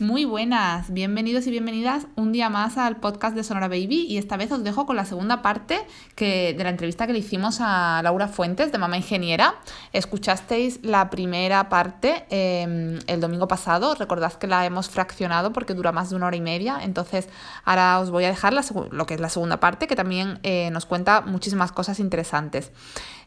Muy 0.00 0.24
buenas, 0.24 0.92
bienvenidos 0.92 1.48
y 1.48 1.50
bienvenidas 1.50 2.06
un 2.14 2.30
día 2.30 2.48
más 2.48 2.78
al 2.78 2.98
podcast 2.98 3.34
de 3.34 3.42
Sonora 3.42 3.66
Baby 3.66 4.06
y 4.08 4.18
esta 4.18 4.36
vez 4.36 4.52
os 4.52 4.62
dejo 4.62 4.86
con 4.86 4.94
la 4.94 5.04
segunda 5.04 5.42
parte 5.42 5.84
que, 6.14 6.54
de 6.56 6.62
la 6.62 6.70
entrevista 6.70 7.08
que 7.08 7.12
le 7.12 7.18
hicimos 7.18 7.58
a 7.60 8.00
Laura 8.04 8.28
Fuentes 8.28 8.70
de 8.70 8.78
Mamá 8.78 8.96
Ingeniera. 8.96 9.56
Escuchasteis 9.92 10.78
la 10.84 11.10
primera 11.10 11.68
parte 11.68 12.26
em, 12.30 13.00
el 13.08 13.20
domingo 13.20 13.48
pasado, 13.48 13.96
recordad 13.96 14.34
que 14.34 14.46
la 14.46 14.64
hemos 14.64 14.88
fraccionado 14.88 15.52
porque 15.52 15.74
dura 15.74 15.90
más 15.90 16.10
de 16.10 16.16
una 16.16 16.28
hora 16.28 16.36
y 16.36 16.42
media, 16.42 16.78
entonces 16.80 17.28
ahora 17.64 17.98
os 17.98 18.12
voy 18.12 18.22
a 18.22 18.28
dejar 18.28 18.54
lo 18.92 19.06
que 19.06 19.14
es 19.14 19.20
la 19.20 19.30
segunda 19.30 19.58
parte 19.58 19.88
que 19.88 19.96
también 19.96 20.38
eh, 20.44 20.70
nos 20.70 20.86
cuenta 20.86 21.22
muchísimas 21.22 21.72
cosas 21.72 21.98
interesantes. 21.98 22.70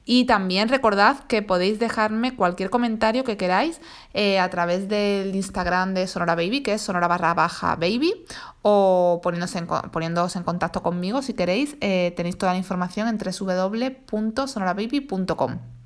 Y 0.04 0.26
también 0.26 0.68
recordad 0.70 1.24
que 1.26 1.42
podéis 1.42 1.80
dejarme 1.80 2.36
cualquier 2.36 2.70
comentario 2.70 3.24
que 3.24 3.38
queráis 3.38 3.80
eh, 4.14 4.40
a 4.40 4.50
través 4.50 4.90
del 4.90 5.34
Instagram 5.36 5.94
de 5.94 6.08
Sonora 6.08 6.36
Baby, 6.36 6.64
que 6.64 6.74
es 6.74 6.82
sonora 6.82 7.08
barra 7.08 7.34
baja 7.34 7.76
baby, 7.76 8.14
o 8.62 9.22
poniéndose 9.24 9.60
en, 9.60 9.68
poniéndoos 9.68 10.36
en 10.36 10.44
contacto 10.44 10.82
conmigo 10.82 11.22
si 11.22 11.34
queréis. 11.34 11.78
Eh, 11.82 12.14
tenéis 12.18 12.38
toda 12.38 12.52
la 12.54 12.58
información 12.58 13.08
en 13.08 13.18
www.sonorababy.com. 13.18 15.81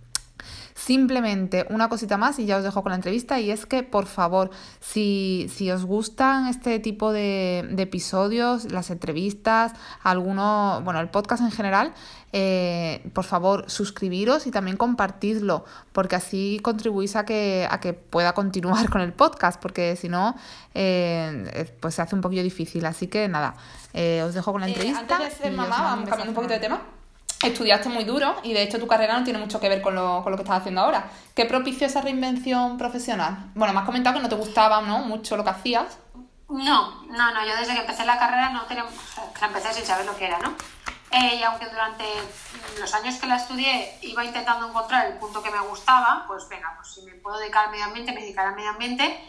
Simplemente 0.75 1.65
una 1.69 1.87
cosita 1.87 2.17
más 2.17 2.37
y 2.37 2.45
ya 2.45 2.57
os 2.57 2.63
dejo 2.63 2.83
con 2.83 2.89
la 2.89 2.97
entrevista 2.97 3.39
y 3.39 3.49
es 3.49 3.65
que 3.65 3.81
por 3.81 4.07
favor, 4.07 4.49
si, 4.81 5.49
os 5.73 5.85
gustan 5.85 6.47
este 6.47 6.79
tipo 6.79 7.13
de, 7.13 7.59
episodios, 7.77 8.69
las 8.73 8.89
entrevistas, 8.89 9.71
alguno, 10.03 10.81
bueno, 10.83 10.99
el 10.99 11.07
podcast 11.07 11.43
en 11.43 11.51
general, 11.51 11.93
eh, 12.33 13.09
por 13.13 13.23
favor 13.23 13.71
suscribiros 13.71 14.47
y 14.47 14.51
también 14.51 14.75
compartidlo 14.75 15.63
porque 15.93 16.17
así 16.17 16.59
contribuís 16.61 17.15
a 17.15 17.23
que, 17.23 17.65
a 17.71 17.79
que 17.79 17.93
pueda 17.93 18.33
continuar 18.33 18.89
con 18.91 18.99
el 18.99 19.13
podcast 19.13 19.61
porque 19.61 19.95
si 19.95 20.09
no, 20.09 20.35
eh, 20.73 21.73
pues 21.79 21.95
se 21.95 22.01
hace 22.01 22.15
un 22.15 22.21
poquillo 22.21 22.43
difícil. 22.43 22.85
Así 22.85 23.07
que 23.07 23.29
nada, 23.29 23.55
eh, 23.93 24.23
os 24.25 24.33
dejo 24.33 24.51
con 24.51 24.59
la 24.59 24.67
entrevista. 24.67 24.99
antes 25.15 25.37
de 25.37 25.45
ser 25.45 25.53
mamá, 25.53 25.81
vamos 25.81 26.09
cambiando 26.09 26.31
un 26.31 26.35
poquito 26.35 26.53
de 26.53 26.59
tema 26.59 26.94
estudiaste 27.47 27.89
muy 27.89 28.03
duro 28.03 28.35
y 28.43 28.53
de 28.53 28.63
hecho 28.63 28.79
tu 28.79 28.87
carrera 28.87 29.17
no 29.17 29.23
tiene 29.23 29.39
mucho 29.39 29.59
que 29.59 29.69
ver 29.69 29.81
con 29.81 29.95
lo, 29.95 30.21
con 30.23 30.31
lo 30.31 30.37
que 30.37 30.43
estás 30.43 30.59
haciendo 30.59 30.81
ahora. 30.81 31.09
¿Qué 31.33 31.45
propició 31.45 31.87
esa 31.87 32.01
reinvención 32.01 32.77
profesional? 32.77 33.51
Bueno, 33.55 33.73
me 33.73 33.79
has 33.79 33.85
comentado 33.85 34.15
que 34.15 34.21
no 34.21 34.29
te 34.29 34.35
gustaba 34.35 34.81
¿no? 34.81 34.99
mucho 34.99 35.37
lo 35.37 35.43
que 35.43 35.49
hacías. 35.49 35.97
No, 36.49 37.05
no, 37.05 37.33
no, 37.33 37.45
yo 37.45 37.55
desde 37.57 37.73
que 37.73 37.81
empecé 37.81 38.05
la 38.05 38.19
carrera 38.19 38.49
no 38.49 38.63
tenía, 38.65 38.85
la 39.41 39.47
empecé 39.47 39.73
sin 39.73 39.85
saber 39.85 40.05
lo 40.05 40.15
que 40.15 40.27
era, 40.27 40.37
¿no? 40.39 40.55
Eh, 41.11 41.37
y 41.39 41.43
aunque 41.43 41.65
durante 41.67 42.03
los 42.79 42.93
años 42.93 43.15
que 43.15 43.27
la 43.27 43.37
estudié 43.37 43.97
iba 44.01 44.23
intentando 44.23 44.67
encontrar 44.67 45.07
el 45.07 45.17
punto 45.17 45.41
que 45.41 45.49
me 45.49 45.59
gustaba, 45.61 46.25
pues 46.27 46.47
venga, 46.49 46.73
pues 46.75 46.93
si 46.93 47.01
me 47.03 47.13
puedo 47.13 47.39
dedicar 47.39 47.65
al 47.65 47.71
medio 47.71 47.85
ambiente, 47.85 48.11
me 48.11 48.21
dedicaré 48.21 48.49
al 48.49 48.55
medio 48.55 48.69
ambiente. 48.69 49.19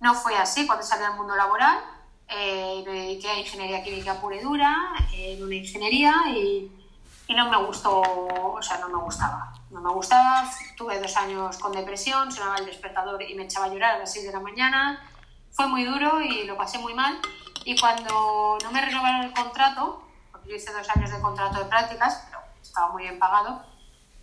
No 0.00 0.14
fue 0.14 0.36
así 0.36 0.66
cuando 0.66 0.84
salí 0.84 1.04
al 1.04 1.16
mundo 1.16 1.34
laboral. 1.34 1.78
Eh, 2.28 2.84
me 2.86 2.92
dediqué 2.92 3.28
a 3.28 3.38
ingeniería 3.38 3.82
química 3.82 4.20
pura 4.20 4.36
y 4.36 4.40
dura, 4.40 4.76
en 5.12 5.42
una 5.42 5.54
ingeniería 5.56 6.14
y 6.28 6.70
y 7.30 7.34
no 7.34 7.48
me 7.48 7.64
gustó, 7.64 8.00
o 8.00 8.60
sea, 8.60 8.78
no 8.78 8.88
me 8.88 8.98
gustaba. 8.98 9.52
No 9.70 9.80
me 9.80 9.90
gustaba, 9.90 10.50
tuve 10.76 11.00
dos 11.00 11.16
años 11.16 11.58
con 11.58 11.70
depresión, 11.70 12.32
sonaba 12.32 12.56
el 12.56 12.66
despertador 12.66 13.22
y 13.22 13.36
me 13.36 13.44
echaba 13.44 13.66
a 13.66 13.68
llorar 13.68 13.94
a 13.94 13.98
las 13.98 14.12
6 14.12 14.26
de 14.26 14.32
la 14.32 14.40
mañana. 14.40 15.00
Fue 15.52 15.68
muy 15.68 15.84
duro 15.84 16.20
y 16.20 16.42
lo 16.42 16.56
pasé 16.56 16.78
muy 16.78 16.92
mal. 16.92 17.20
Y 17.64 17.78
cuando 17.78 18.58
no 18.64 18.72
me 18.72 18.84
renovaron 18.84 19.22
el 19.22 19.32
contrato, 19.32 20.02
porque 20.32 20.48
yo 20.50 20.56
hice 20.56 20.72
dos 20.72 20.88
años 20.90 21.08
de 21.08 21.20
contrato 21.20 21.60
de 21.60 21.66
prácticas, 21.66 22.24
pero 22.26 22.40
estaba 22.60 22.90
muy 22.90 23.04
bien 23.04 23.20
pagado, 23.20 23.62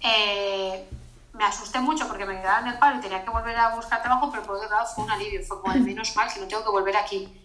eh, 0.01 0.89
me 1.31 1.45
asusté 1.45 1.79
mucho 1.79 2.09
porque 2.09 2.25
me 2.25 2.41
quedaba 2.41 2.59
en 2.59 2.73
el 2.73 2.77
paro 2.77 2.97
y 2.97 3.01
tenía 3.01 3.23
que 3.23 3.29
volver 3.29 3.55
a 3.55 3.73
buscar 3.73 4.01
trabajo, 4.01 4.29
pero 4.29 4.43
por 4.43 4.57
otro 4.57 4.69
lado 4.69 4.85
fue 4.85 5.05
un 5.05 5.11
alivio, 5.11 5.41
fue 5.47 5.61
como 5.61 5.71
al 5.71 5.79
menos 5.79 6.13
mal 6.13 6.27
que 6.33 6.41
no 6.41 6.47
tengo 6.47 6.65
que 6.65 6.71
volver 6.71 6.97
aquí. 6.97 7.41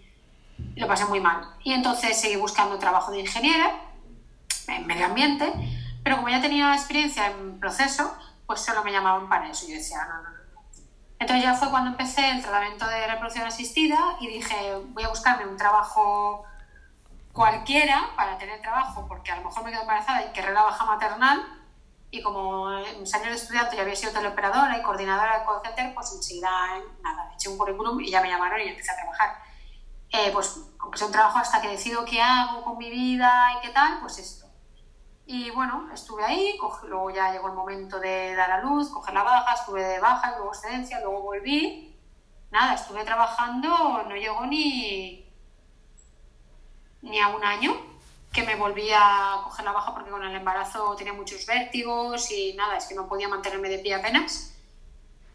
lo 0.74 0.88
pasé 0.88 1.04
muy 1.04 1.20
mal. 1.20 1.54
Y 1.62 1.72
entonces 1.72 2.20
seguí 2.20 2.34
buscando 2.34 2.80
trabajo 2.80 3.12
de 3.12 3.20
ingeniera 3.20 3.91
en 4.68 4.86
medio 4.86 5.06
ambiente, 5.06 5.52
pero 6.02 6.16
como 6.16 6.28
ya 6.28 6.40
tenía 6.40 6.74
experiencia 6.74 7.26
en 7.26 7.60
proceso, 7.60 8.16
pues 8.46 8.60
solo 8.60 8.82
me 8.84 8.92
llamaban 8.92 9.28
para 9.28 9.48
eso. 9.48 9.66
Yo 9.68 9.74
decía, 9.74 10.04
no, 10.04 10.22
no, 10.22 10.30
no. 10.30 10.42
Entonces 11.18 11.44
ya 11.44 11.54
fue 11.54 11.70
cuando 11.70 11.90
empecé 11.90 12.30
el 12.30 12.42
tratamiento 12.42 12.86
de 12.86 13.06
reproducción 13.06 13.46
asistida 13.46 14.16
y 14.20 14.26
dije, 14.26 14.74
voy 14.88 15.04
a 15.04 15.08
buscarme 15.08 15.46
un 15.46 15.56
trabajo 15.56 16.44
cualquiera 17.32 18.10
para 18.16 18.36
tener 18.38 18.60
trabajo, 18.60 19.06
porque 19.08 19.30
a 19.30 19.36
lo 19.36 19.44
mejor 19.44 19.64
me 19.64 19.70
quedo 19.70 19.82
embarazada 19.82 20.24
y 20.24 20.32
querré 20.32 20.52
la 20.52 20.62
baja 20.62 20.84
maternal. 20.84 21.60
Y 22.10 22.20
como 22.22 22.70
en 22.72 23.00
mis 23.00 23.14
años 23.14 23.28
de 23.28 23.34
estudiante 23.36 23.76
ya 23.76 23.82
había 23.82 23.96
sido 23.96 24.12
teleoperadora 24.12 24.76
y 24.76 24.82
coordinadora 24.82 25.38
de 25.38 25.44
call 25.46 25.62
center, 25.64 25.94
pues 25.94 26.12
enseguida, 26.12 26.50
nada, 27.02 27.30
eché 27.34 27.48
un 27.48 27.56
currículum 27.56 27.98
y 28.00 28.10
ya 28.10 28.20
me 28.20 28.28
llamaron 28.28 28.60
y 28.60 28.68
empecé 28.68 28.90
a 28.90 28.96
trabajar. 28.96 29.38
Eh, 30.10 30.30
pues 30.30 30.60
aunque 30.78 30.98
sea 30.98 31.06
un 31.06 31.12
trabajo 31.12 31.38
hasta 31.38 31.62
que 31.62 31.68
decido 31.68 32.04
qué 32.04 32.20
hago 32.20 32.62
con 32.64 32.76
mi 32.76 32.90
vida 32.90 33.52
y 33.56 33.66
qué 33.66 33.72
tal, 33.72 34.00
pues 34.00 34.18
esto. 34.18 34.41
Y 35.26 35.50
bueno, 35.50 35.88
estuve 35.94 36.24
ahí, 36.24 36.58
luego 36.88 37.10
ya 37.10 37.32
llegó 37.32 37.48
el 37.48 37.54
momento 37.54 38.00
de 38.00 38.34
dar 38.34 38.50
a 38.50 38.60
luz, 38.60 38.90
coger 38.90 39.14
la 39.14 39.22
baja, 39.22 39.54
estuve 39.54 39.82
de 39.82 40.00
baja, 40.00 40.32
luego 40.36 40.52
excedencia, 40.52 41.00
luego 41.00 41.22
volví. 41.22 41.94
Nada, 42.50 42.74
estuve 42.74 43.04
trabajando, 43.04 44.02
no 44.02 44.14
llegó 44.16 44.44
ni, 44.46 45.26
ni 47.02 47.20
a 47.20 47.28
un 47.28 47.44
año 47.44 47.74
que 48.32 48.42
me 48.42 48.56
volví 48.56 48.90
a 48.94 49.40
coger 49.44 49.64
la 49.64 49.72
baja 49.72 49.94
porque 49.94 50.10
con 50.10 50.24
el 50.24 50.34
embarazo 50.34 50.96
tenía 50.96 51.12
muchos 51.12 51.46
vértigos 51.46 52.30
y 52.30 52.54
nada, 52.54 52.76
es 52.76 52.86
que 52.86 52.94
no 52.94 53.06
podía 53.08 53.28
mantenerme 53.28 53.68
de 53.68 53.78
pie 53.78 53.94
apenas. 53.94 54.54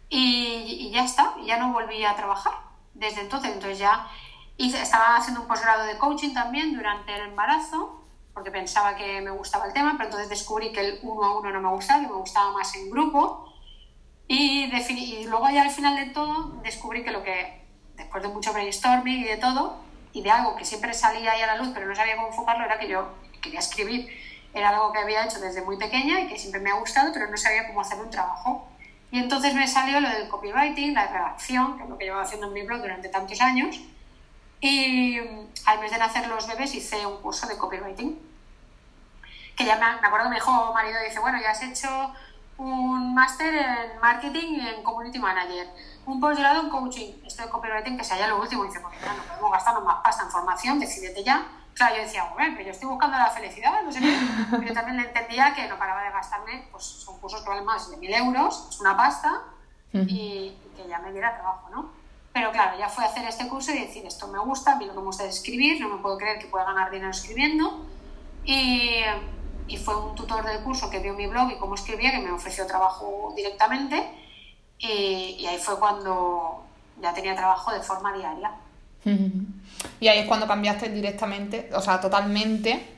Y, 0.10 0.88
y 0.88 0.92
ya 0.92 1.04
está, 1.04 1.36
ya 1.44 1.58
no 1.58 1.74
volví 1.74 2.04
a 2.04 2.16
trabajar 2.16 2.54
desde 2.94 3.22
entonces. 3.22 3.52
Entonces 3.52 3.80
ya 3.80 4.08
hice, 4.58 4.82
estaba 4.82 5.16
haciendo 5.16 5.42
un 5.42 5.48
posgrado 5.48 5.86
de 5.86 5.98
coaching 5.98 6.34
también 6.34 6.76
durante 6.76 7.16
el 7.16 7.30
embarazo 7.30 8.04
porque 8.38 8.52
pensaba 8.52 8.96
que 8.96 9.20
me 9.20 9.32
gustaba 9.32 9.66
el 9.66 9.74
tema, 9.74 9.94
pero 9.94 10.10
entonces 10.10 10.30
descubrí 10.30 10.72
que 10.72 10.80
el 10.80 11.00
uno 11.02 11.24
a 11.26 11.40
uno 11.40 11.50
no 11.50 11.60
me 11.60 11.70
gustaba, 11.70 12.02
que 12.02 12.08
me 12.08 12.18
gustaba 12.18 12.52
más 12.52 12.76
en 12.76 12.92
grupo. 12.92 13.52
Y, 14.28 14.66
y 14.66 15.26
luego 15.26 15.50
ya 15.50 15.64
al 15.64 15.72
final 15.72 15.96
de 15.96 16.14
todo 16.14 16.50
descubrí 16.62 17.04
que 17.04 17.10
lo 17.10 17.24
que, 17.24 17.66
después 17.96 18.22
de 18.22 18.30
mucho 18.30 18.54
brainstorming 18.54 19.22
y 19.22 19.24
de 19.24 19.38
todo, 19.38 19.78
y 20.14 20.22
de 20.22 20.30
algo 20.30 20.56
que 20.56 20.66
siempre 20.66 20.94
salía 20.94 21.32
ahí 21.32 21.42
a 21.42 21.48
la 21.48 21.56
luz, 21.56 21.70
pero 21.74 21.88
no 21.88 21.96
sabía 21.96 22.16
cómo 22.16 22.28
enfocarlo, 22.28 22.64
era 22.64 22.78
que 22.78 22.88
yo 22.88 23.08
quería 23.42 23.58
escribir. 23.58 24.08
Era 24.54 24.70
algo 24.70 24.92
que 24.92 25.00
había 25.00 25.26
hecho 25.26 25.40
desde 25.40 25.64
muy 25.64 25.78
pequeña 25.78 26.22
y 26.22 26.28
que 26.28 26.38
siempre 26.38 26.62
me 26.62 26.70
ha 26.70 26.76
gustado, 26.76 27.12
pero 27.12 27.28
no 27.32 27.38
sabía 27.38 27.66
cómo 27.66 27.82
hacer 27.82 28.00
un 28.00 28.12
trabajo. 28.12 28.68
Y 29.10 29.18
entonces 29.18 29.56
me 29.56 29.68
salió 29.68 30.00
lo 30.00 30.10
del 30.10 30.30
copywriting, 30.30 30.94
la 30.94 31.08
redacción, 31.08 31.76
que 31.76 31.86
es 31.86 31.90
lo 31.90 31.98
que 31.98 32.06
llevaba 32.06 32.22
haciendo 32.22 32.46
en 32.46 32.54
mi 32.54 32.62
blog 32.62 32.82
durante 32.82 33.10
tantos 33.10 33.42
años. 33.42 33.82
Y 34.60 35.20
al 35.66 35.80
mes 35.80 35.92
de 35.92 35.98
nacer 35.98 36.28
los 36.28 36.48
bebés 36.48 36.74
hice 36.74 37.06
un 37.06 37.22
curso 37.22 37.48
de 37.48 37.58
copywriting 37.58 38.28
que 39.58 39.66
ya 39.66 39.76
me, 39.76 39.86
acuerdo 39.86 40.26
que 40.26 40.30
me 40.30 40.36
dijo 40.36 40.72
marido, 40.72 41.00
dice, 41.04 41.20
bueno, 41.20 41.40
ya 41.42 41.50
has 41.50 41.64
hecho 41.64 42.14
un 42.58 43.16
máster 43.16 43.54
en 43.56 44.00
marketing 44.00 44.54
y 44.54 44.68
en 44.68 44.84
community 44.84 45.18
manager, 45.18 45.68
un 46.06 46.22
posgrado 46.22 46.62
en 46.62 46.70
coaching, 46.70 47.14
esto 47.26 47.42
de 47.42 47.50
copywriting, 47.50 47.98
que 47.98 48.04
sea 48.04 48.18
ya 48.18 48.28
lo 48.28 48.40
último, 48.40 48.64
dice, 48.64 48.80
porque 48.80 48.98
no 49.00 49.24
podemos 49.24 49.52
gastarnos 49.52 49.84
más 49.84 50.04
pasta 50.04 50.24
en 50.24 50.30
formación, 50.30 50.80
decidete 50.80 51.24
ya. 51.24 51.44
Claro, 51.74 51.96
yo 51.96 52.02
decía, 52.04 52.24
bueno, 52.34 52.54
pero 52.56 52.68
yo 52.68 52.72
estoy 52.72 52.88
buscando 52.88 53.18
la 53.18 53.30
felicidad, 53.30 53.82
no 53.84 53.92
sé 53.92 54.00
qué. 54.00 54.18
Pero 54.50 54.64
yo 54.64 54.74
también 54.74 55.00
entendía 55.00 55.54
que 55.54 55.68
no 55.68 55.78
paraba 55.78 56.02
de 56.02 56.10
gastarme, 56.10 56.68
pues 56.72 56.84
son 56.84 57.20
cursos 57.20 57.44
que 57.44 57.50
valen 57.50 57.66
más 57.66 57.92
de 57.92 57.98
mil 57.98 58.12
euros, 58.12 58.68
es 58.72 58.80
una 58.80 58.98
pasta, 58.98 59.44
y, 59.94 60.58
que 60.76 60.88
ya 60.88 60.98
me 60.98 61.12
diera 61.12 61.36
trabajo, 61.36 61.70
¿no? 61.70 61.92
Pero 62.38 62.52
claro, 62.52 62.78
ya 62.78 62.88
fue 62.88 63.04
a 63.04 63.08
hacer 63.08 63.26
este 63.26 63.48
curso 63.48 63.72
y 63.72 63.80
decir, 63.80 64.06
esto 64.06 64.28
me 64.28 64.38
gusta, 64.38 64.74
a 64.74 64.76
mí 64.76 64.86
lo 64.86 64.94
que 64.94 65.00
me 65.00 65.06
gusta 65.06 65.26
es 65.26 65.38
escribir, 65.38 65.82
no 65.82 65.90
me 65.90 65.98
puedo 66.04 66.20
creer 66.20 66.38
que 66.38 66.46
pueda 66.46 66.66
ganar 66.66 66.92
dinero 66.92 67.10
escribiendo. 67.10 67.84
Y, 68.46 69.02
y 69.68 69.78
fue 69.78 69.96
un 70.00 70.14
tutor 70.14 70.46
del 70.46 70.60
curso 70.60 70.88
que 70.92 71.00
vio 71.00 71.16
mi 71.16 71.26
blog 71.26 71.52
y 71.52 71.58
cómo 71.58 71.74
escribía 71.74 72.12
que 72.12 72.20
me 72.20 72.30
ofreció 72.30 72.68
trabajo 72.68 73.34
directamente 73.36 74.08
y, 74.78 75.48
ahí 75.48 75.58
fue 75.58 75.80
cuando 75.80 76.64
ya 77.02 77.12
tenía 77.12 77.36
trabajo 77.36 77.72
de 77.72 77.82
forma 77.82 78.14
diaria. 78.14 78.52
Y 80.00 80.08
ahí 80.08 80.20
es 80.20 80.28
cuando 80.28 80.48
cambiaste 80.48 80.90
directamente, 80.90 81.72
o 81.74 81.82
sea, 81.82 82.00
totalmente 82.00 82.97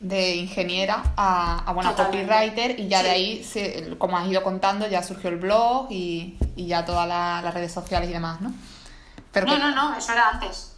de 0.00 0.36
ingeniera 0.36 1.02
a, 1.16 1.64
a 1.66 1.72
bueno, 1.72 1.94
copywriter 1.94 2.78
y 2.78 2.88
ya 2.88 3.02
de 3.02 3.10
ahí, 3.10 3.96
como 3.98 4.16
has 4.18 4.26
ido 4.26 4.42
contando, 4.42 4.86
ya 4.86 5.02
surgió 5.02 5.30
el 5.30 5.36
blog 5.36 5.86
y, 5.90 6.38
y 6.54 6.66
ya 6.66 6.84
todas 6.84 7.08
las 7.08 7.54
redes 7.54 7.72
sociales 7.72 8.10
y 8.10 8.12
demás, 8.12 8.40
¿no? 8.40 8.52
Pero 9.32 9.46
no, 9.46 9.58
no, 9.58 9.74
no, 9.74 9.96
eso 9.96 10.12
era 10.12 10.30
antes. 10.30 10.76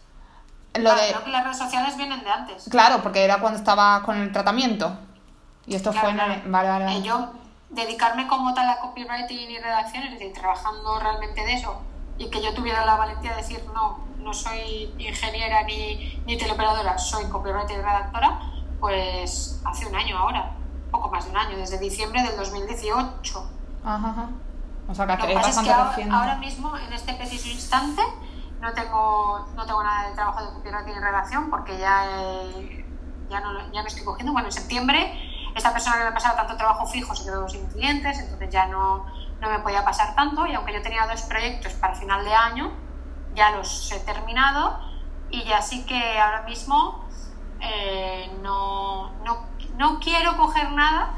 Lo 0.73 0.91
Creo 0.91 1.23
que 1.23 1.31
las 1.31 1.43
redes 1.43 1.57
sociales 1.57 1.97
vienen 1.97 2.23
de 2.23 2.29
antes. 2.29 2.65
Claro, 2.69 3.01
porque 3.01 3.23
era 3.23 3.39
cuando 3.39 3.57
estabas 3.57 4.03
con 4.03 4.21
el 4.21 4.31
tratamiento. 4.31 4.97
Y 5.65 5.75
esto 5.75 5.91
fue 5.93 6.09
en... 6.09 6.19
Eh, 6.19 7.01
yo 7.03 7.33
dedicarme 7.69 8.27
como 8.27 8.53
tal 8.53 8.69
a 8.69 8.79
copywriting 8.79 9.51
y 9.51 9.59
redacción, 9.59 10.03
es 10.03 10.11
decir, 10.11 10.33
trabajando 10.33 10.99
realmente 10.99 11.45
de 11.45 11.53
eso, 11.53 11.81
y 12.17 12.29
que 12.29 12.41
yo 12.41 12.53
tuviera 12.53 12.85
la 12.85 12.95
valentía 12.95 13.31
de 13.31 13.37
decir, 13.37 13.63
no, 13.73 13.99
no 14.17 14.33
soy 14.33 14.93
ingeniera 14.97 15.63
ni, 15.63 16.21
ni 16.25 16.37
teleoperadora, 16.37 16.97
soy 16.97 17.25
copywriter 17.25 17.79
y 17.79 17.81
redactora, 17.81 18.39
pues 18.79 19.61
hace 19.65 19.85
un 19.85 19.95
año 19.95 20.17
ahora, 20.17 20.55
poco 20.91 21.09
más 21.09 21.25
de 21.25 21.31
un 21.31 21.37
año, 21.37 21.57
desde 21.57 21.77
diciembre 21.77 22.21
del 22.23 22.37
2018. 22.37 23.49
Ajá, 23.83 24.29
O 24.87 24.93
sea, 24.93 25.07
que, 25.17 25.31
es 25.31 25.35
bastante 25.35 25.71
ahora, 25.71 25.95
ahora, 26.11 26.35
mismo, 26.35 26.75
en 26.77 26.93
este 26.93 27.13
preciso 27.13 27.47
instante, 27.49 28.01
no 28.59 28.73
tengo, 28.73 29.47
no 29.55 29.65
tengo 29.65 29.83
nada 29.83 30.09
de 30.09 30.15
trabajo 30.15 30.43
de 30.43 30.53
copywriting 30.53 30.95
en 30.95 31.01
redacción 31.01 31.49
porque 31.49 31.77
ya, 31.77 32.05
ya, 33.29 33.39
no, 33.39 33.71
ya 33.71 33.81
me 33.81 33.87
estoy 33.87 34.03
cogiendo. 34.03 34.33
Bueno, 34.33 34.47
en 34.47 34.53
septiembre 34.53 35.13
esta 35.55 35.71
persona 35.71 35.97
que 35.97 36.05
me 36.05 36.11
pasaba 36.11 36.35
tanto 36.35 36.57
trabajo 36.57 36.85
fijo 36.85 37.15
se 37.15 37.25
quedó 37.25 37.47
sin 37.47 37.65
clientes, 37.67 38.19
entonces 38.19 38.49
ya 38.49 38.67
no, 38.67 39.05
no 39.39 39.49
me 39.49 39.59
podía 39.59 39.83
pasar 39.83 40.15
tanto 40.15 40.45
y 40.45 40.53
aunque 40.53 40.73
yo 40.73 40.81
tenía 40.81 41.07
dos 41.07 41.21
proyectos 41.23 41.73
para 41.73 41.95
final 41.95 42.23
de 42.23 42.33
año, 42.33 42.71
ya 43.35 43.51
los 43.51 43.91
he 43.91 43.99
terminado 44.01 44.79
y 45.29 45.43
ya 45.43 45.61
sí 45.61 45.85
que 45.85 46.19
ahora 46.19 46.43
mismo 46.43 47.05
eh, 47.61 48.31
no, 48.41 49.11
no, 49.23 49.45
no, 49.77 49.99
quiero 49.99 50.37
coger 50.37 50.71
nada, 50.71 51.15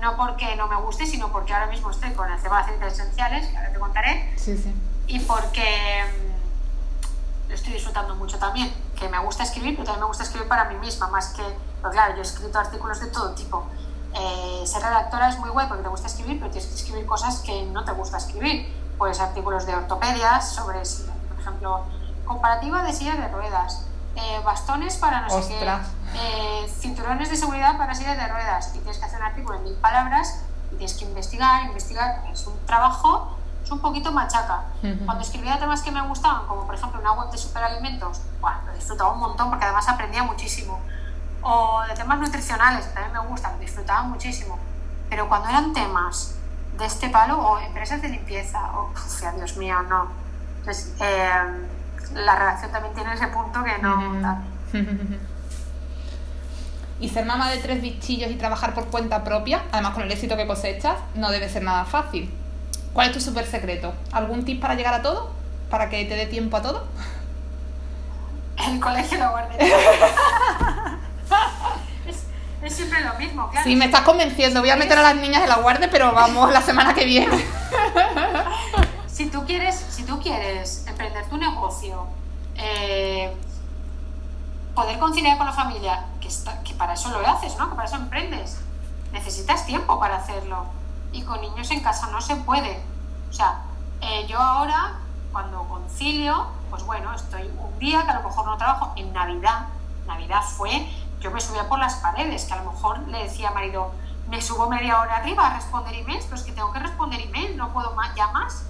no 0.00 0.16
porque 0.16 0.56
no 0.56 0.66
me 0.68 0.76
guste, 0.76 1.06
sino 1.06 1.30
porque 1.30 1.52
ahora 1.52 1.66
mismo 1.66 1.90
estoy 1.90 2.12
con 2.12 2.30
el 2.30 2.40
tema 2.40 2.58
de 2.58 2.62
aceites 2.62 2.94
esenciales, 2.94 3.48
que 3.48 3.56
ahora 3.56 3.72
te 3.72 3.78
contaré, 3.78 4.34
sí, 4.36 4.56
sí. 4.56 4.74
y 5.06 5.20
porque 5.20 6.04
mm, 6.04 7.48
lo 7.48 7.54
estoy 7.54 7.72
disfrutando 7.74 8.14
mucho 8.16 8.38
también, 8.38 8.72
que 8.98 9.08
me 9.08 9.18
gusta 9.18 9.42
escribir, 9.42 9.74
pero 9.74 9.84
también 9.84 10.00
me 10.00 10.08
gusta 10.08 10.24
escribir 10.24 10.48
para 10.48 10.64
mí 10.64 10.76
misma, 10.76 11.08
más 11.08 11.28
que, 11.28 11.42
pero 11.80 11.90
claro, 11.90 12.14
yo 12.14 12.20
he 12.20 12.22
escrito 12.22 12.58
artículos 12.58 13.00
de 13.00 13.06
todo 13.08 13.34
tipo. 13.34 13.66
Eh, 14.12 14.64
ser 14.66 14.82
redactora 14.82 15.28
es 15.28 15.38
muy 15.38 15.50
guay 15.50 15.68
porque 15.68 15.84
te 15.84 15.88
gusta 15.88 16.08
escribir, 16.08 16.38
pero 16.40 16.50
tienes 16.50 16.68
que 16.68 16.76
escribir 16.76 17.06
cosas 17.06 17.40
que 17.40 17.62
no 17.66 17.84
te 17.84 17.92
gusta 17.92 18.16
escribir. 18.18 18.68
Pues 18.98 19.20
artículos 19.20 19.64
de 19.66 19.74
ortopedias 19.74 20.52
sobre, 20.52 20.80
por 20.80 21.40
ejemplo, 21.40 21.84
comparativa 22.26 22.82
de 22.82 22.92
sillas 22.92 23.18
de 23.18 23.28
ruedas, 23.28 23.86
eh, 24.16 24.40
bastones 24.44 24.96
para 24.96 25.22
no 25.22 25.30
sé 25.42 25.56
qué, 25.58 25.66
eh, 26.14 26.68
cinturones 26.80 27.30
de 27.30 27.36
seguridad 27.36 27.76
para 27.78 27.94
sillas 27.94 28.16
de 28.16 28.26
ruedas. 28.26 28.70
Y 28.74 28.78
tienes 28.78 28.98
que 28.98 29.04
hacer 29.04 29.20
un 29.20 29.26
artículo 29.26 29.58
en 29.58 29.64
mil 29.64 29.74
palabras 29.74 30.42
y 30.72 30.76
tienes 30.76 30.94
que 30.94 31.04
investigar, 31.04 31.64
investigar. 31.64 32.24
Es 32.32 32.46
un 32.46 32.58
trabajo, 32.66 33.36
es 33.62 33.70
un 33.70 33.80
poquito 33.80 34.12
machaca. 34.12 34.64
Cuando 35.04 35.22
escribía 35.22 35.58
temas 35.58 35.82
que 35.82 35.92
me 35.92 36.02
gustaban, 36.02 36.46
como 36.46 36.66
por 36.66 36.74
ejemplo 36.74 37.00
una 37.00 37.12
web 37.12 37.30
de 37.30 37.38
superalimentos, 37.38 38.20
bueno, 38.40 38.58
lo 38.66 38.72
disfrutaba 38.74 39.12
un 39.12 39.20
montón 39.20 39.50
porque 39.50 39.64
además 39.64 39.88
aprendía 39.88 40.24
muchísimo. 40.24 40.80
O 41.42 41.82
de 41.88 41.94
temas 41.94 42.18
nutricionales, 42.18 42.86
que 42.86 42.92
también 42.92 43.12
me 43.12 43.28
gustan, 43.28 43.52
lo 43.52 43.58
disfrutaba 43.60 44.02
muchísimo. 44.02 44.58
Pero 45.08 45.28
cuando 45.28 45.48
eran 45.48 45.72
temas 45.72 46.34
de 46.76 46.86
este 46.86 47.08
palo, 47.10 47.38
o 47.38 47.58
empresas 47.58 48.02
de 48.02 48.08
limpieza, 48.08 48.72
o, 48.76 48.90
uf, 48.90 49.22
Dios 49.36 49.56
mío, 49.56 49.82
no. 49.82 50.08
Entonces, 50.58 50.92
eh, 51.00 51.68
la 52.14 52.36
redacción 52.36 52.72
también 52.72 52.94
tiene 52.94 53.14
ese 53.14 53.28
punto 53.28 53.62
que 53.62 53.78
no... 53.82 54.42
y 57.00 57.08
ser 57.08 57.24
mamá 57.24 57.50
de 57.50 57.56
tres 57.58 57.80
bichillos 57.80 58.30
y 58.30 58.34
trabajar 58.34 58.74
por 58.74 58.86
cuenta 58.86 59.24
propia, 59.24 59.62
además 59.72 59.94
con 59.94 60.02
el 60.02 60.12
éxito 60.12 60.36
que 60.36 60.46
cosechas, 60.46 60.96
no 61.14 61.30
debe 61.30 61.48
ser 61.48 61.62
nada 61.62 61.86
fácil. 61.86 62.30
¿Cuál 62.92 63.08
es 63.08 63.14
tu 63.14 63.20
super 63.20 63.46
secreto? 63.46 63.94
¿Algún 64.12 64.44
tip 64.44 64.60
para 64.60 64.74
llegar 64.74 64.92
a 64.94 65.00
todo? 65.02 65.32
¿Para 65.70 65.88
que 65.88 66.04
te 66.04 66.14
dé 66.14 66.26
tiempo 66.26 66.58
a 66.58 66.62
todo? 66.62 66.86
El 68.68 68.78
colegio 68.78 69.16
lo 69.18 69.30
guardé. 69.30 69.56
es, 72.06 72.24
es, 72.62 72.72
siempre 72.74 73.02
lo 73.02 73.14
mismo, 73.14 73.48
claro. 73.48 73.64
Sí, 73.64 73.74
me 73.74 73.86
estás 73.86 74.02
convenciendo. 74.02 74.60
Voy 74.60 74.68
a 74.68 74.76
meter 74.76 74.98
a 74.98 75.02
las 75.02 75.16
niñas 75.16 75.42
en 75.42 75.48
la 75.48 75.56
guardia, 75.56 75.88
pero 75.90 76.12
vamos 76.12 76.52
la 76.52 76.60
semana 76.60 76.92
que 76.92 77.06
viene. 77.06 77.42
si 79.06 79.30
tú 79.30 79.46
quieres, 79.46 79.74
si 79.88 80.02
tú 80.02 80.20
quieres 80.20 80.84
emprender 81.00 81.30
tu 81.30 81.36
negocio, 81.38 82.06
eh, 82.56 83.34
poder 84.74 84.98
conciliar 84.98 85.38
con 85.38 85.46
la 85.46 85.52
familia, 85.52 86.06
que, 86.20 86.28
está, 86.28 86.62
que 86.62 86.74
para 86.74 86.92
eso 86.92 87.08
lo 87.10 87.26
haces, 87.26 87.56
¿no? 87.56 87.70
Que 87.70 87.74
para 87.74 87.88
eso 87.88 87.96
emprendes. 87.96 88.60
Necesitas 89.12 89.64
tiempo 89.66 89.98
para 89.98 90.16
hacerlo. 90.16 90.66
Y 91.12 91.22
con 91.22 91.40
niños 91.40 91.70
en 91.70 91.80
casa 91.80 92.08
no 92.08 92.20
se 92.20 92.36
puede. 92.36 92.82
O 93.30 93.32
sea, 93.32 93.62
eh, 94.02 94.26
yo 94.28 94.38
ahora, 94.38 94.98
cuando 95.32 95.66
concilio, 95.68 96.46
pues 96.68 96.84
bueno, 96.84 97.14
estoy 97.14 97.50
un 97.58 97.78
día 97.78 98.04
que 98.04 98.10
a 98.10 98.20
lo 98.20 98.28
mejor 98.28 98.46
no 98.46 98.56
trabajo. 98.58 98.92
En 98.96 99.12
Navidad, 99.12 99.68
Navidad 100.06 100.42
fue, 100.42 100.86
yo 101.20 101.30
me 101.30 101.40
subía 101.40 101.68
por 101.68 101.78
las 101.78 101.94
paredes, 101.96 102.44
que 102.44 102.52
a 102.52 102.62
lo 102.62 102.70
mejor 102.72 102.98
le 103.08 103.24
decía 103.24 103.48
a 103.48 103.52
marido, 103.52 103.92
me 104.28 104.40
subo 104.40 104.68
media 104.68 105.00
hora 105.00 105.16
arriba 105.16 105.46
a 105.46 105.54
responder 105.54 105.94
emails, 105.94 106.24
pero 106.24 106.36
es 106.36 106.42
que 106.42 106.52
tengo 106.52 106.72
que 106.72 106.78
responder 106.78 107.20
emails, 107.20 107.56
no 107.56 107.72
puedo 107.72 107.94
más, 107.94 108.14
ya 108.14 108.28
más 108.28 108.69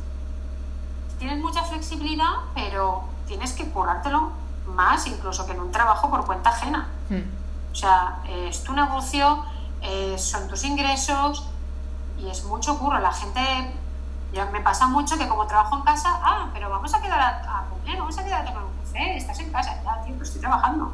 tienes 1.21 1.39
mucha 1.39 1.63
flexibilidad, 1.63 2.33
pero 2.55 3.05
tienes 3.29 3.53
que 3.53 3.69
currártelo 3.71 4.31
más 4.67 5.07
incluso 5.07 5.47
que 5.47 5.53
en 5.53 5.61
un 5.61 5.71
trabajo 5.71 6.11
por 6.11 6.25
cuenta 6.25 6.51
ajena. 6.51 6.89
O 7.71 7.75
sea, 7.75 8.21
es 8.27 8.65
tu 8.65 8.73
negocio, 8.73 9.45
son 10.17 10.49
tus 10.49 10.65
ingresos 10.65 11.47
y 12.19 12.29
es 12.29 12.45
mucho 12.45 12.79
curro. 12.79 12.99
La 12.99 13.13
gente, 13.13 13.41
ya 14.33 14.47
me 14.47 14.61
pasa 14.61 14.89
mucho 14.89 15.19
que 15.19 15.29
como 15.29 15.47
trabajo 15.47 15.77
en 15.77 15.83
casa, 15.83 16.21
ah, 16.23 16.49
pero 16.55 16.71
vamos 16.71 16.95
a 16.95 17.03
quedar 17.03 17.21
a, 17.21 17.67
comer, 17.69 17.99
vamos 17.99 18.19
a 18.19 18.25
quedar 18.25 18.43
a 18.43 18.45
tomar 18.47 18.65
un 18.65 18.73
café, 18.83 19.17
estás 19.17 19.39
en 19.41 19.53
casa, 19.53 19.79
ya, 19.85 20.03
tío, 20.03 20.17
estoy 20.23 20.41
trabajando. 20.41 20.93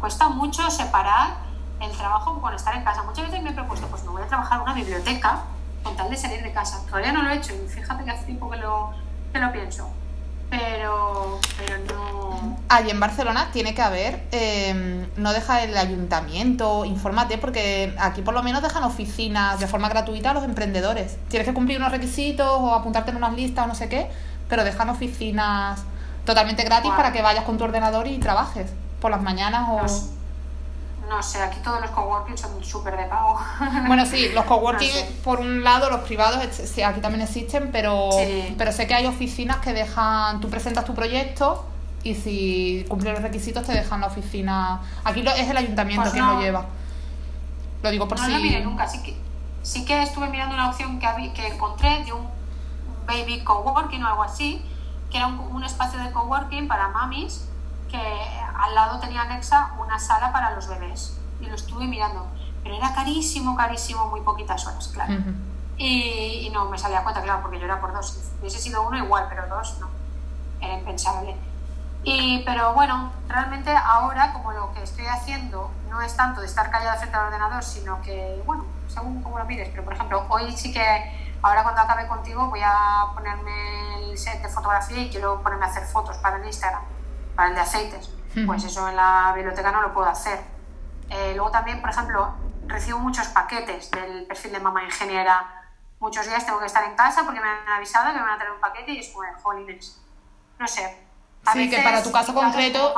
Cuesta 0.00 0.30
mucho 0.30 0.70
separar 0.70 1.36
el 1.80 1.90
trabajo 1.92 2.40
con 2.40 2.54
estar 2.54 2.74
en 2.74 2.82
casa. 2.82 3.02
Muchas 3.02 3.26
veces 3.26 3.42
me 3.42 3.50
he 3.50 3.52
propuesto, 3.52 3.86
pues 3.88 4.02
me 4.04 4.10
voy 4.10 4.22
a 4.22 4.26
trabajar 4.26 4.56
en 4.56 4.62
una 4.62 4.74
biblioteca 4.74 5.42
con 5.82 5.94
tal 5.96 6.08
de 6.08 6.16
salir 6.16 6.42
de 6.42 6.52
casa. 6.52 6.82
Todavía 6.86 7.12
no 7.12 7.22
lo 7.22 7.28
he 7.28 7.36
hecho 7.36 7.52
y 7.54 7.68
fíjate 7.68 8.04
que 8.04 8.10
hace 8.10 8.24
tiempo 8.24 8.50
que 8.50 8.56
lo, 8.56 8.94
que 9.34 9.40
lo 9.40 9.52
pienso. 9.52 9.90
Pero, 10.48 11.40
pero 11.58 11.78
no. 11.92 12.56
Allí 12.68 12.90
en 12.90 13.00
Barcelona 13.00 13.50
tiene 13.52 13.74
que 13.74 13.82
haber, 13.82 14.22
em, 14.30 15.06
no 15.16 15.32
deja 15.32 15.64
el 15.64 15.76
ayuntamiento, 15.76 16.84
infórmate, 16.84 17.38
porque 17.38 17.94
aquí 17.98 18.22
por 18.22 18.32
lo 18.32 18.42
menos 18.42 18.62
dejan 18.62 18.84
oficinas 18.84 19.58
de 19.58 19.66
forma 19.66 19.88
gratuita 19.88 20.30
a 20.30 20.34
los 20.34 20.44
emprendedores. 20.44 21.18
Tienes 21.28 21.48
que 21.48 21.54
cumplir 21.54 21.78
unos 21.78 21.90
requisitos 21.90 22.46
o 22.48 22.74
apuntarte 22.74 23.10
en 23.10 23.16
unas 23.16 23.34
listas 23.34 23.64
o 23.64 23.68
no 23.68 23.74
sé 23.74 23.88
qué, 23.88 24.08
pero 24.48 24.62
dejan 24.62 24.88
oficinas 24.88 25.82
totalmente 26.24 26.62
gratis 26.62 26.92
para 26.92 27.12
que 27.12 27.20
vayas 27.20 27.44
con 27.44 27.58
tu 27.58 27.64
ordenador 27.64 28.06
y 28.06 28.18
trabajes 28.18 28.70
por 29.00 29.10
las 29.10 29.20
mañanas 29.20 29.68
o 29.68 29.82
no 29.82 30.23
sé, 31.22 31.42
aquí 31.42 31.58
todos 31.62 31.80
los 31.80 31.90
coworking 31.90 32.36
son 32.36 32.62
súper 32.64 32.96
de 32.96 33.04
pago. 33.04 33.38
Bueno, 33.86 34.06
sí, 34.06 34.30
los 34.34 34.44
coworking, 34.44 35.20
por 35.22 35.40
un 35.40 35.62
lado, 35.62 35.90
los 35.90 36.00
privados, 36.00 36.42
sí, 36.52 36.82
aquí 36.82 37.00
también 37.00 37.22
existen, 37.22 37.70
pero, 37.72 38.10
pero 38.56 38.72
sé 38.72 38.86
que 38.86 38.94
hay 38.94 39.06
oficinas 39.06 39.58
que 39.58 39.72
dejan, 39.72 40.40
tú 40.40 40.48
presentas 40.48 40.84
tu 40.84 40.94
proyecto 40.94 41.66
y 42.02 42.14
si 42.14 42.84
cumple 42.88 43.12
los 43.12 43.22
requisitos 43.22 43.66
te 43.66 43.72
dejan 43.72 44.00
la 44.00 44.08
oficina. 44.08 44.80
Aquí 45.04 45.24
es 45.36 45.48
el 45.48 45.56
ayuntamiento 45.56 46.02
pues 46.02 46.12
quien 46.12 46.26
lo 46.26 46.40
lleva. 46.40 46.66
Lo 47.82 47.90
digo 47.90 48.08
por 48.08 48.18
no 48.18 48.24
si. 48.24 48.30
No 48.30 48.38
lo 48.38 48.44
miré 48.44 48.60
nunca, 48.60 48.86
sí 48.86 49.02
que, 49.02 49.16
sí 49.62 49.84
que 49.84 50.02
estuve 50.02 50.28
mirando 50.28 50.54
una 50.54 50.70
opción 50.70 50.98
que, 50.98 51.32
que 51.34 51.48
encontré 51.48 52.04
de 52.04 52.12
un 52.12 52.28
baby 53.06 53.42
coworking 53.42 54.02
o 54.02 54.08
algo 54.08 54.22
así, 54.22 54.64
que 55.10 55.18
era 55.18 55.26
un, 55.26 55.38
un 55.38 55.64
espacio 55.64 55.98
de 55.98 56.10
coworking 56.12 56.68
para 56.68 56.88
mamis 56.88 57.48
que 57.90 57.98
al 58.58 58.74
lado 58.74 58.98
tenía 59.00 59.22
anexa 59.22 59.72
una 59.78 59.98
sala 59.98 60.32
para 60.32 60.54
los 60.54 60.68
bebés 60.68 61.18
y 61.40 61.46
lo 61.46 61.54
estuve 61.54 61.86
mirando, 61.86 62.26
pero 62.62 62.76
era 62.76 62.94
carísimo, 62.94 63.56
carísimo, 63.56 64.08
muy 64.08 64.20
poquitas 64.20 64.66
horas, 64.66 64.88
claro. 64.88 65.14
y, 65.76 66.48
no 66.52 66.66
me 66.66 66.78
salía 66.78 67.02
cuenta, 67.02 67.22
claro, 67.22 67.42
porque 67.42 67.58
yo 67.58 67.64
era 67.64 67.80
por 67.80 67.92
dos. 67.92 68.12
Si 68.12 68.40
hubiese 68.40 68.58
sido 68.58 68.86
uno 68.86 68.96
igual, 68.96 69.26
pero 69.28 69.46
dos 69.48 69.78
no. 69.80 69.88
Era 70.60 70.78
impensable. 70.78 71.36
Y, 72.04 72.42
pero 72.44 72.74
bueno, 72.74 73.12
realmente 73.28 73.74
ahora, 73.74 74.32
como 74.32 74.52
lo 74.52 74.72
que 74.72 74.82
estoy 74.82 75.06
haciendo 75.06 75.70
no 75.90 76.00
es 76.00 76.16
tanto 76.16 76.40
de 76.40 76.46
estar 76.46 76.70
callada 76.70 76.96
frente 76.96 77.16
al 77.16 77.26
ordenador, 77.26 77.62
sino 77.64 78.00
que, 78.02 78.42
bueno, 78.46 78.64
según 78.88 79.22
como 79.22 79.38
lo 79.38 79.44
mires, 79.46 79.68
pero 79.70 79.84
por 79.84 79.94
ejemplo, 79.94 80.24
hoy 80.28 80.56
sí 80.56 80.72
que, 80.72 81.36
ahora 81.42 81.62
cuando 81.62 81.80
acabe 81.80 82.06
contigo, 82.06 82.48
voy 82.48 82.60
a 82.62 83.06
ponerme 83.14 84.10
el 84.10 84.18
set 84.18 84.42
de 84.42 84.48
fotografía 84.48 84.98
y 84.98 85.10
quiero 85.10 85.40
ponerme 85.42 85.64
a 85.64 85.68
hacer 85.68 85.84
fotos 85.84 86.16
para 86.18 86.36
el 86.36 86.46
Instagram 86.46 86.82
para 87.34 87.48
el 87.48 87.54
de 87.54 87.60
aceites. 87.60 88.10
Pues 88.46 88.64
eso 88.64 88.88
en 88.88 88.96
la 88.96 89.32
biblioteca 89.34 89.70
no 89.70 89.82
lo 89.82 89.94
puedo 89.94 90.08
hacer. 90.08 90.40
Eh, 91.10 91.32
luego 91.34 91.50
también, 91.50 91.80
por 91.80 91.90
ejemplo, 91.90 92.34
recibo 92.66 92.98
muchos 92.98 93.28
paquetes 93.28 93.90
del 93.90 94.26
perfil 94.26 94.52
de 94.52 94.60
mamá 94.60 94.84
ingeniera. 94.84 95.62
Muchos 96.00 96.26
días 96.26 96.44
tengo 96.44 96.58
que 96.58 96.66
estar 96.66 96.84
en 96.84 96.96
casa 96.96 97.22
porque 97.24 97.40
me 97.40 97.48
han 97.48 97.68
avisado 97.68 98.12
que 98.12 98.18
me 98.18 98.24
van 98.24 98.34
a 98.34 98.36
traer 98.36 98.52
un 98.52 98.60
paquete 98.60 98.92
y 98.92 98.98
es 98.98 99.08
como, 99.10 99.26
jolines. 99.42 100.00
No 100.58 100.66
sé. 100.66 101.04
sí, 101.52 101.70
que 101.70 101.78
para 101.82 102.02
tu 102.02 102.10
caso 102.10 102.34
concreto, 102.34 102.94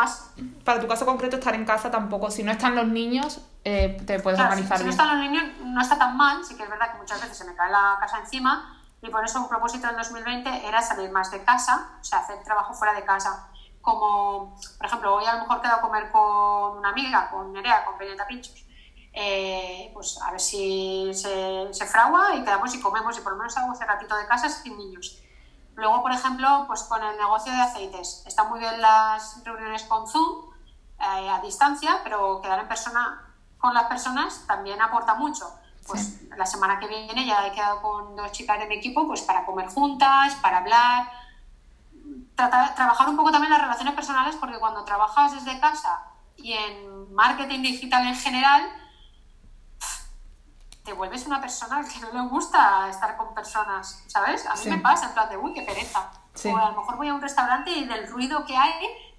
para 0.64 0.80
tu 0.80 0.88
caso 0.88 1.04
concreto 1.04 1.36
estar 1.36 1.54
en 1.54 1.64
casa 1.64 1.90
tampoco, 1.90 2.30
si 2.30 2.42
no 2.42 2.52
están 2.52 2.74
los 2.74 2.86
niños, 2.86 3.40
eh, 3.64 4.00
te 4.06 4.20
puedes 4.20 4.40
organizar 4.40 4.78
si, 4.78 4.84
bien. 4.84 4.92
Si 4.92 4.98
no 4.98 5.02
están 5.02 5.20
los 5.20 5.30
niños, 5.30 5.44
no 5.62 5.80
está 5.80 5.98
tan 5.98 6.16
mal, 6.16 6.44
sí 6.44 6.56
que 6.56 6.62
es 6.62 6.70
verdad 6.70 6.92
que 6.92 6.98
muchas 6.98 7.20
veces 7.20 7.36
se 7.36 7.44
me 7.44 7.54
cae 7.54 7.70
la 7.70 7.96
casa 8.00 8.18
encima 8.18 8.80
y 9.02 9.10
por 9.10 9.24
eso 9.24 9.40
un 9.40 9.48
propósito 9.48 9.88
en 9.88 9.96
2020 9.96 10.66
era 10.66 10.80
salir 10.82 11.10
más 11.10 11.30
de 11.30 11.42
casa, 11.44 11.90
o 12.00 12.04
sea, 12.04 12.20
hacer 12.20 12.42
trabajo 12.42 12.72
fuera 12.74 12.94
de 12.94 13.04
casa 13.04 13.48
como, 13.86 14.56
por 14.78 14.86
ejemplo, 14.86 15.14
hoy 15.14 15.24
a 15.26 15.34
lo 15.34 15.42
mejor 15.42 15.62
quedo 15.62 15.74
a 15.74 15.80
comer 15.80 16.10
con 16.10 16.78
una 16.78 16.88
amiga, 16.88 17.30
con 17.30 17.52
Nerea, 17.52 17.84
con 17.84 17.96
Peñeta 17.96 18.26
Pinchos, 18.26 18.66
eh, 19.12 19.92
pues 19.94 20.20
a 20.20 20.32
ver 20.32 20.40
si 20.40 21.12
se, 21.14 21.72
se, 21.72 21.86
fragua 21.86 22.34
y 22.34 22.42
quedamos 22.42 22.74
y 22.74 22.80
comemos 22.80 23.16
y 23.16 23.20
por 23.20 23.32
lo 23.32 23.38
menos 23.38 23.56
hago 23.56 23.72
ese 23.72 23.84
ratito 23.84 24.16
de 24.16 24.26
casa 24.26 24.48
sin 24.48 24.76
niños. 24.76 25.22
Luego, 25.76 26.02
por 26.02 26.10
ejemplo, 26.10 26.64
pues 26.66 26.82
con 26.82 27.00
el 27.00 27.16
negocio 27.16 27.52
de 27.52 27.60
aceites. 27.60 28.24
Están 28.26 28.48
muy 28.48 28.58
bien 28.58 28.80
las 28.80 29.44
reuniones 29.44 29.84
con 29.84 30.08
Zoom 30.08 30.50
eh, 30.98 31.30
a 31.30 31.40
distancia, 31.40 32.00
pero 32.02 32.40
quedar 32.42 32.58
en 32.58 32.66
persona 32.66 33.22
con 33.58 33.72
las 33.72 33.84
personas 33.84 34.42
también 34.48 34.82
aporta 34.82 35.14
mucho. 35.14 35.48
Pues 35.86 36.28
la 36.36 36.44
semana 36.44 36.80
que 36.80 36.88
viene 36.88 37.24
ya 37.24 37.46
he 37.46 37.52
quedado 37.52 37.80
con 37.80 38.16
dos 38.16 38.32
chicas 38.32 38.58
de 38.58 38.66
mi 38.66 38.74
equipo 38.74 39.06
pues 39.06 39.22
para 39.22 39.46
comer 39.46 39.68
juntas, 39.68 40.34
para 40.42 40.58
hablar, 40.58 41.08
trabajar 42.36 43.08
un 43.08 43.16
poco 43.16 43.32
también 43.32 43.50
las 43.50 43.62
relaciones 43.62 43.94
personales 43.94 44.36
porque 44.36 44.58
cuando 44.58 44.84
trabajas 44.84 45.32
desde 45.32 45.58
casa 45.58 46.02
y 46.36 46.52
en 46.52 47.12
marketing 47.14 47.62
digital 47.62 48.06
en 48.06 48.14
general, 48.14 48.62
te 50.84 50.92
vuelves 50.92 51.26
una 51.26 51.40
persona 51.40 51.82
que 51.82 51.98
no 52.00 52.12
le 52.12 52.28
gusta 52.28 52.88
estar 52.88 53.16
con 53.16 53.34
personas, 53.34 54.04
¿sabes? 54.06 54.46
A 54.46 54.54
mí 54.54 54.70
me 54.70 54.78
pasa 54.78 55.06
en 55.06 55.14
plan 55.14 55.28
de, 55.28 55.36
uy, 55.36 55.52
qué 55.52 55.62
pereza. 55.62 56.10
O 56.44 56.56
a 56.56 56.70
lo 56.70 56.76
mejor 56.76 56.96
voy 56.96 57.08
a 57.08 57.14
un 57.14 57.22
restaurante 57.22 57.70
y 57.70 57.86
del 57.86 58.06
ruido 58.08 58.44
que 58.44 58.56
hay 58.56 58.72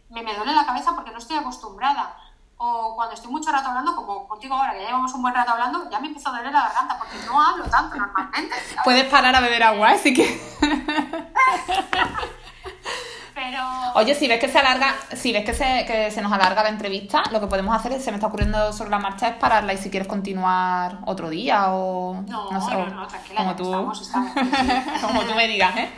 me, 0.10 0.24
me 0.24 0.36
duele 0.36 0.54
la 0.54 0.66
cabeza 0.66 0.94
porque 0.96 1.12
no 1.12 1.18
estoy 1.18 1.38
acostumbrada. 1.38 2.16
O 2.60 2.96
cuando 2.96 3.14
estoy 3.14 3.30
mucho 3.30 3.52
rato 3.52 3.68
hablando, 3.68 3.96
como 3.96 4.28
contigo 4.28 4.56
ahora, 4.56 4.72
que 4.74 4.80
ya 4.80 4.88
llevamos 4.88 5.14
un 5.14 5.22
buen 5.22 5.34
rato 5.34 5.52
hablando, 5.52 5.90
ya 5.92 6.00
me 6.00 6.08
empiezo 6.08 6.30
a 6.30 6.38
doler 6.38 6.52
la 6.52 6.62
garganta 6.62 6.98
porque 6.98 7.18
no 7.26 7.40
hablo 7.40 7.66
tanto 7.66 7.96
normalmente. 7.98 8.56
Puedes 8.84 9.06
parar 9.12 9.36
a 9.36 9.42
beber 9.42 9.64
agua, 9.64 9.90
así 9.90 10.14
que... 10.14 10.42
Pero... 13.36 13.60
Oye, 13.94 14.16
si 14.16 14.28
ves 14.28 14.40
que 14.40 14.50
se 14.50 14.58
alarga, 14.58 14.96
si 15.16 15.32
ves 15.32 15.46
que 15.46 15.54
se, 15.54 15.86
que 15.86 16.10
se 16.10 16.22
nos 16.24 16.32
alarga 16.32 16.64
la 16.64 16.70
entrevista, 16.70 17.22
lo 17.32 17.40
que 17.40 17.46
podemos 17.46 17.76
hacer 17.76 17.92
es, 17.92 18.04
se 18.04 18.10
me 18.10 18.18
está 18.18 18.28
ocurriendo 18.28 18.74
sobre 18.74 18.90
la 18.90 18.98
marcha, 18.98 19.28
es 19.28 19.36
pararla 19.36 19.74
y 19.74 19.78
si 19.78 19.92
quieres 19.92 20.08
continuar 20.08 21.00
otro 21.06 21.30
día 21.30 21.68
o... 21.74 22.24
No, 22.28 22.52
no, 22.52 22.62
sé, 22.68 22.74
no, 22.74 22.88
no 22.88 23.08
tranquila, 23.08 23.38
como 23.38 23.56
tú, 23.56 23.92
estamos, 23.92 24.32
como 25.02 25.22
tú 25.22 25.36
me 25.36 25.48
digas, 25.48 25.78
¿eh? 25.78 25.90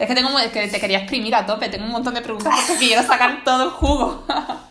Es 0.00 0.08
que, 0.08 0.14
tengo, 0.16 0.36
es 0.40 0.50
que 0.50 0.66
te 0.66 0.80
quería 0.80 0.98
exprimir 0.98 1.34
a 1.34 1.46
tope, 1.46 1.68
tengo 1.68 1.84
un 1.84 1.92
montón 1.92 2.14
de 2.14 2.22
preguntas 2.22 2.52
porque 2.66 2.86
quiero 2.86 3.04
sacar 3.04 3.44
todo 3.44 3.64
el 3.64 3.70
jugo. 3.70 4.24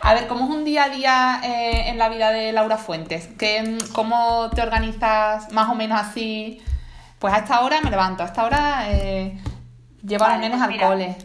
A 0.00 0.14
ver, 0.14 0.26
¿cómo 0.28 0.44
es 0.44 0.50
un 0.50 0.64
día 0.64 0.84
a 0.84 0.88
día 0.88 1.40
eh, 1.44 1.90
en 1.90 1.98
la 1.98 2.08
vida 2.08 2.30
de 2.30 2.52
Laura 2.52 2.78
Fuentes? 2.78 3.28
¿Qué, 3.38 3.78
¿Cómo 3.92 4.48
te 4.54 4.62
organizas 4.62 5.52
más 5.52 5.68
o 5.68 5.74
menos 5.74 6.00
así? 6.00 6.62
Pues 7.18 7.34
a 7.34 7.38
esta 7.38 7.60
hora 7.60 7.80
me 7.82 7.90
levanto, 7.90 8.22
a 8.22 8.26
esta 8.26 8.44
hora 8.44 8.84
eh, 8.90 9.38
llevo 10.02 10.24
a 10.24 10.30
los 10.30 10.38
nenes 10.38 10.60
pues 10.62 10.80
al 10.80 10.88
cole. 10.88 11.16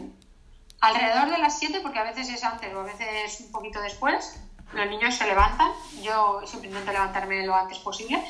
Alrededor 0.80 1.30
de 1.30 1.38
las 1.38 1.58
7, 1.58 1.80
porque 1.82 1.98
a 1.98 2.04
veces 2.04 2.28
es 2.28 2.44
antes 2.44 2.72
o 2.74 2.80
a 2.80 2.84
veces 2.84 3.40
un 3.40 3.52
poquito 3.52 3.80
después, 3.80 4.40
los 4.72 4.86
niños 4.88 5.14
se 5.14 5.26
levantan. 5.26 5.70
Yo 6.02 6.42
siempre 6.44 6.68
intento 6.68 6.92
levantarme 6.92 7.46
lo 7.46 7.54
antes 7.54 7.78
posible 7.78 8.22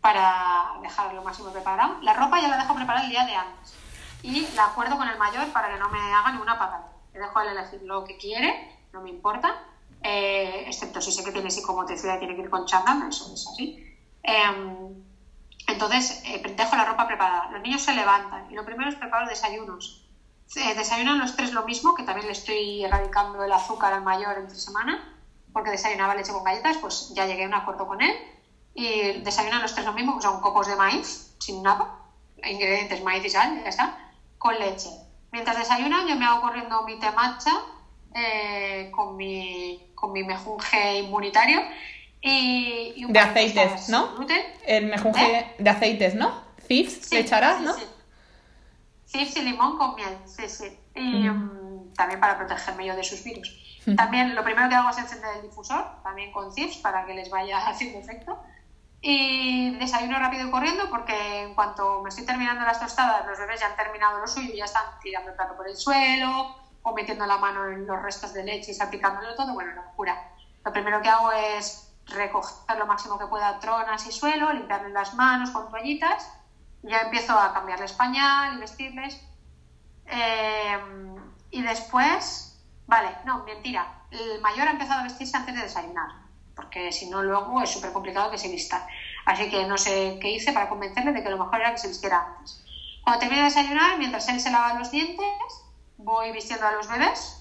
para 0.00 0.74
dejar 0.80 1.12
lo 1.12 1.22
máximo 1.22 1.50
preparado. 1.50 1.96
La 2.02 2.14
ropa 2.14 2.40
ya 2.40 2.48
la 2.48 2.56
dejo 2.56 2.74
preparada 2.74 3.04
el 3.04 3.10
día 3.10 3.26
de 3.26 3.34
antes. 3.34 3.74
Y 4.22 4.46
la 4.54 4.66
acuerdo 4.66 4.96
con 4.96 5.08
el 5.08 5.18
mayor 5.18 5.46
para 5.52 5.72
que 5.72 5.78
no 5.78 5.88
me 5.90 5.98
haga 5.98 6.32
ninguna 6.32 6.58
patada. 6.58 6.88
Le 7.12 7.20
dejo 7.20 7.38
a 7.38 7.44
él 7.44 7.56
elegir 7.56 7.82
lo 7.82 8.04
que 8.04 8.16
quiere, 8.16 8.78
no 8.92 9.00
me 9.02 9.10
importa 9.10 9.54
eh, 10.02 10.64
excepto 10.66 11.00
si 11.00 11.10
sé 11.10 11.24
que 11.24 11.32
tiene 11.32 11.50
psicomotricidad 11.50 12.16
y 12.16 12.18
tiene 12.20 12.36
que 12.36 12.42
ir 12.42 12.50
con 12.50 12.66
chándal, 12.66 13.08
eso 13.08 13.32
es 13.34 13.46
así. 13.48 13.96
Em, 14.22 15.02
entonces, 15.68 16.18
eh, 16.24 16.40
dejo 16.56 16.76
la 16.76 16.84
ropa 16.84 17.06
preparada. 17.06 17.46
Los 17.50 17.60
niños 17.60 17.82
se 17.82 17.92
levantan 17.92 18.50
y 18.50 18.54
lo 18.54 18.64
primero 18.64 18.88
es 18.88 18.96
preparar 18.96 19.28
desayunos. 19.28 20.02
Eh, 20.56 20.72
desayunan 20.74 21.18
los 21.18 21.36
tres 21.36 21.52
lo 21.52 21.62
mismo, 21.62 21.92
que 21.94 22.02
también 22.02 22.26
le 22.26 22.32
estoy 22.32 22.82
erradicando 22.82 23.42
el 23.44 23.52
azúcar 23.52 23.92
al 23.92 24.02
mayor 24.02 24.38
entre 24.38 24.56
semana, 24.58 24.98
porque 25.52 25.70
desayunaba 25.70 26.14
leche 26.14 26.32
con 26.32 26.42
galletas, 26.42 26.78
pues 26.78 27.06
ya 27.10 27.26
llegué 27.26 27.44
a 27.44 27.46
un 27.48 27.54
acuerdo 27.54 27.86
con 27.86 28.00
él. 28.00 28.12
Y 28.72 29.20
desayunan 29.20 29.60
los 29.60 29.74
tres 29.74 29.84
lo 29.84 29.92
mismo, 29.92 30.16
que 30.16 30.22
son 30.22 30.40
copos 30.40 30.66
de 30.66 30.76
maíz, 30.76 31.20
sin 31.38 31.62
nada, 31.62 31.86
ingredientes 32.44 33.02
maíz 33.02 33.22
y 33.24 33.28
sal, 33.28 33.54
ya 33.62 33.68
está, 33.68 33.90
con 34.38 34.58
leche. 34.58 34.88
Mientras 35.32 35.56
desayunan, 35.56 36.06
yo 36.06 36.16
me 36.16 36.24
hago 36.24 36.40
corriendo 36.40 36.80
mi 36.82 36.96
té 36.96 37.10
matcha 37.10 37.52
eh, 38.14 38.88
con, 38.90 39.16
mi, 39.16 39.78
con 39.94 40.12
mi 40.12 40.22
mejunje 40.22 40.96
inmunitario 40.96 41.62
y, 42.20 43.04
un 43.04 43.12
de 43.12 43.20
aceites, 43.20 43.88
¿no? 43.88 44.16
El 44.66 44.86
mejunje 44.86 45.38
¿Eh? 45.38 45.54
de 45.58 45.70
aceites, 45.70 46.14
¿no? 46.14 46.42
Cifs, 46.66 47.10
le 47.12 47.20
echarás, 47.20 47.60
¿no? 47.60 47.74
Sí, 49.04 49.32
y 49.34 49.40
limón 49.40 49.78
con 49.78 49.94
miel, 49.94 50.18
sí, 50.26 50.48
sí. 50.48 50.78
Y 50.94 51.28
mm, 51.28 51.94
también 51.94 52.20
para 52.20 52.36
protegerme 52.36 52.86
yo 52.86 52.96
de 52.96 53.04
sus 53.04 53.24
virus. 53.24 53.64
También 53.96 54.34
lo 54.34 54.44
primero 54.44 54.68
que 54.68 54.74
hago 54.74 54.90
es 54.90 54.98
encender 54.98 55.36
el 55.36 55.42
difusor, 55.42 56.02
también 56.02 56.30
con 56.30 56.52
CIFs, 56.52 56.78
para 56.78 57.06
que 57.06 57.14
les 57.14 57.30
vaya 57.30 57.58
haciendo 57.66 57.98
efecto. 57.98 58.38
Y 59.00 59.76
desayuno 59.78 60.18
rápido 60.18 60.48
y 60.48 60.50
corriendo 60.50 60.90
porque 60.90 61.42
en 61.42 61.54
cuanto 61.54 62.02
me 62.02 62.08
estoy 62.08 62.26
terminando 62.26 62.64
las 62.64 62.80
tostadas, 62.80 63.24
los 63.26 63.38
bebés 63.38 63.60
ya 63.60 63.68
han 63.68 63.76
terminado 63.76 64.18
lo 64.18 64.26
suyo 64.26 64.52
y 64.52 64.56
ya 64.56 64.64
están 64.64 64.82
tirando 65.00 65.30
el 65.30 65.36
plato 65.36 65.56
por 65.56 65.68
el 65.68 65.76
suelo, 65.76 66.56
o 66.82 66.92
metiendo 66.92 67.24
la 67.24 67.38
mano 67.38 67.68
en 67.68 67.86
los 67.86 68.02
restos 68.02 68.34
de 68.34 68.44
leche 68.44 68.72
y 68.72 68.74
salpicándolo 68.74 69.34
todo, 69.36 69.54
bueno, 69.54 69.72
locura. 69.72 70.32
Lo 70.64 70.72
primero 70.72 71.00
que 71.00 71.08
hago 71.08 71.32
es 71.32 71.87
recoger 72.08 72.78
lo 72.78 72.86
máximo 72.86 73.18
que 73.18 73.26
pueda 73.26 73.58
tronas 73.58 74.06
y 74.06 74.12
suelo, 74.12 74.52
limpiarles 74.52 74.92
las 74.92 75.14
manos 75.14 75.50
con 75.50 75.68
toallitas, 75.70 76.30
ya 76.82 77.02
empiezo 77.02 77.38
a 77.38 77.52
cambiarles 77.52 77.92
pañal 77.92 78.58
vestirles. 78.58 79.20
Eh, 80.06 80.78
y 81.50 81.62
después, 81.62 82.60
vale, 82.86 83.08
no, 83.24 83.44
mentira, 83.44 84.04
el 84.10 84.40
mayor 84.40 84.68
ha 84.68 84.72
empezado 84.72 85.00
a 85.00 85.04
vestirse 85.04 85.36
antes 85.36 85.54
de 85.54 85.62
desayunar, 85.62 86.10
porque 86.54 86.92
si 86.92 87.10
no 87.10 87.22
luego 87.22 87.62
es 87.62 87.70
súper 87.70 87.92
complicado 87.92 88.30
que 88.30 88.38
se 88.38 88.48
vista. 88.48 88.86
Así 89.26 89.50
que 89.50 89.66
no 89.66 89.76
sé 89.76 90.18
qué 90.20 90.30
hice 90.30 90.52
para 90.52 90.68
convencerle 90.68 91.12
de 91.12 91.22
que 91.22 91.30
lo 91.30 91.38
mejor 91.38 91.60
era 91.60 91.72
que 91.72 91.78
se 91.78 91.88
vistiera 91.88 92.34
antes. 92.36 92.64
Cuando 93.02 93.20
termine 93.20 93.42
de 93.42 93.48
desayunar, 93.48 93.98
mientras 93.98 94.28
él 94.28 94.40
se 94.40 94.50
lava 94.50 94.74
los 94.74 94.90
dientes, 94.90 95.26
voy 95.96 96.32
vistiendo 96.32 96.66
a 96.66 96.72
los 96.72 96.88
bebés 96.88 97.37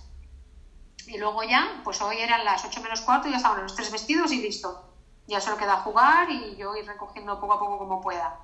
y 1.07 1.17
luego 1.17 1.43
ya, 1.43 1.81
pues 1.83 2.01
hoy 2.01 2.17
eran 2.17 2.43
las 2.43 2.65
8 2.65 2.81
menos 2.81 3.01
cuarto 3.01 3.27
y 3.27 3.31
ya 3.31 3.37
estaban 3.37 3.63
los 3.63 3.75
tres 3.75 3.91
vestidos 3.91 4.31
y 4.31 4.41
listo. 4.41 4.83
Ya 5.27 5.41
solo 5.41 5.57
queda 5.57 5.77
jugar 5.77 6.29
y 6.29 6.55
yo 6.55 6.75
ir 6.75 6.85
recogiendo 6.85 7.39
poco 7.39 7.53
a 7.53 7.59
poco 7.59 7.77
como 7.77 8.01
pueda. 8.01 8.39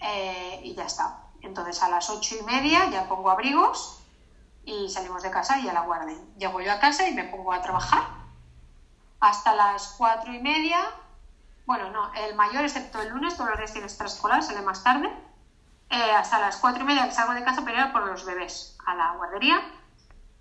Eh, 0.00 0.60
y 0.64 0.74
ya 0.74 0.84
está. 0.84 1.26
Entonces 1.42 1.82
a 1.82 1.88
las 1.88 2.08
ocho 2.10 2.36
y 2.36 2.42
media 2.42 2.88
ya 2.90 3.08
pongo 3.08 3.30
abrigos 3.30 3.98
y 4.64 4.88
salimos 4.88 5.22
de 5.22 5.30
casa 5.30 5.58
y 5.58 5.68
a 5.68 5.72
la 5.72 5.82
guarden. 5.82 6.34
Llego 6.36 6.60
yo 6.60 6.72
a 6.72 6.78
casa 6.78 7.08
y 7.08 7.14
me 7.14 7.24
pongo 7.24 7.52
a 7.52 7.62
trabajar 7.62 8.02
hasta 9.20 9.54
las 9.54 9.94
cuatro 9.98 10.32
y 10.32 10.40
media. 10.40 10.80
Bueno, 11.66 11.90
no, 11.90 12.12
el 12.14 12.34
mayor, 12.34 12.64
excepto 12.64 13.00
el 13.00 13.10
lunes, 13.10 13.36
todos 13.36 13.50
los 13.50 13.58
días 13.58 13.72
tiene 13.72 13.86
extraescolar, 13.86 14.42
sale 14.42 14.62
más 14.62 14.82
tarde. 14.82 15.10
Eh, 15.90 16.12
hasta 16.12 16.40
las 16.40 16.56
cuatro 16.56 16.82
y 16.82 16.86
media 16.86 17.10
salgo 17.10 17.34
de 17.34 17.44
casa 17.44 17.62
para 17.62 17.86
ir 17.86 17.92
por 17.92 18.06
los 18.06 18.24
bebés 18.24 18.76
a 18.86 18.94
la 18.94 19.12
guardería. 19.12 19.60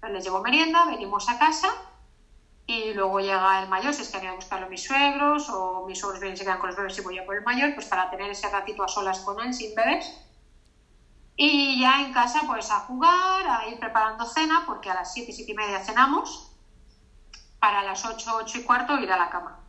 Les 0.10 0.24
llevo 0.24 0.42
merienda, 0.42 0.86
venimos 0.86 1.30
a 1.30 1.38
casa 1.38 1.68
y 2.66 2.94
luego 2.94 3.20
llega 3.20 3.62
el 3.62 3.70
mayor, 3.70 3.94
si 3.94 4.02
es 4.02 4.10
que 4.10 4.18
han 4.18 4.24
ido 4.24 4.34
a 4.34 4.36
buscarlo 4.36 4.70
mis 4.70 4.84
suegros 4.84 5.50
o 5.50 5.86
mis 5.88 6.00
suegros 6.00 6.20
vienen 6.20 6.36
y 6.36 6.38
se 6.38 6.44
quedan 6.44 6.60
con 6.60 6.68
los 6.68 6.76
bebés 6.76 6.98
y 6.98 7.02
voy 7.02 7.20
a 7.20 7.26
por 7.26 7.36
el 7.36 7.44
mayor, 7.44 7.74
pues 7.76 7.86
para 7.86 8.10
tener 8.10 8.30
ese 8.30 8.50
ratito 8.50 8.84
a 8.84 8.88
solas 8.88 9.20
con 9.20 9.40
él, 9.40 9.54
sin 9.54 9.76
bebés. 9.76 10.12
Y 11.36 11.80
ya 11.80 12.02
en 12.02 12.14
casa, 12.14 12.42
pues 12.46 12.72
a 12.72 12.82
jugar, 12.82 13.48
a 13.48 13.68
ir 13.68 13.80
preparando 13.80 14.26
cena, 14.26 14.64
porque 14.66 14.90
a 14.90 14.94
las 14.94 15.14
siete, 15.14 15.32
siete 15.32 15.54
y 15.54 15.56
media 15.56 15.80
cenamos, 15.80 16.52
para 17.60 17.84
las 17.84 18.06
ocho, 18.06 18.36
ocho 18.36 18.60
y 18.60 18.64
cuarto 18.64 18.98
ir 19.00 19.12
a 19.12 19.18
la 19.18 19.30
cama. 19.30 19.60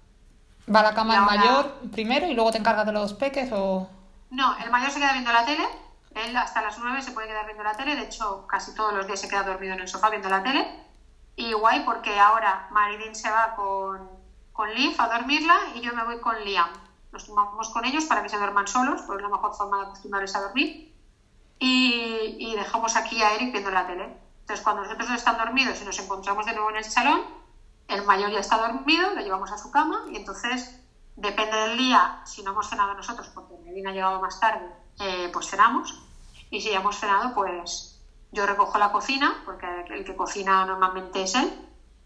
¿Va 0.75 0.81
a 0.81 0.83
la 0.83 0.95
cama 0.95 1.17
el 1.17 1.23
mayor 1.23 1.81
primero 1.93 2.27
y 2.27 2.35
luego 2.35 2.53
te 2.53 2.59
encargas 2.59 2.87
de 2.87 2.93
los 2.93 3.15
peques 3.15 3.51
o...? 3.53 3.89
No, 4.31 4.57
el 4.59 4.71
mayor 4.71 4.91
se 4.91 4.99
queda 4.99 5.13
viendo 5.13 5.33
la 5.33 5.45
tele. 5.45 5.65
Él 6.15 6.37
hasta 6.37 6.63
las 6.63 6.79
9 6.79 7.03
se 7.03 7.13
puede 7.13 7.29
quedar 7.29 7.47
viendo 7.47 7.63
la 7.63 7.75
tele. 7.75 7.97
De 7.97 8.03
hecho, 8.03 8.47
casi 8.47 8.75
todos 8.75 8.93
los 8.93 9.07
días 9.07 9.21
se 9.21 9.29
queda 9.29 9.43
dormido 9.43 9.75
en 9.75 9.81
el 9.81 9.89
sofá 9.89 10.11
viendo 10.11 10.29
la 10.29 10.43
tele. 10.43 10.67
Y 11.37 11.53
guay 11.53 11.85
porque 11.85 12.19
ahora 12.19 12.69
Maridin 12.71 13.15
se 13.15 13.31
va 13.31 13.55
con, 13.55 14.11
con 14.53 14.73
Liv 14.75 14.95
a 14.99 15.09
dormirla 15.09 15.59
y 15.75 15.81
yo 15.81 15.93
me 15.95 16.05
voy 16.05 16.21
con 16.21 16.43
Liam. 16.45 16.71
Nos 17.13 17.27
tomamos 17.27 17.69
con 17.71 17.85
ellos 17.85 18.05
para 18.05 18.23
que 18.23 18.29
se 18.29 18.39
duerman 18.39 18.67
solos, 18.67 19.03
pues 19.03 19.19
es 19.19 19.23
la 19.23 19.29
mejor 19.29 19.55
forma 19.55 19.79
de 19.79 19.83
acostumbrarles 19.85 20.37
a 20.37 20.43
dormir. 20.43 20.95
Y, 21.59 22.37
y 22.39 22.55
dejamos 22.57 22.97
aquí 22.97 23.23
a 23.23 23.35
Eric 23.35 23.53
viendo 23.53 23.71
la 23.71 23.87
tele. 23.87 24.19
Entonces, 24.41 24.63
cuando 24.63 24.83
nosotros 24.83 25.11
están 25.11 25.39
dormidos 25.39 25.81
y 25.81 25.85
nos 25.85 25.99
encontramos 25.99 26.45
de 26.47 26.53
nuevo 26.53 26.71
en 26.71 26.77
el 26.77 26.85
salón, 26.85 27.23
el 27.89 28.05
mayor 28.05 28.31
ya 28.31 28.41
está 28.41 28.59
dormido, 28.59 29.15
lo 29.15 29.21
llevamos 29.21 29.53
a 29.53 29.59
su 29.59 29.71
cama 29.71 30.05
y 30.11 30.17
entonces 30.17 30.83
Depende 31.17 31.57
del 31.57 31.77
día, 31.77 32.23
si 32.25 32.43
no 32.43 32.53
hemos 32.53 32.69
cenado 32.69 32.95
nosotros, 32.95 33.29
porque 33.35 33.55
Medina 33.59 33.91
ha 33.91 33.93
llegado 33.93 34.21
más 34.21 34.41
tarde, 34.41 34.67
eh, 35.01 35.31
pues 35.33 35.49
cenamos. 35.49 36.03
Y 36.51 36.61
si 36.61 36.71
ya 36.71 36.81
hemos 36.81 36.99
cenado, 36.99 37.35
pues 37.35 38.01
yo 38.33 38.47
recojo 38.47 38.79
la 38.79 38.93
cocina, 38.93 39.43
porque 39.45 39.67
el 39.91 40.05
que 40.05 40.17
cocina 40.17 40.65
normalmente 40.67 41.23
es 41.23 41.35
él, 41.35 41.53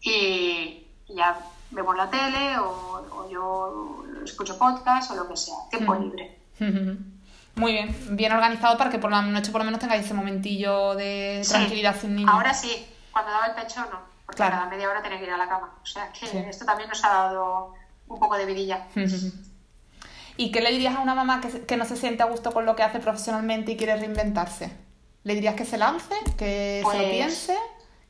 y 0.01 0.87
ya 1.09 1.39
vemos 1.71 1.97
la 1.97 2.11
tele 2.11 2.59
o, 2.59 3.29
yo 3.31 4.05
escucho 4.25 4.59
podcast 4.59 5.11
o 5.11 5.17
lo 5.17 5.29
que 5.29 5.37
sea, 5.37 5.55
tiempo 5.71 5.95
libre. 5.95 6.39
Muy 7.57 7.73
bien, 7.73 7.97
bien 8.11 8.33
organizado 8.33 8.77
para 8.77 8.91
que 8.91 8.99
por 8.99 9.11
la 9.11 9.23
noche 9.23 9.51
por 9.51 9.61
lo 9.61 9.65
menos 9.65 9.81
tengáis 9.81 10.05
ese 10.05 10.15
momentillo 10.15 10.95
de 10.95 11.43
tranquilidad 11.49 11.99
sin 11.99 12.17
niños. 12.17 12.31
Ahora 12.33 12.53
sí, 12.53 12.87
cuando 13.13 13.31
daba 13.33 13.47
el 13.47 13.55
pecho 13.55 13.81
no, 13.81 13.99
porque 14.27 14.39
cada 14.39 14.67
media 14.67 14.91
hora 14.91 15.03
tenía 15.03 15.19
que 15.19 15.25
ir 15.25 15.31
a 15.31 15.39
la 15.39 15.49
cama. 15.49 15.75
O 15.83 15.87
sea 15.87 16.13
que 16.13 16.49
esto 16.49 16.65
también 16.65 16.89
nos 16.89 17.03
ha 17.05 17.09
dado 17.09 17.75
un 18.09 18.19
poco 18.19 18.37
de 18.37 18.47
vidilla. 18.47 18.87
¿Y 20.37 20.53
qué 20.53 20.61
le 20.61 20.71
dirías 20.71 20.97
a 20.97 21.01
una 21.01 21.15
mamá 21.15 21.41
que, 21.41 21.77
no 21.77 21.85
se 21.85 21.97
siente 21.97 22.23
a 22.23 22.27
gusto 22.27 22.53
con 22.53 22.67
lo 22.67 22.77
que 22.77 22.83
hace 22.83 23.01
profesionalmente 23.01 23.73
y 23.73 23.77
quiere 23.77 23.97
reinventarse? 23.97 24.71
¿Le 25.25 25.35
dirías 25.35 25.55
que 25.55 25.65
se 25.65 25.79
lance, 25.79 26.15
que 26.37 26.83
se 26.83 26.83
lo 26.83 26.91
pues, 26.91 27.11
piense? 27.11 27.59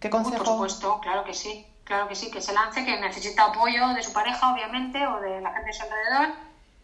¿Qué 0.01 0.11
consejo? 0.11 0.39
por 0.39 0.47
supuesto, 0.47 1.01
claro 1.01 1.25
que 1.25 1.35
sí. 1.35 1.67
Claro 1.85 2.09
que 2.09 2.17
sí, 2.17 2.33
que 2.33 2.43
se 2.43 2.53
lance, 2.53 2.85
que 2.85 2.99
necesita 2.99 3.45
apoyo 3.45 3.89
de 3.95 4.03
su 4.03 4.13
pareja, 4.13 4.53
obviamente, 4.53 5.07
o 5.07 5.21
de 5.21 5.41
la 5.41 5.53
gente 5.53 5.67
de 5.69 5.73
su 5.73 5.83
alrededor, 5.85 6.35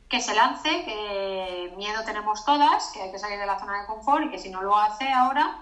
que 0.09 0.21
se 0.21 0.33
lance, 0.33 0.85
que 0.85 1.73
miedo 1.77 2.05
tenemos 2.05 2.45
todas, 2.45 2.93
que 2.93 3.03
hay 3.03 3.11
que 3.11 3.19
salir 3.19 3.41
de 3.41 3.47
la 3.47 3.59
zona 3.59 3.81
de 3.81 3.87
confort 3.87 4.27
y 4.27 4.31
que 4.31 4.39
si 4.39 4.49
no 4.49 4.63
lo 4.63 4.77
hace 4.77 5.09
ahora, 5.09 5.59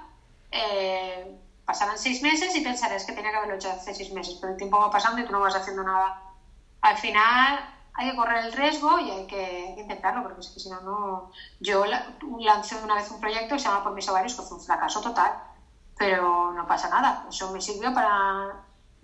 eh, 0.51 1.39
pasarán 1.65 1.97
seis 1.97 2.21
meses 2.21 2.55
y 2.55 2.61
pensarás 2.61 3.05
que 3.05 3.13
tenía 3.13 3.31
que 3.31 3.37
haberlo 3.39 3.55
hecho 3.55 3.71
hace 3.71 3.95
seis 3.95 4.13
meses, 4.13 4.37
pero 4.41 4.53
el 4.53 4.59
tiempo 4.59 4.79
va 4.79 4.91
pasando 4.91 5.23
y 5.23 5.25
tú 5.25 5.33
no 5.33 5.41
vas 5.41 5.55
haciendo 5.55 5.85
nada. 5.85 6.21
Al 6.83 6.99
final 6.99 7.61
hay 7.95 8.11
que 8.11 8.17
correr 8.17 8.45
el 8.47 8.53
riesgo 8.53 8.99
y 8.99 9.11
hay 9.11 9.27
que, 9.27 9.75
intentarlo, 9.79 10.23
porque 10.23 10.41
es 10.41 10.49
que 10.49 10.61
si 10.61 10.71
no, 10.71 10.81
no... 10.81 11.31
Yo 11.61 11.85
lancé 12.41 12.77
una 12.83 12.95
vez 12.95 13.11
un 13.11 13.21
proyecto 13.21 13.55
que 13.55 13.61
se 13.61 13.69
llama 13.69 13.85
Por 13.85 13.95
mis 13.95 14.09
ovarios, 14.09 14.35
que 14.35 14.43
fue 14.43 14.57
un 14.57 14.65
fracaso 14.65 15.01
total, 15.01 15.33
pero 15.99 16.53
no 16.53 16.67
pasa 16.67 16.89
nada. 16.89 17.27
Eso 17.29 17.53
me 17.53 17.61
sirvió 17.61 17.93
para 17.93 18.53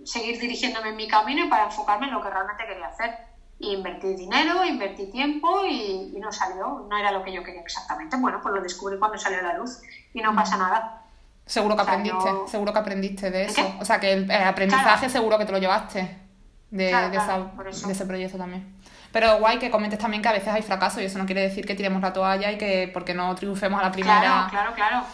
seguir 0.04 0.38
dirigiéndome 0.38 0.90
en 0.90 0.96
mi 0.96 1.08
camino 1.08 1.44
y 1.44 1.48
para 1.48 1.64
enfocarme 1.64 2.06
en 2.06 2.14
lo 2.14 2.22
que 2.22 2.30
realmente 2.30 2.66
quería 2.66 2.86
hacer. 2.86 3.18
Y 3.58 3.72
invertí 3.72 4.14
dinero, 4.14 4.64
invertí 4.64 5.10
tiempo 5.10 5.64
y, 5.64 6.14
no 6.18 6.30
salió, 6.30 6.86
no 6.88 6.96
era 6.96 7.10
lo 7.10 7.22
que 7.24 7.32
yo 7.32 7.42
quería 7.42 7.62
exactamente. 7.62 8.16
Bueno, 8.16 8.40
pues 8.42 8.54
lo 8.54 8.60
descubrí 8.60 8.98
cuando 8.98 9.18
salió 9.18 9.40
a 9.40 9.42
la 9.42 9.58
luz 9.58 9.80
y 10.12 10.20
no 10.20 10.34
pasa 10.34 10.56
nada. 10.56 11.02
Seguro 11.46 11.76
que 11.76 11.82
aprendiste, 11.82 12.30
seguro 12.46 12.72
que 12.72 12.78
aprendiste 12.78 13.30
de 13.30 13.44
eso. 13.44 13.62
O 13.80 13.84
sea, 13.84 14.00
que 14.00 14.12
el, 14.12 14.30
aprendizaje 14.30 15.08
seguro 15.08 15.38
que 15.38 15.46
te 15.46 15.52
lo 15.52 15.58
llevaste 15.58 16.18
de, 16.70 16.90
ese 17.88 18.04
proyecto 18.04 18.36
también. 18.36 18.75
Pero 19.12 19.38
guay 19.38 19.58
que 19.58 19.70
comentes 19.70 19.98
también 19.98 20.22
que 20.22 20.28
a 20.28 20.32
veces 20.32 20.48
hay 20.48 20.62
fracaso 20.62 21.00
y 21.00 21.04
eso 21.04 21.18
no 21.18 21.26
quiere 21.26 21.42
decir 21.42 21.66
que 21.66 21.74
tiremos 21.74 22.02
la 22.02 22.12
toalla 22.12 22.52
y 22.52 22.58
que 22.58 22.90
porque 22.92 23.14
no 23.14 23.34
triunfemos 23.34 23.80
a 23.80 23.84
la 23.84 23.92
primera. 23.92 24.20
Claro, 24.20 24.50
claro, 24.50 24.74
claro. 24.74 25.06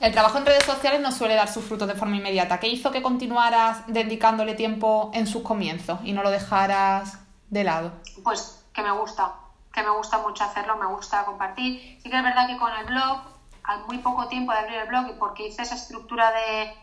El 0.00 0.12
trabajo 0.12 0.38
en 0.38 0.46
redes 0.46 0.64
sociales 0.64 1.00
no 1.00 1.12
suele 1.12 1.34
dar 1.34 1.48
sus 1.48 1.64
frutos 1.64 1.86
de 1.86 1.94
forma 1.94 2.16
inmediata. 2.16 2.58
¿Qué 2.58 2.68
hizo 2.68 2.90
que 2.90 3.02
continuaras 3.02 3.82
dedicándole 3.86 4.54
tiempo 4.54 5.10
en 5.12 5.26
sus 5.26 5.42
comienzos 5.42 6.00
y 6.04 6.12
no 6.12 6.22
lo 6.22 6.30
dejaras 6.30 7.18
de 7.50 7.64
lado? 7.64 7.92
Pues 8.24 8.64
que 8.72 8.82
me 8.82 8.92
gusta, 8.92 9.34
que 9.72 9.82
me 9.82 9.90
gusta 9.90 10.18
mucho 10.18 10.44
hacerlo, 10.44 10.78
me 10.78 10.86
gusta 10.86 11.24
compartir. 11.26 11.98
Sí 12.02 12.08
que 12.08 12.16
es 12.16 12.22
verdad 12.22 12.46
que 12.46 12.56
con 12.56 12.72
el 12.72 12.86
blog, 12.86 13.20
al 13.62 13.84
muy 13.86 13.98
poco 13.98 14.26
tiempo 14.28 14.52
de 14.52 14.58
abrir 14.58 14.78
el 14.78 14.88
blog 14.88 15.08
y 15.10 15.18
porque 15.18 15.48
hice 15.48 15.62
esa 15.62 15.74
estructura 15.74 16.32
de, 16.32 16.74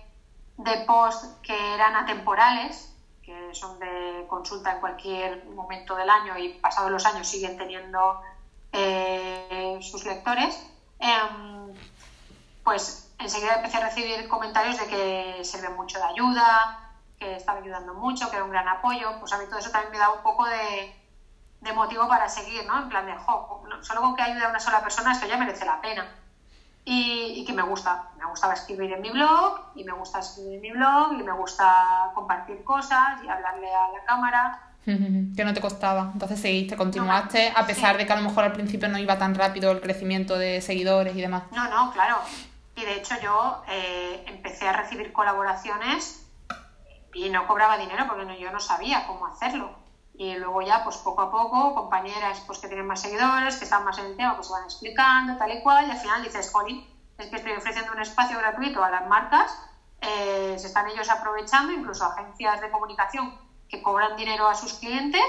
de 0.57 0.85
post 0.85 1.41
que 1.41 1.73
eran 1.73 1.95
atemporales, 1.95 2.93
que 3.27 3.53
son 3.53 3.77
de 3.77 4.25
consulta 4.29 4.71
en 4.71 4.79
cualquier 4.79 5.43
momento 5.47 5.97
del 5.97 6.09
año 6.09 6.37
y 6.37 6.47
pasados 6.59 6.89
los 6.89 7.05
años 7.05 7.27
siguen 7.27 7.57
teniendo 7.57 8.21
eh, 8.71 9.77
sus 9.81 10.05
lectores, 10.05 10.65
em, 10.97 11.73
pues 12.63 13.11
enseguida 13.19 13.55
empecé 13.55 13.77
a 13.77 13.81
recibir 13.81 14.29
comentarios 14.29 14.77
de 14.77 14.87
que 14.87 15.43
sirve 15.43 15.69
mucho 15.69 15.99
de 15.99 16.05
ayuda, 16.05 16.93
que 17.19 17.35
estaba 17.35 17.59
ayudando 17.59 17.93
mucho, 17.93 18.29
que 18.29 18.37
era 18.37 18.45
un 18.45 18.51
gran 18.51 18.69
apoyo, 18.69 19.19
pues 19.19 19.33
a 19.33 19.37
mí 19.37 19.45
todo 19.47 19.59
eso 19.59 19.71
también 19.71 19.91
me 19.91 19.97
da 19.97 20.09
un 20.09 20.21
poco 20.21 20.45
de, 20.45 20.95
motivo 21.73 22.07
para 22.07 22.29
seguir, 22.29 22.65
¿no? 22.65 22.79
En 22.79 22.87
plan 22.87 23.05
de, 23.05 23.13
jo, 23.17 23.61
solo 23.81 23.99
con 23.99 24.15
que 24.15 24.21
ayude 24.21 24.45
a 24.45 24.47
una 24.47 24.59
sola 24.61 24.81
persona 24.81 25.11
esto 25.11 25.27
ya 25.27 25.35
merece 25.35 25.65
la 25.65 25.81
pena. 25.81 26.09
Y, 26.89 27.43
que 27.45 27.51
me 27.51 27.63
gusta, 27.63 28.11
me 28.17 28.25
gustaba 28.25 28.53
escribir 28.53 28.93
en 28.93 29.01
mi 29.01 29.09
blog 29.09 29.59
y 29.75 29.83
me 29.83 29.91
gusta 29.91 30.19
escribir 30.19 30.55
en 30.55 30.61
mi 30.61 30.71
blog 30.71 31.19
y 31.19 31.23
me 31.23 31.33
gusta 31.33 32.11
compartir 32.15 32.63
cosas 32.63 33.21
y 33.25 33.27
hablarle 33.27 33.67
a 33.67 33.91
la 33.91 34.05
cámara. 34.05 34.63
Que 35.35 35.43
no 35.43 35.53
te 35.53 35.59
costaba, 35.59 36.11
entonces 36.13 36.39
seguiste, 36.39 36.77
continuaste, 36.77 37.51
a 37.53 37.67
pesar 37.67 37.97
de 37.97 38.07
que 38.07 38.13
a 38.13 38.15
lo 38.15 38.21
mejor 38.21 38.45
al 38.45 38.53
principio 38.53 38.87
no 38.87 38.97
iba 38.97 39.17
tan 39.17 39.35
rápido 39.35 39.69
el 39.71 39.81
crecimiento 39.81 40.37
de 40.37 40.61
seguidores 40.61 41.13
y 41.13 41.19
demás. 41.19 41.43
No, 41.51 41.69
no, 41.69 41.91
claro. 41.91 42.19
Y 42.77 42.85
de 42.85 42.95
hecho 42.95 43.15
yo 43.21 43.63
eh, 43.67 44.23
empecé 44.27 44.65
a 44.65 44.71
recibir 44.71 45.11
colaboraciones 45.11 46.25
y 47.13 47.29
no 47.29 47.47
cobraba 47.47 47.77
dinero 47.77 48.05
porque 48.07 48.39
yo 48.39 48.49
no 48.51 48.61
sabía 48.61 49.05
cómo 49.07 49.27
hacerlo. 49.27 49.76
Y 50.17 50.35
luego 50.35 50.61
ya, 50.61 50.83
pues 50.83 50.97
poco 50.97 51.21
a 51.21 51.31
poco, 51.31 51.75
compañeras 51.75 52.41
pues, 52.47 52.59
que 52.59 52.67
tienen 52.67 52.87
más 52.87 53.01
seguidores, 53.01 53.55
que 53.57 53.65
están 53.65 53.85
más 53.85 53.97
en 53.99 54.07
el 54.07 54.17
tema, 54.17 54.35
pues 54.35 54.47
se 54.47 54.53
van 54.53 54.63
explicando, 54.63 55.37
tal 55.37 55.51
y 55.51 55.61
cual, 55.61 55.87
y 55.87 55.91
al 55.91 55.97
final 55.97 56.23
dices, 56.23 56.51
jolín, 56.51 56.85
es 57.17 57.27
que 57.27 57.35
estoy 57.35 57.51
ofreciendo 57.51 57.91
un 57.93 58.01
espacio 58.01 58.37
gratuito 58.39 58.83
a 58.83 58.89
las 58.89 59.07
marcas, 59.07 59.51
eh, 60.01 60.55
se 60.57 60.67
están 60.67 60.87
ellos 60.87 61.09
aprovechando, 61.09 61.71
incluso 61.71 62.05
agencias 62.05 62.61
de 62.61 62.71
comunicación 62.71 63.37
que 63.69 63.81
cobran 63.81 64.15
dinero 64.15 64.47
a 64.47 64.55
sus 64.55 64.73
clientes, 64.73 65.21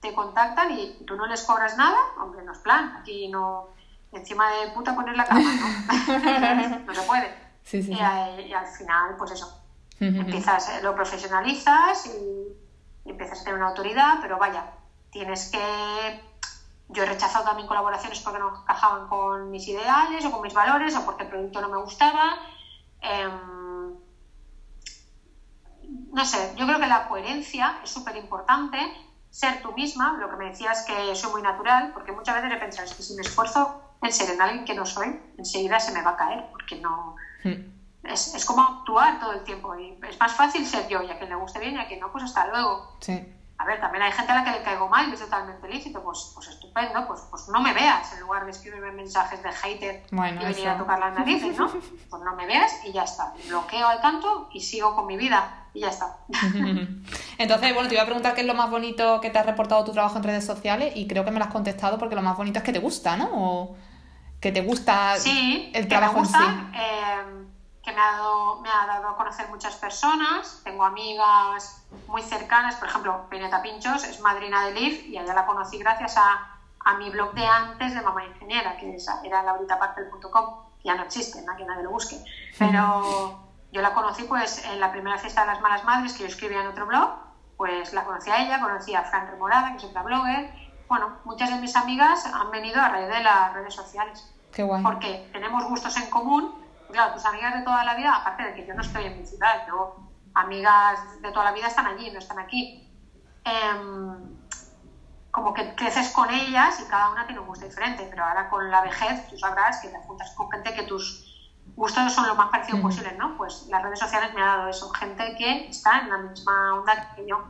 te 0.00 0.14
contactan 0.14 0.70
y 0.70 1.04
tú 1.04 1.16
no 1.16 1.26
les 1.26 1.42
cobras 1.42 1.76
nada, 1.76 1.98
hombre, 2.20 2.42
no 2.44 2.52
es 2.52 2.58
plan, 2.58 2.96
aquí 3.00 3.28
no, 3.28 3.70
encima 4.12 4.50
de 4.52 4.68
puta 4.68 4.94
poner 4.94 5.16
la 5.16 5.24
cama, 5.24 5.52
¿no? 5.52 6.78
no 6.86 6.94
se 6.94 7.02
puede. 7.02 7.34
Sí, 7.64 7.82
sí, 7.82 7.92
y, 7.92 8.42
y, 8.42 8.52
al 8.52 8.66
final, 8.66 9.16
pues 9.18 9.32
eso, 9.32 9.58
Empiezas, 10.00 10.68
eh, 10.68 10.82
lo 10.82 10.94
profesionalizas 10.94 12.06
y, 12.06 12.67
empiezas 13.10 13.40
a 13.40 13.44
tener 13.44 13.58
una 13.58 13.68
autoridad, 13.68 14.18
pero 14.20 14.38
vaya, 14.38 14.72
tienes 15.10 15.50
que... 15.50 16.24
Yo 16.90 17.02
he 17.02 17.06
rechazado 17.06 17.44
también 17.44 17.68
colaboraciones 17.68 18.20
porque 18.20 18.38
no 18.38 18.62
encajaban 18.62 19.08
con 19.08 19.50
mis 19.50 19.68
ideales 19.68 20.24
o 20.24 20.30
con 20.30 20.40
mis 20.40 20.54
valores 20.54 20.96
o 20.96 21.04
porque 21.04 21.24
el 21.24 21.28
producto 21.28 21.60
no 21.60 21.68
me 21.68 21.76
gustaba. 21.82 22.38
Em, 23.02 23.94
no 26.12 26.24
sé, 26.24 26.54
yo 26.56 26.66
creo 26.66 26.80
que 26.80 26.86
la 26.86 27.06
coherencia 27.06 27.78
es 27.82 27.90
súper 27.90 28.16
importante, 28.16 28.78
ser 29.30 29.60
tú 29.60 29.72
misma, 29.72 30.16
lo 30.18 30.30
que 30.30 30.36
me 30.36 30.46
decías 30.46 30.84
que 30.86 31.14
soy 31.14 31.30
muy 31.30 31.42
natural, 31.42 31.90
porque 31.92 32.12
muchas 32.12 32.34
veces 32.36 32.52
he 32.52 32.56
pensado, 32.56 32.96
que 32.96 33.02
si 33.02 33.14
me 33.14 33.20
esfuerzo 33.20 33.82
en 34.00 34.12
ser 34.12 34.30
en 34.30 34.40
alguien 34.40 34.64
que 34.64 34.74
no 34.74 34.86
soy, 34.86 35.20
enseguida 35.36 35.78
se 35.78 35.92
me 35.92 36.02
va 36.02 36.12
a 36.12 36.16
caer, 36.16 36.46
porque 36.50 36.80
no... 36.80 37.16
Hmm 37.44 37.77
es, 38.08 38.34
es, 38.34 38.44
como 38.44 38.62
actuar 38.62 39.20
todo 39.20 39.32
el 39.32 39.44
tiempo. 39.44 39.78
Y 39.78 39.98
es 40.08 40.18
más 40.18 40.32
fácil 40.32 40.66
ser 40.66 40.88
yo 40.88 41.02
y 41.02 41.10
a 41.10 41.18
quien 41.18 41.30
le 41.30 41.36
guste 41.36 41.58
bien 41.60 41.74
y 41.74 41.78
a 41.78 41.86
quien 41.86 42.00
no, 42.00 42.10
pues 42.10 42.24
hasta 42.24 42.46
luego. 42.48 42.96
Sí. 43.00 43.34
A 43.60 43.64
ver, 43.64 43.80
también 43.80 44.04
hay 44.04 44.12
gente 44.12 44.30
a 44.30 44.36
la 44.36 44.44
que 44.44 44.52
le 44.52 44.62
caigo 44.62 44.88
mal 44.88 45.08
y 45.08 45.14
es 45.14 45.20
totalmente 45.20 45.68
lícito, 45.68 46.00
pues, 46.00 46.30
pues 46.32 46.46
estupendo, 46.46 47.04
pues, 47.08 47.22
pues 47.28 47.48
no 47.48 47.60
me 47.60 47.74
veas 47.74 48.12
en 48.12 48.20
lugar 48.20 48.44
de 48.44 48.52
escribirme 48.52 48.92
mensajes 48.92 49.42
de 49.42 49.50
hater 49.50 50.04
y 50.12 50.44
venir 50.44 50.68
a 50.68 50.78
tocar 50.78 51.00
las 51.00 51.18
narices, 51.18 51.58
¿no? 51.58 51.68
Pues 52.08 52.22
no 52.22 52.36
me 52.36 52.46
veas 52.46 52.72
y 52.84 52.92
ya 52.92 53.02
está. 53.02 53.34
Bloqueo 53.48 53.88
al 53.88 54.00
canto 54.00 54.48
y 54.52 54.60
sigo 54.60 54.94
con 54.94 55.06
mi 55.06 55.16
vida 55.16 55.66
y 55.74 55.80
ya 55.80 55.88
está. 55.88 56.18
Entonces, 57.38 57.74
bueno, 57.74 57.88
te 57.88 57.96
iba 57.96 58.02
a 58.04 58.06
preguntar 58.06 58.36
qué 58.36 58.42
es 58.42 58.46
lo 58.46 58.54
más 58.54 58.70
bonito 58.70 59.20
que 59.20 59.30
te 59.30 59.40
ha 59.40 59.42
reportado 59.42 59.84
tu 59.84 59.92
trabajo 59.92 60.18
en 60.18 60.22
redes 60.22 60.46
sociales 60.46 60.92
y 60.94 61.08
creo 61.08 61.24
que 61.24 61.32
me 61.32 61.40
lo 61.40 61.44
has 61.44 61.52
contestado 61.52 61.98
porque 61.98 62.14
lo 62.14 62.22
más 62.22 62.36
bonito 62.36 62.60
es 62.60 62.64
que 62.64 62.72
te 62.72 62.78
gusta, 62.78 63.16
¿no? 63.16 63.28
O 63.32 63.76
que 64.40 64.52
te 64.52 64.60
gusta 64.60 65.16
el 65.16 65.88
trabajo 65.88 66.20
en 66.20 66.26
sí. 66.26 66.34
Eh, 66.74 67.47
me 67.47 67.47
dado, 67.98 68.60
me 68.60 68.68
ha 68.68 68.86
dado 68.86 69.08
a 69.08 69.16
conocer 69.16 69.48
muchas 69.48 69.76
personas. 69.76 70.60
Tengo 70.64 70.84
amigas 70.84 71.86
muy 72.06 72.22
cercanas, 72.22 72.76
por 72.76 72.88
ejemplo, 72.88 73.28
Pineta 73.28 73.62
Pinchos 73.62 74.04
es 74.04 74.20
madrina 74.20 74.64
de 74.64 74.72
LIF 74.72 75.06
y 75.08 75.18
allá 75.18 75.34
la 75.34 75.46
conocí 75.46 75.78
gracias 75.78 76.16
a, 76.16 76.58
a 76.84 76.94
mi 76.94 77.10
blog 77.10 77.34
de 77.34 77.46
antes 77.46 77.94
de 77.94 78.00
Mamá 78.00 78.24
Ingeniera, 78.24 78.76
que 78.76 78.96
era 79.24 79.42
lauritapartel.com, 79.42 80.64
que 80.80 80.88
ya 80.88 80.94
no 80.94 81.02
existe, 81.02 81.42
¿no? 81.42 81.56
que 81.56 81.64
nadie 81.64 81.82
lo 81.82 81.90
busque. 81.90 82.22
Pero 82.58 83.40
yo 83.72 83.82
la 83.82 83.92
conocí 83.92 84.24
pues 84.24 84.64
en 84.64 84.80
la 84.80 84.90
primera 84.92 85.18
fiesta 85.18 85.42
de 85.42 85.48
las 85.48 85.60
malas 85.60 85.84
madres 85.84 86.14
que 86.14 86.20
yo 86.20 86.26
escribía 86.26 86.60
en 86.60 86.68
otro 86.68 86.86
blog, 86.86 87.10
pues 87.56 87.92
la 87.92 88.04
conocí 88.04 88.30
a 88.30 88.42
ella, 88.42 88.60
conocí 88.60 88.94
a 88.94 89.02
Fran 89.02 89.28
Remorada, 89.30 89.72
que 89.72 89.78
es 89.78 89.84
otra 89.84 90.02
blogger. 90.02 90.50
Bueno, 90.88 91.18
muchas 91.24 91.50
de 91.50 91.56
mis 91.56 91.76
amigas 91.76 92.24
han 92.24 92.50
venido 92.50 92.80
a 92.80 92.88
raíz 92.88 93.08
de 93.08 93.20
las 93.20 93.52
redes 93.52 93.74
sociales. 93.74 94.32
Qué 94.52 94.62
guay. 94.62 94.82
Porque 94.82 95.28
tenemos 95.32 95.64
gustos 95.64 95.96
en 95.98 96.08
común 96.08 96.67
claro, 96.90 97.14
tus 97.14 97.24
amigas 97.24 97.54
de 97.54 97.62
toda 97.62 97.84
la 97.84 97.94
vida, 97.94 98.14
aparte 98.14 98.44
de 98.44 98.54
que 98.54 98.66
yo 98.66 98.74
no 98.74 98.82
estoy 98.82 99.04
en 99.04 99.18
mi 99.18 99.26
ciudad, 99.26 99.66
yo, 99.66 99.96
amigas 100.34 101.20
de 101.22 101.30
toda 101.30 101.46
la 101.46 101.52
vida 101.52 101.68
están 101.68 101.86
allí, 101.86 102.10
no 102.10 102.18
están 102.18 102.38
aquí. 102.38 102.88
Em, 103.44 104.38
como 105.30 105.54
que 105.54 105.74
creces 105.74 106.10
con 106.10 106.30
ellas 106.30 106.80
y 106.80 106.88
cada 106.88 107.10
una 107.10 107.26
tiene 107.26 107.40
un 107.40 107.46
gusto 107.46 107.64
diferente, 107.64 108.06
pero 108.10 108.24
ahora 108.24 108.48
con 108.48 108.70
la 108.70 108.80
vejez 108.80 109.28
tú 109.28 109.38
sabrás 109.38 109.80
que 109.80 109.88
te 109.88 109.98
juntas 109.98 110.32
con 110.32 110.50
gente 110.50 110.74
que 110.74 110.82
tus 110.82 111.52
gustos 111.76 112.12
son 112.12 112.26
lo 112.26 112.34
más 112.34 112.48
parecidos 112.48 112.80
posibles, 112.80 113.16
¿no? 113.18 113.36
Pues 113.36 113.66
las 113.68 113.82
redes 113.82 113.98
sociales 113.98 114.34
me 114.34 114.42
ha 114.42 114.46
dado 114.46 114.68
eso, 114.68 114.90
gente 114.90 115.36
que 115.36 115.68
está 115.68 116.00
en 116.00 116.08
la 116.08 116.18
misma 116.18 116.74
onda 116.74 117.14
que 117.14 117.26
yo. 117.26 117.44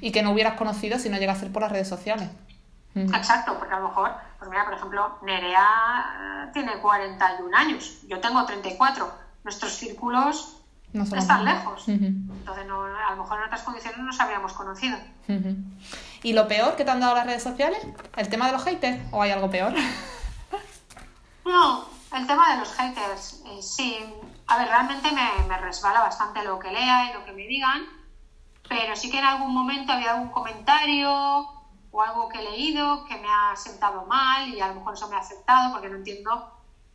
Y 0.00 0.12
que 0.12 0.22
no 0.22 0.32
hubieras 0.32 0.54
conocido 0.54 0.98
si 0.98 1.08
no 1.08 1.16
llega 1.16 1.32
a 1.32 1.36
ser 1.36 1.50
por 1.50 1.62
las 1.62 1.72
redes 1.72 1.88
sociales. 1.88 2.28
Exacto, 2.94 3.56
porque 3.58 3.72
a 3.72 3.78
lo 3.78 3.88
mejor, 3.88 4.14
pues 4.40 4.50
mira, 4.50 4.64
por 4.64 4.72
ejemplo, 4.72 5.18
Nerea 5.20 6.46
eh, 6.48 6.50
tiene 6.54 6.78
41 6.80 7.56
años, 7.56 7.98
yo 8.08 8.20
tengo 8.20 8.42
34, 8.46 9.12
nuestros 9.44 9.72
círculos 9.74 10.56
no 10.94 11.04
están 11.04 11.44
lejos, 11.44 11.86
entonces 11.86 12.64
a 12.64 13.10
lo 13.14 13.22
mejor 13.22 13.38
en 13.38 13.44
otras 13.44 13.62
condiciones 13.62 13.98
no 13.98 14.06
nos 14.06 14.18
habríamos 14.18 14.54
conocido. 14.54 14.98
¿Y 16.22 16.32
lo 16.32 16.48
peor 16.48 16.74
que 16.74 16.84
te 16.84 16.90
han 16.90 17.00
dado 17.00 17.14
las 17.14 17.26
redes 17.26 17.42
sociales? 17.42 17.78
¿El 18.16 18.28
tema 18.28 18.46
de 18.46 18.52
los 18.52 18.64
haters 18.64 19.00
o 19.12 19.22
hay 19.22 19.30
algo 19.30 19.50
peor? 19.50 19.74
no, 21.44 21.84
el 22.12 22.26
tema 22.26 22.54
de 22.54 22.60
los 22.60 22.72
haters, 22.72 23.42
eh, 23.46 23.62
sí, 23.62 23.98
a 24.46 24.58
ver, 24.58 24.68
realmente 24.68 25.12
me, 25.12 25.46
me 25.48 25.58
resbala 25.58 26.00
bastante 26.00 26.42
lo 26.42 26.58
que 26.58 26.72
lea 26.72 27.10
y 27.10 27.12
lo 27.12 27.26
que 27.26 27.32
me 27.32 27.46
digan, 27.46 27.82
pero 28.68 28.96
sí 28.96 29.10
que 29.10 29.18
en 29.18 29.26
algún 29.26 29.52
momento 29.52 29.92
había 29.92 30.12
algún 30.12 30.30
comentario 30.30 31.59
o 31.92 32.02
algo 32.02 32.28
que 32.28 32.38
he 32.38 32.42
leído 32.42 33.04
que 33.04 33.16
me 33.16 33.28
ha 33.28 33.56
sentado 33.56 34.04
mal 34.06 34.48
y 34.48 34.60
a 34.60 34.68
lo 34.68 34.74
mejor 34.74 34.94
eso 34.94 35.08
me 35.08 35.16
ha 35.16 35.20
aceptado 35.20 35.72
porque 35.72 35.88
no 35.88 35.96
entiendo, 35.96 36.50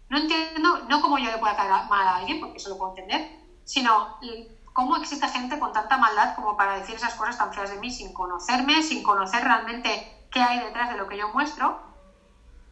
no 0.10 0.17
entiendo, 0.17 0.84
no 0.88 1.01
cómo 1.01 1.17
yo 1.17 1.31
le 1.31 1.38
pueda 1.38 1.55
caer 1.55 1.71
mal 1.89 2.08
a 2.08 2.15
alguien, 2.17 2.39
porque 2.39 2.58
eso 2.58 2.69
lo 2.69 2.77
puedo 2.77 2.95
entender, 2.95 3.29
sino 3.63 4.19
cómo 4.73 4.97
existe 4.97 5.27
gente 5.27 5.60
con 5.60 5.73
tanta 5.73 5.97
maldad 5.97 6.36
como 6.36 6.58
para 6.58 6.75
decir 6.75 6.95
esas 6.95 7.15
cosas 7.15 7.38
tan 7.38 7.53
feas 7.53 7.71
de 7.71 7.77
mí 7.77 7.89
sin 7.91 8.13
conocerme, 8.13 8.81
sin 8.81 9.03
conocer 9.03 9.43
realmente 9.43 10.27
qué 10.31 10.41
hay 10.41 10.60
detrás 10.60 10.89
de 10.89 10.97
lo 10.97 11.08
que 11.08 11.17
yo 11.17 11.29
muestro, 11.29 11.79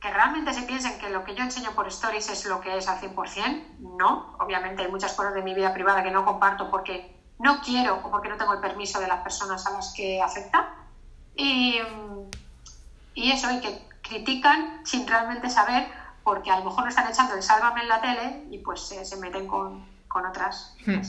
que 0.01 0.09
realmente 0.09 0.53
se 0.53 0.63
piensen 0.63 0.97
que 0.97 1.09
lo 1.09 1.23
que 1.23 1.33
yo 1.33 1.43
enseño 1.43 1.71
por 1.71 1.88
stories 1.88 2.27
es 2.27 2.45
lo 2.45 2.59
que 2.59 2.77
es 2.77 2.89
al 2.89 2.99
100%, 2.99 3.77
no. 3.79 4.36
Obviamente 4.38 4.83
hay 4.83 4.91
muchas 4.91 5.13
cosas 5.13 5.33
de 5.33 5.41
mi 5.41 5.53
vida 5.53 5.73
privada 5.73 6.03
que 6.03 6.12
no 6.12 6.25
comparto 6.25 6.69
porque 6.69 7.09
no 7.39 7.62
quiero 7.62 7.95
o 8.03 8.12
porque 8.12 8.27
no 8.27 8.36
tengo 8.36 8.53
el 8.53 8.59
permiso 8.59 8.99
de 8.99 9.07
las 9.07 9.21
personas 9.21 9.65
a 9.65 9.71
las 9.71 9.93
que 9.93 10.21
afecta. 10.21 10.83
Y, 11.36 11.80
y 13.15 13.32
eso, 13.32 13.52
y 13.52 13.60
que 13.60 13.88
critican 14.02 14.86
sin 14.86 15.08
realmente 15.08 15.50
saber, 15.50 15.88
porque 16.24 16.52
a 16.52 16.60
lo 16.60 16.65
mejor 16.65 16.84
no 16.84 16.89
están 16.89 17.08
echando 17.10 17.36
el 17.36 17.43
sálvame 17.43 17.82
en 17.82 17.89
la 17.89 18.02
tele 18.02 18.43
y 18.52 18.60
pues 18.60 18.82
se 18.82 19.15
meten 19.17 19.48
con, 19.48 19.86
con 20.08 20.26
otras. 20.26 20.76
Hmm. 20.86 21.02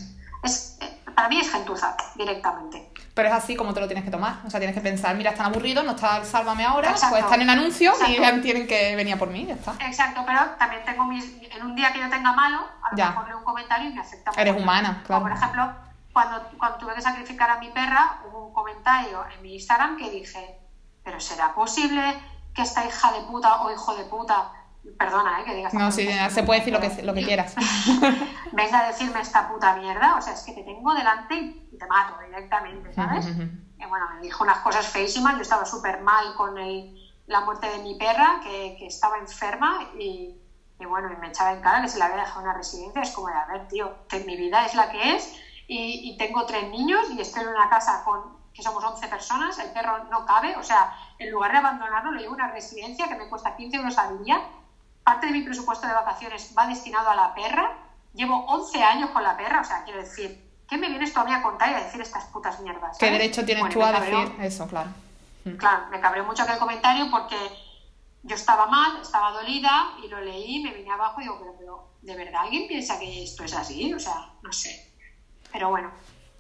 Es, 0.43 0.79
para 1.15 1.29
mí 1.29 1.39
es 1.39 1.51
gentuza, 1.51 1.97
directamente. 2.17 2.91
Pero 3.15 3.29
es 3.29 3.35
así 3.35 3.55
como 3.55 3.73
te 3.73 3.81
lo 3.81 3.87
tienes 3.87 4.05
que 4.05 4.11
tomar. 4.11 4.41
O 4.45 4.51
sea, 4.51 4.59
tienes 4.59 4.75
que 4.75 4.83
pensar, 4.83 5.15
mira, 5.15 5.31
están 5.31 5.47
aburridos, 5.47 5.85
no 5.85 5.93
está 5.93 6.19
el 6.19 6.25
sálvame 6.25 6.65
ahora, 6.65 6.95
pues 7.09 7.23
están 7.23 7.41
en 7.41 7.51
anuncio 7.51 7.93
y 8.09 8.41
tienen 8.41 8.67
que 8.67 8.97
venir 8.97 9.15
a 9.15 9.17
por 9.17 9.31
mí, 9.31 9.47
ya 9.47 9.55
está. 9.55 9.75
Exacto, 9.81 10.25
pero 10.27 10.41
también 10.59 10.85
tengo 10.85 11.05
mis. 11.05 11.25
En 11.55 11.65
un 11.65 11.77
día 11.77 11.93
que 11.93 12.01
yo 12.01 12.11
tenga 12.11 12.33
malo, 12.33 12.67
a 12.83 12.91
lo 12.91 12.97
mejor 12.97 13.29
leo 13.29 13.39
un 13.39 13.45
comentario 13.45 13.91
y 13.91 13.95
me 13.95 14.01
acepta. 14.01 14.33
Eres 14.37 14.61
humana, 14.61 15.03
claro. 15.07 15.23
por 15.23 15.33
ejemplo, 15.33 15.73
cuando, 16.15 16.49
cuando 16.57 16.79
tuve 16.79 16.95
que 16.95 17.03
sacrificar 17.03 17.51
a 17.51 17.59
mi 17.59 17.69
perra, 17.69 18.23
hubo 18.27 18.47
un 18.47 18.55
comentario 18.55 19.27
en 19.35 19.43
mi 19.43 19.55
Instagram 19.55 19.99
que 19.99 20.09
dije, 20.09 20.59
pero 21.03 21.21
¿será 21.21 21.55
posible 21.55 22.01
que 22.55 22.63
esta 22.63 22.87
hija 22.87 23.13
de 23.13 23.21
puta 23.23 23.63
o 23.63 23.71
hijo 23.71 23.95
de 23.95 24.05
puta 24.05 24.51
Perdona, 24.99 25.41
¿eh? 25.41 25.45
Que 25.45 25.55
digas. 25.55 25.73
No, 25.73 25.91
sí, 25.91 26.07
se 26.31 26.43
puede 26.43 26.61
decir 26.61 26.73
lo 26.73 26.81
que, 26.81 27.03
lo 27.03 27.15
que 27.15 27.25
quieras. 27.25 27.55
Venga 28.53 28.81
a 28.81 28.89
decirme 28.89 29.21
esta 29.21 29.49
puta 29.49 29.77
mierda, 29.77 30.17
o 30.17 30.21
sea, 30.21 30.35
es 30.35 30.43
que 30.43 30.53
te 30.53 30.63
tengo 30.63 30.93
delante 30.93 31.35
y 31.35 31.79
te 31.79 31.87
mato 31.87 32.21
directamente, 32.23 32.93
¿sabes? 32.93 33.27
y 33.27 33.87
bueno, 33.87 34.07
me 34.15 34.21
dijo 34.21 34.45
unas 34.45 34.59
cosas 34.59 34.87
feísimas, 34.87 35.37
yo 35.37 35.43
estaba 35.43 35.65
súper 35.65 36.03
mal 36.03 36.35
con 36.37 36.59
el, 36.59 36.95
la 37.27 37.41
muerte 37.41 37.67
de 37.69 37.79
mi 37.79 37.97
perra, 37.97 38.41
que, 38.43 38.77
que 38.79 38.87
estaba 38.87 39.19
enferma 39.19 39.91
y, 39.99 40.39
y, 40.79 40.85
bueno, 40.85 41.11
y 41.11 41.17
me 41.17 41.29
echaba 41.29 41.53
en 41.53 41.63
cara 41.63 41.81
que 41.81 41.89
se 41.89 41.99
la 41.99 42.07
había 42.07 42.19
dejado 42.19 42.41
en 42.41 42.49
una 42.49 42.57
residencia. 42.57 43.01
Es 43.01 43.11
como 43.11 43.29
de, 43.29 43.35
a 43.35 43.47
ver, 43.47 43.69
tío, 43.69 44.07
que 44.07 44.21
mi 44.21 44.37
vida 44.37 44.67
es 44.67 44.75
la 44.75 44.91
que 44.91 45.17
es 45.17 45.35
y, 45.67 46.11
y 46.11 46.17
tengo 46.17 46.45
tres 46.47 46.69
niños 46.71 47.11
y 47.11 47.21
estoy 47.21 47.43
en 47.43 47.49
una 47.49 47.69
casa 47.69 48.03
con 48.05 48.45
que 48.53 48.63
somos 48.63 48.85
11 48.85 49.09
personas, 49.09 49.59
el 49.59 49.73
perro 49.73 50.05
no 50.05 50.25
cabe, 50.25 50.55
o 50.57 50.63
sea, 50.63 50.97
en 51.19 51.31
lugar 51.33 51.51
de 51.51 51.59
abandonarlo, 51.59 52.13
le 52.13 52.21
llevo 52.21 52.35
a 52.35 52.37
una 52.37 52.53
residencia 52.53 53.09
que 53.09 53.17
me 53.17 53.29
cuesta 53.29 53.57
15 53.57 53.77
euros 53.77 53.99
al 53.99 54.23
día 54.25 54.41
parte 55.05 55.27
de 55.27 55.33
mi 55.33 55.43
presupuesto 55.43 55.87
de 55.87 55.93
vacaciones 55.93 56.53
va 56.57 56.67
destinado 56.67 57.11
a 57.11 57.15
la 57.15 57.35
perra. 57.35 57.77
Llevo 58.15 58.45
11 58.47 58.83
años 58.83 59.11
con 59.11 59.23
la 59.23 59.37
perra, 59.37 59.61
o 59.61 59.65
sea, 59.65 59.85
quiero 59.85 60.01
decir, 60.01 60.43
¿qué 60.69 60.79
me 60.79 60.89
vienes 60.89 61.13
tú 61.13 61.21
a 61.21 61.43
contar 61.43 61.71
y 61.71 61.75
a 61.75 61.85
decir 61.85 62.01
estas 62.01 62.25
putas 62.27 62.61
mierdas? 62.61 62.97
¿Qué 62.99 63.11
derecho 63.11 63.45
tienes 63.45 63.73
tú 63.73 63.83
a 63.83 63.93
decir 63.93 64.35
eso, 64.41 64.67
claro? 64.67 64.91
Mm. 65.45 65.57
Claro, 65.57 65.87
me 65.91 66.01
cabreó 66.01 66.25
mucho 66.25 66.43
aquel 66.43 66.59
comentario 66.59 67.11
porque 67.11 67.37
yo 68.23 68.35
estaba 68.35 68.67
mal, 68.67 69.01
estaba 69.03 69.33
dolida 69.33 69.95
y 70.03 70.09
lo 70.09 70.21
leí, 70.21 70.63
me 70.63 70.73
vine 70.73 70.91
abajo 70.91 71.21
y 71.21 71.25
digo, 71.25 71.39
pero, 71.39 71.55
pero 71.59 71.89
¿de 72.01 72.17
verdad 72.17 72.43
alguien 72.43 72.67
piensa 72.67 72.99
que 72.99 73.25
esto 73.25 73.45
es 73.45 73.53
así? 73.53 73.93
O 73.93 73.99
sea, 73.99 74.31
no 74.43 74.53
sé. 74.53 74.94
Pero 75.55 75.71
bueno. 75.71 75.91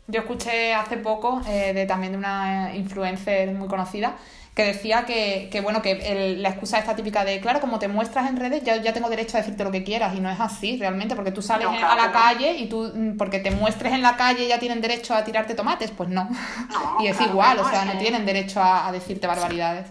Yo 0.08 0.20
escuché 0.20 0.74
hace 0.74 0.98
poco 0.98 1.40
eh, 1.46 1.72
de 1.72 1.86
también 1.86 2.12
de 2.12 2.18
una 2.18 2.74
influencer 2.74 3.54
muy 3.54 3.68
conocida 3.68 4.16
que 4.54 4.64
decía 4.64 5.04
que, 5.04 5.48
que 5.50 5.60
bueno, 5.60 5.82
que 5.82 6.36
la 6.38 6.50
excusa 6.50 6.78
esta 6.78 6.94
típica 6.94 7.24
de, 7.24 7.40
claro, 7.40 7.60
como 7.60 7.78
te 7.78 7.88
muestras 7.88 8.28
en 8.28 8.36
redes, 8.36 8.62
ya, 8.62 8.76
ya 8.76 8.92
tengo 8.92 9.08
derecho 9.08 9.36
a 9.36 9.40
decirte 9.40 9.64
lo 9.64 9.72
que 9.72 9.82
quieras, 9.82 10.14
y 10.14 10.20
no 10.20 10.30
es 10.30 10.38
así 10.38 10.76
realmente, 10.76 11.16
porque 11.16 11.32
tú 11.32 11.42
sales 11.42 11.66
a 11.66 11.96
la 11.96 12.12
calle 12.12 12.52
y 12.52 12.68
tú, 12.68 12.92
mm, 12.94 13.16
porque 13.16 13.40
te 13.40 13.50
muestres 13.50 13.92
en 13.92 14.02
la 14.02 14.16
calle 14.16 14.46
ya 14.46 14.60
tienen 14.60 14.80
derecho 14.80 15.14
a 15.14 15.24
tirarte 15.24 15.54
tomates, 15.54 15.90
pues 15.90 16.08
no. 16.08 16.28
y 17.00 17.08
es 17.08 17.20
igual, 17.20 17.58
o 17.58 17.68
sea, 17.68 17.84
no 17.84 17.98
tienen 17.98 18.24
derecho 18.24 18.62
a, 18.62 18.92
decirte 18.92 19.26
barbaridades. 19.26 19.88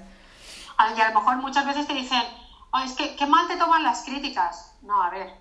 Y 0.95 1.01
a 1.01 1.09
lo 1.09 1.19
mejor 1.19 1.37
muchas 1.37 1.65
veces 1.65 1.85
te 1.85 1.93
dicen, 1.93 2.21
oh, 2.71 2.79
es 2.79 2.93
que 2.93 3.17
qué 3.17 3.25
mal 3.25 3.47
te 3.47 3.57
toman 3.57 3.83
las 3.83 4.03
críticas. 4.03 4.75
No, 4.81 5.01
a 5.03 5.09
ver, 5.09 5.33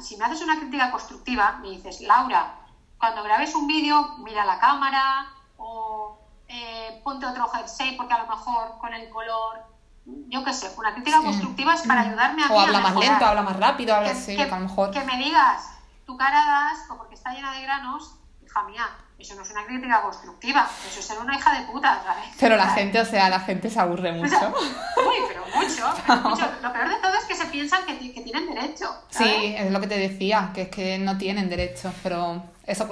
si 0.00 0.16
me 0.16 0.24
haces 0.24 0.42
una 0.42 0.58
crítica 0.58 0.90
constructiva, 0.90 1.58
me 1.62 1.70
dices, 1.70 2.00
Laura, 2.00 2.59
cuando 3.00 3.22
grabes 3.22 3.54
un 3.54 3.66
vídeo, 3.66 4.16
mira 4.18 4.44
la 4.44 4.58
cámara 4.58 5.26
o 5.56 6.18
eh, 6.46 7.00
ponte 7.02 7.24
otro 7.24 7.48
jersey 7.48 7.96
porque 7.96 8.12
a 8.12 8.18
lo 8.18 8.26
mejor 8.26 8.76
con 8.78 8.92
el 8.92 9.08
color, 9.08 9.64
yo 10.04 10.44
qué 10.44 10.52
sé, 10.52 10.70
una 10.76 10.92
crítica 10.92 11.22
constructiva 11.22 11.74
es 11.74 11.82
para 11.82 12.02
ayudarme 12.02 12.44
a 12.44 12.52
o 12.52 12.60
habla 12.60 12.80
más 12.80 12.96
lento, 12.96 13.24
habla 13.24 13.42
más 13.42 13.58
rápido, 13.58 13.94
habla 13.94 14.10
así, 14.10 14.36
que, 14.36 14.42
a 14.42 14.46
lo 14.48 14.56
mejor. 14.56 14.90
Que 14.90 15.02
me 15.04 15.16
digas, 15.16 15.70
tu 16.04 16.16
cara 16.18 16.44
da 16.44 16.70
asco 16.70 16.98
porque 16.98 17.14
está 17.14 17.32
llena 17.32 17.52
de 17.54 17.62
granos, 17.62 18.16
hija 18.44 18.62
mía, 18.64 18.86
eso 19.18 19.34
no 19.34 19.42
es 19.42 19.50
una 19.50 19.64
crítica 19.64 20.02
constructiva, 20.02 20.68
eso 20.86 21.00
es 21.00 21.06
ser 21.06 21.18
una 21.20 21.36
hija 21.36 21.58
de 21.58 21.66
puta, 21.66 22.02
¿sabes? 22.04 22.24
Pero 22.38 22.56
la 22.56 22.68
gente, 22.68 23.00
o 23.00 23.04
sea, 23.06 23.30
la 23.30 23.40
gente 23.40 23.70
se 23.70 23.80
aburre 23.80 24.12
mucho. 24.12 24.36
uy, 24.96 25.16
pero 25.28 25.44
mucho, 25.54 26.56
Lo 26.62 26.72
peor 26.72 26.88
de 26.88 26.96
todo 26.96 27.14
es 27.14 27.24
que 27.24 27.34
se 27.34 27.46
piensan 27.46 27.86
que, 27.86 28.12
que 28.12 28.20
tienen 28.20 28.46
derecho. 28.54 28.94
Sí, 29.08 29.54
es 29.56 29.70
lo 29.70 29.80
que 29.80 29.86
te 29.86 29.96
decía, 29.96 30.50
que 30.52 30.62
es 30.62 30.68
que 30.68 30.98
no 30.98 31.16
tienen 31.16 31.48
derecho, 31.48 31.92
pero 32.02 32.42
eso 32.70 32.88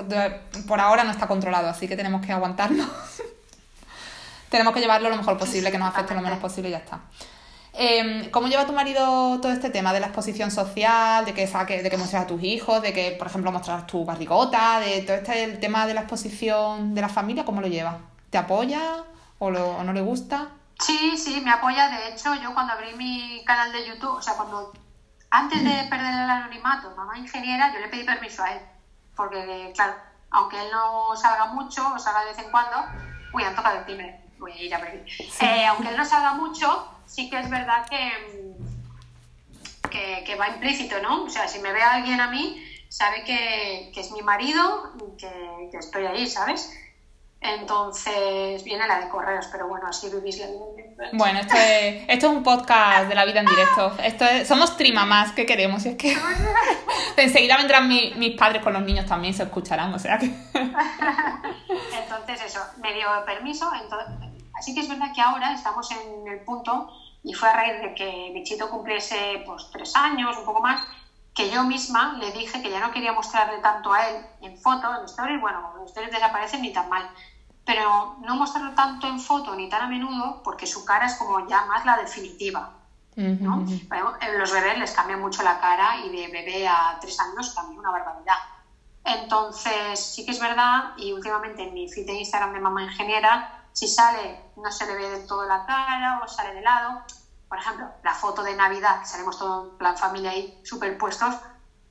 por 0.67 0.81
ahora 0.81 1.05
no 1.05 1.11
está 1.11 1.27
controlado, 1.27 1.69
así 1.69 1.87
que 1.87 1.97
tenemos 1.97 2.25
que 2.25 2.33
aguantarnos 2.33 2.89
tenemos 4.49 4.75
que 4.75 4.81
llevarlo 4.81 5.11
lo 5.11 5.17
mejor 5.17 5.39
posible, 5.39 5.71
que 5.71 5.79
nos 5.79 5.89
afecte 5.89 6.15
lo 6.15 6.21
menos 6.21 6.39
posible 6.39 6.69
y 6.69 6.73
ya 6.73 6.79
está. 6.79 7.01
Em, 7.73 8.31
¿Cómo 8.31 8.49
lleva 8.49 8.67
tu 8.67 8.73
marido 8.73 9.41
todo 9.41 9.53
este 9.53 9.71
tema 9.71 9.93
de 9.93 10.01
la 10.01 10.07
exposición 10.07 10.51
social, 10.51 11.25
de 11.25 11.33
que 11.33 11.47
saque, 11.47 11.83
de 11.83 11.91
que 11.91 11.97
muestres 11.97 12.23
a 12.23 12.27
tus 12.27 12.43
hijos, 12.43 12.83
de 12.83 12.93
que, 12.93 13.13
por 13.13 13.29
ejemplo, 13.29 13.53
muestras 13.53 13.87
tu 13.87 14.05
barrigota, 14.05 14.81
de 14.81 15.03
todo 15.03 15.17
este 15.17 15.45
el 15.45 15.61
tema 15.61 15.87
de 15.87 15.95
la 15.95 16.01
exposición 16.01 16.95
de 16.95 17.01
la 17.01 17.09
familia? 17.09 17.45
¿Cómo 17.45 17.61
lo 17.61 17.69
lleva? 17.69 17.99
¿Te 18.31 18.39
apoya 18.39 19.05
o, 19.39 19.51
lo, 19.51 19.83
no 19.85 19.93
le 19.93 20.01
gusta? 20.01 20.49
Sí, 20.81 21.17
sí, 21.17 21.41
me 21.45 21.51
apoya. 21.51 21.89
De 21.89 22.09
hecho, 22.09 22.35
yo 22.35 22.53
cuando 22.53 22.73
abrí 22.73 22.95
mi 22.97 23.45
canal 23.45 23.71
de 23.71 23.87
YouTube, 23.87 24.17
o 24.17 24.23
sea, 24.23 24.35
cuando 24.35 24.73
antes 25.31 25.63
de 25.63 25.89
perder 25.89 26.15
el 26.15 26.31
anonimato, 26.31 26.93
mamá 26.97 27.19
ingeniera, 27.19 27.73
yo 27.73 27.81
le 27.81 27.89
pedí 27.89 28.05
permiso 28.05 28.43
a 28.43 28.55
él. 28.55 28.61
Porque, 29.19 29.73
claro, 29.75 29.97
aunque 30.31 30.59
él 30.59 30.69
no 30.73 31.15
salga 31.15 31.47
mucho 31.47 31.87
o 31.95 31.99
salga 31.99 32.21
de 32.21 32.31
vez 32.31 32.39
en 32.39 32.51
cuando, 32.51 32.83
uy, 33.35 33.43
han 33.43 33.55
tocado 33.55 33.81
el 33.81 33.85
timbre 33.85 34.29
voy 34.39 34.53
a 34.53 34.63
ir 34.63 34.75
a 34.75 34.79
ver. 34.79 35.05
Eh, 35.41 35.67
aunque 35.67 35.89
él 35.89 35.97
no 35.97 36.05
salga 36.05 36.35
mucho, 36.35 36.89
sí 37.07 37.29
que 37.29 37.39
es 37.39 37.51
verdad 37.51 37.87
que, 37.89 38.55
que, 40.25 40.35
va 40.37 40.49
implícito, 40.49 41.01
¿no? 41.01 41.25
O 41.25 41.31
sea, 41.31 41.49
si 41.49 41.59
me 41.59 41.73
ve 41.73 41.83
alguien 41.83 42.21
a 42.21 42.29
mí, 42.29 42.65
sabe 42.89 43.25
que, 43.25 43.91
es 43.95 44.13
mi 44.13 44.23
marido 44.23 44.93
y 44.97 45.17
que, 45.17 45.69
que, 45.71 45.79
estoy 45.79 46.07
ahí, 46.07 46.29
¿sabes? 46.29 46.73
Entonces 47.41 48.65
viene 48.65 48.87
la 48.89 48.99
de 48.99 49.09
correos, 49.09 49.49
pero 49.53 49.69
bueno, 49.69 49.87
así 49.87 50.11
vivís 50.11 50.39
la 50.39 50.47
vida. 50.47 51.11
Bueno, 51.13 51.39
esto 51.39 51.55
es, 51.55 52.05
esto 52.09 52.27
es 52.27 52.33
un 52.33 52.43
podcast 52.43 53.09
de 53.09 53.15
la 53.15 53.25
vida 53.25 53.41
en 53.41 53.47
directo. 53.47 53.93
Esto 54.03 54.25
somos 54.45 54.77
trimamás, 54.77 55.33
¿qué 55.33 55.47
queremos? 55.47 55.87
Y 55.87 55.91
es 55.91 55.97
que 55.97 56.17
enseguida 57.17 57.57
vendrán 57.57 57.89
mis 57.89 58.37
padres 58.37 58.63
con 58.63 58.73
los 58.73 58.83
niños 58.83 59.07
también, 59.07 59.35
se 59.35 59.45
escucharán, 59.45 59.95
o 59.95 59.99
sea 59.99 60.19
que... 60.19 60.27
Entonces 62.03 62.43
eso, 62.45 62.61
me 62.83 62.93
dio 62.95 63.07
permiso. 63.25 63.71
Así 64.59 64.75
que 64.75 64.81
es 64.81 64.89
verdad 64.89 65.13
que 65.15 65.21
ahora 65.21 65.55
estamos 65.55 65.89
en 65.93 66.27
el 66.27 66.41
punto, 66.41 66.91
y 67.23 67.35
fue 67.35 67.49
a 67.49 67.53
raíz 67.53 67.83
de 67.83 67.95
que 67.95 68.31
Bichito 68.35 68.69
cumpliese 68.69 69.43
pues, 69.47 69.69
tres 69.73 69.95
años, 69.95 70.37
un 70.37 70.45
poco 70.45 70.61
más, 70.61 70.81
que 71.39 71.51
yo 71.51 71.63
misma 71.63 72.15
le 72.15 72.33
dije 72.33 72.61
que 72.61 72.69
ya 72.69 72.81
no 72.81 72.91
quería 72.91 73.13
mostrarle 73.13 73.61
tanto 73.61 73.93
a 73.93 74.09
él 74.09 74.27
en 74.41 74.59
foto, 74.59 74.93
en 74.93 75.05
stories, 75.05 75.41
bueno, 75.41 75.73
los 75.77 75.87
stories 75.91 76.13
desaparecen 76.13 76.63
ni 76.63 76.73
tan 76.73 76.89
mal, 76.89 77.09
pero 77.65 78.17
no 78.23 78.35
mostrarlo 78.35 78.75
tanto 78.75 79.07
en 79.07 79.21
foto 79.21 79.55
ni 79.55 79.69
tan 79.69 79.83
a 79.83 79.87
menudo 79.87 80.43
porque 80.43 80.67
su 80.67 80.85
cara 80.85 81.07
es 81.07 81.15
como 81.15 81.47
ya 81.47 81.65
más 81.67 81.85
la 81.85 81.97
definitiva. 81.97 82.75
¿no? 83.17 83.65
los 84.39 84.53
bebés 84.53 84.79
les 84.79 84.93
cambia 84.93 85.17
mucho 85.17 85.45
la 85.45 85.61
cara 85.61 85.97
y 86.05 86.09
de 86.09 86.27
bebé 86.29 86.67
a 86.67 86.99
tres 87.01 87.19
años 87.21 87.55
cambia 87.55 87.79
una 87.79 87.93
barbaridad. 87.93 88.39
Entonces, 89.05 90.13
sí 90.13 90.25
que 90.25 90.33
es 90.33 90.41
verdad, 90.41 90.93
y 90.97 91.13
últimamente 91.13 91.63
en 91.63 91.73
mi 91.73 91.89
feed 91.89 92.07
de 92.07 92.15
Instagram 92.15 92.53
de 92.53 92.61
Mamá 92.61 92.83
Ingeniera, 92.83 93.69
si 93.73 93.87
sale, 93.87 94.41
no 94.57 94.73
se 94.73 94.87
le 94.87 94.97
ve 94.97 95.09
del 95.09 95.27
todo 95.27 95.47
la 95.47 95.65
cara 95.65 96.21
o 96.21 96.27
sale 96.27 96.53
de 96.53 96.63
lado. 96.63 97.01
Por 97.49 97.59
ejemplo, 97.59 97.87
la 98.03 98.15
foto 98.15 98.43
de 98.43 98.55
Navidad, 98.55 99.01
que 99.01 99.07
salimos 99.07 99.39
todo 99.39 99.79
en 99.81 99.97
familia 99.97 100.31
ahí 100.31 100.61
superpuestos, 100.65 101.35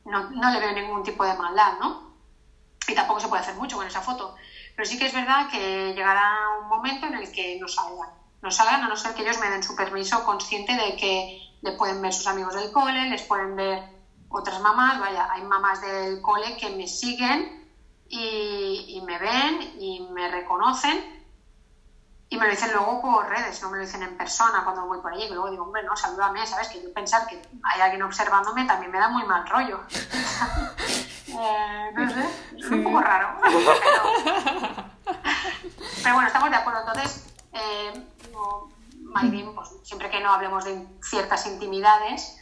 no, 0.05 0.29
no 0.29 0.51
le 0.51 0.59
veo 0.59 0.73
ningún 0.73 1.03
tipo 1.03 1.25
de 1.25 1.35
maldad, 1.35 1.79
¿no? 1.79 2.15
Y 2.87 2.95
tampoco 2.95 3.19
se 3.19 3.27
puede 3.27 3.41
hacer 3.41 3.55
mucho 3.55 3.75
con 3.75 3.87
esa 3.87 4.01
foto. 4.01 4.35
Pero 4.75 4.87
sí 4.87 4.97
que 4.97 5.07
es 5.07 5.13
verdad 5.13 5.49
que 5.49 5.93
llegará 5.93 6.59
un 6.61 6.69
momento 6.69 7.07
en 7.07 7.15
el 7.15 7.31
que 7.31 7.57
no 7.59 7.67
salgan. 7.67 8.09
No 8.41 8.51
salgan 8.51 8.83
a 8.83 8.87
no 8.87 8.95
ser 8.95 9.13
que 9.13 9.23
ellos 9.23 9.39
me 9.39 9.49
den 9.49 9.63
su 9.63 9.75
permiso 9.75 10.23
consciente 10.23 10.75
de 10.75 10.95
que 10.95 11.39
le 11.61 11.71
pueden 11.73 12.01
ver 12.01 12.13
sus 12.13 12.27
amigos 12.27 12.53
del 12.53 12.71
cole, 12.71 13.09
les 13.09 13.23
pueden 13.23 13.55
ver 13.55 13.83
otras 14.29 14.61
mamás, 14.61 14.99
vaya, 14.99 15.27
hay 15.31 15.41
mamás 15.41 15.81
del 15.81 16.21
cole 16.21 16.55
que 16.57 16.69
me 16.69 16.87
siguen 16.87 17.57
y, 18.09 19.01
me 19.05 19.17
ven 19.17 19.73
y 19.79 20.01
me 20.11 20.27
reconocen 20.27 21.16
y 22.29 22.37
me 22.37 22.45
lo 22.45 22.51
dicen 22.51 22.73
luego 22.73 23.01
por 23.01 23.29
redes, 23.29 23.61
no 23.61 23.69
me 23.69 23.77
lo 23.77 23.83
dicen 23.83 24.03
en 24.03 24.17
persona 24.17 24.63
cuando 24.63 24.85
voy 24.85 24.99
por 24.99 25.13
allí, 25.13 25.27
que 25.27 25.33
luego 25.33 25.49
digo, 25.49 25.63
hombre, 25.63 25.83
no, 25.83 25.95
salúdame, 25.95 26.45
¿sabes? 26.45 26.67
Que 26.67 26.83
yo 26.83 26.93
pensar 26.93 27.25
que 27.25 27.41
hay 27.63 27.81
alguien 27.81 28.03
observándome 28.03 28.65
también 28.65 28.91
me 28.91 28.99
da 28.99 29.07
muy 29.07 29.23
mal 29.25 29.47
rollo. 29.47 29.81
eh, 31.27 31.91
no 31.93 32.09
sé, 32.09 32.29
es 32.57 32.69
un 32.69 32.83
poco 32.83 32.99
raro. 32.99 33.39
Pero, 36.03 36.15
bueno, 36.15 36.27
estamos 36.27 36.49
de 36.49 36.55
acuerdo. 36.57 36.81
Entonces, 36.81 37.27
eh, 37.53 38.07
pues, 38.33 39.69
siempre 39.83 40.09
que 40.09 40.19
no 40.19 40.33
hablemos 40.33 40.65
de 40.65 40.85
ciertas 41.01 41.45
intimidades 41.47 42.37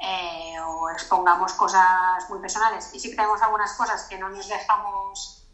eh, 0.00 0.60
o 0.60 0.90
expongamos 0.90 1.54
cosas 1.54 2.28
muy 2.28 2.40
personales. 2.40 2.90
Y 2.92 3.00
sí 3.00 3.08
que 3.10 3.16
tenemos 3.16 3.40
algunas 3.40 3.72
cosas 3.72 4.02
que 4.04 4.18
no 4.18 4.28
nos 4.28 4.46
dejamos. 4.48 5.46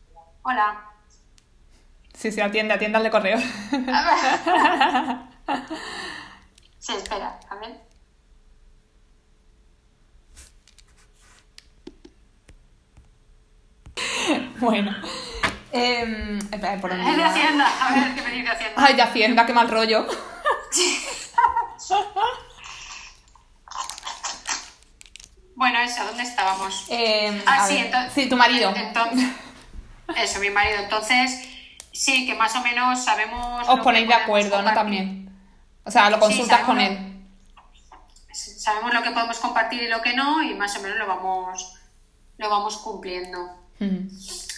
Hola. 0.42 0.89
Sí, 2.20 2.30
sí, 2.30 2.40
atiende, 2.42 2.74
atiende 2.74 2.98
al 2.98 3.04
de 3.04 3.11
correo. 3.11 3.38
sí, 6.78 6.92
espera, 6.92 7.40
a 7.48 7.54
ver. 7.54 7.80
bueno. 14.59 14.94
Eh, 15.72 16.38
por 16.83 16.90
dónde 16.90 17.16
de 17.16 17.24
Hacienda, 17.24 17.66
a 17.80 17.94
ver 17.94 18.14
qué 18.14 18.20
me 18.20 18.30
dice 18.33 18.50
Hacienda. 18.50 18.85
Ay, 18.85 18.96
de 18.96 19.02
Hacienda, 19.02 19.46
qué 19.46 19.54
mal 19.54 19.70
rollo. 19.70 20.06
bueno, 25.54 25.78
eso, 25.80 26.04
¿dónde 26.04 26.24
estábamos? 26.24 26.85
Eh, 26.90 27.42
ah, 27.46 27.66
sí, 27.66 27.78
entonces, 27.78 28.12
sí, 28.12 28.28
tu 28.28 28.37
marido. 28.37 28.74
Entonces, 28.76 29.26
eso, 30.16 30.38
mi 30.40 30.50
marido. 30.50 30.80
Entonces, 30.80 31.49
sí, 32.00 32.26
que 32.26 32.34
más 32.34 32.54
o 32.56 32.62
menos 32.62 33.04
sabemos. 33.04 33.68
Os 33.68 33.80
ponéis 33.80 34.08
de 34.08 34.14
acuerdo, 34.14 34.62
¿no? 34.62 34.72
También. 34.72 35.30
O 35.84 35.90
sea, 35.90 36.08
lo 36.08 36.18
consultas 36.18 36.60
con 36.60 36.80
él. 36.80 37.26
Sabemos 38.32 38.94
lo 38.94 39.02
que 39.02 39.10
podemos 39.10 39.38
compartir 39.38 39.82
y 39.82 39.88
lo 39.88 40.00
que 40.00 40.14
no, 40.14 40.42
y 40.42 40.54
más 40.54 40.76
o 40.76 40.80
menos 40.80 40.98
lo 40.98 41.06
vamos, 41.06 41.74
lo 42.38 42.48
vamos 42.48 42.78
cumpliendo. 42.78 43.38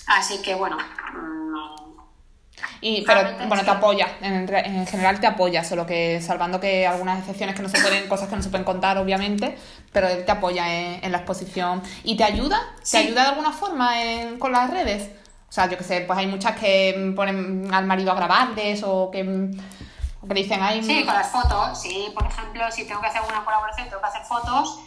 Así 0.07 0.41
que 0.43 0.55
bueno. 0.55 0.79
Y, 2.81 3.03
pero 3.03 3.23
bueno, 3.47 3.65
te 3.65 3.71
apoya, 3.71 4.09
en, 4.21 4.87
general 4.87 5.21
te 5.21 5.27
apoya, 5.27 5.65
solo 5.65 5.87
que 5.87 6.21
salvando 6.21 6.61
que 6.61 6.87
algunas 6.87 7.21
excepciones 7.21 7.55
que 7.55 7.63
no 7.63 7.69
se 7.69 7.81
pueden, 7.81 8.09
cosas 8.09 8.29
que 8.29 8.37
no 8.37 8.43
se 8.43 8.51
pueden 8.51 8.65
contar, 8.65 8.99
obviamente, 8.99 9.57
pero 9.93 10.09
él 10.09 10.25
te 10.25 10.33
apoya 10.33 10.97
en, 11.01 11.11
la 11.11 11.19
exposición. 11.19 11.83
¿Y 12.05 12.17
te 12.17 12.25
ayuda? 12.25 12.61
¿Te 12.89 12.99
ayuda 12.99 13.23
de 13.23 13.29
alguna 13.31 13.53
forma 13.53 13.95
con 14.39 14.53
las 14.53 14.71
redes? 14.71 15.11
O 15.53 15.55
sea, 15.55 15.69
yo 15.69 15.77
que 15.77 15.85
sé, 15.85 16.01
pues 16.07 16.19
hay 16.19 16.27
muchas 16.27 16.59
que 16.59 17.13
ponen 17.15 17.69
al 17.75 17.85
marido 17.85 18.11
a 18.11 18.15
grabarles 18.15 18.83
o 18.87 19.11
que, 19.11 19.51
que 20.27 20.35
dicen 20.35 20.63
ahí. 20.63 20.83
Sí, 20.83 21.05
con 21.05 21.13
las 21.13 21.31
fotos, 21.31 21.79
sí, 21.79 22.11
por 22.15 22.25
ejemplo, 22.25 22.63
si 22.71 22.87
tengo 22.87 23.03
que 23.03 23.09
hacer 23.09 23.21
una 23.21 23.45
colaboración, 23.45 23.87
tengo 23.91 24.01
que 24.01 24.09
hacer 24.09 24.23
fotos, 24.23 24.81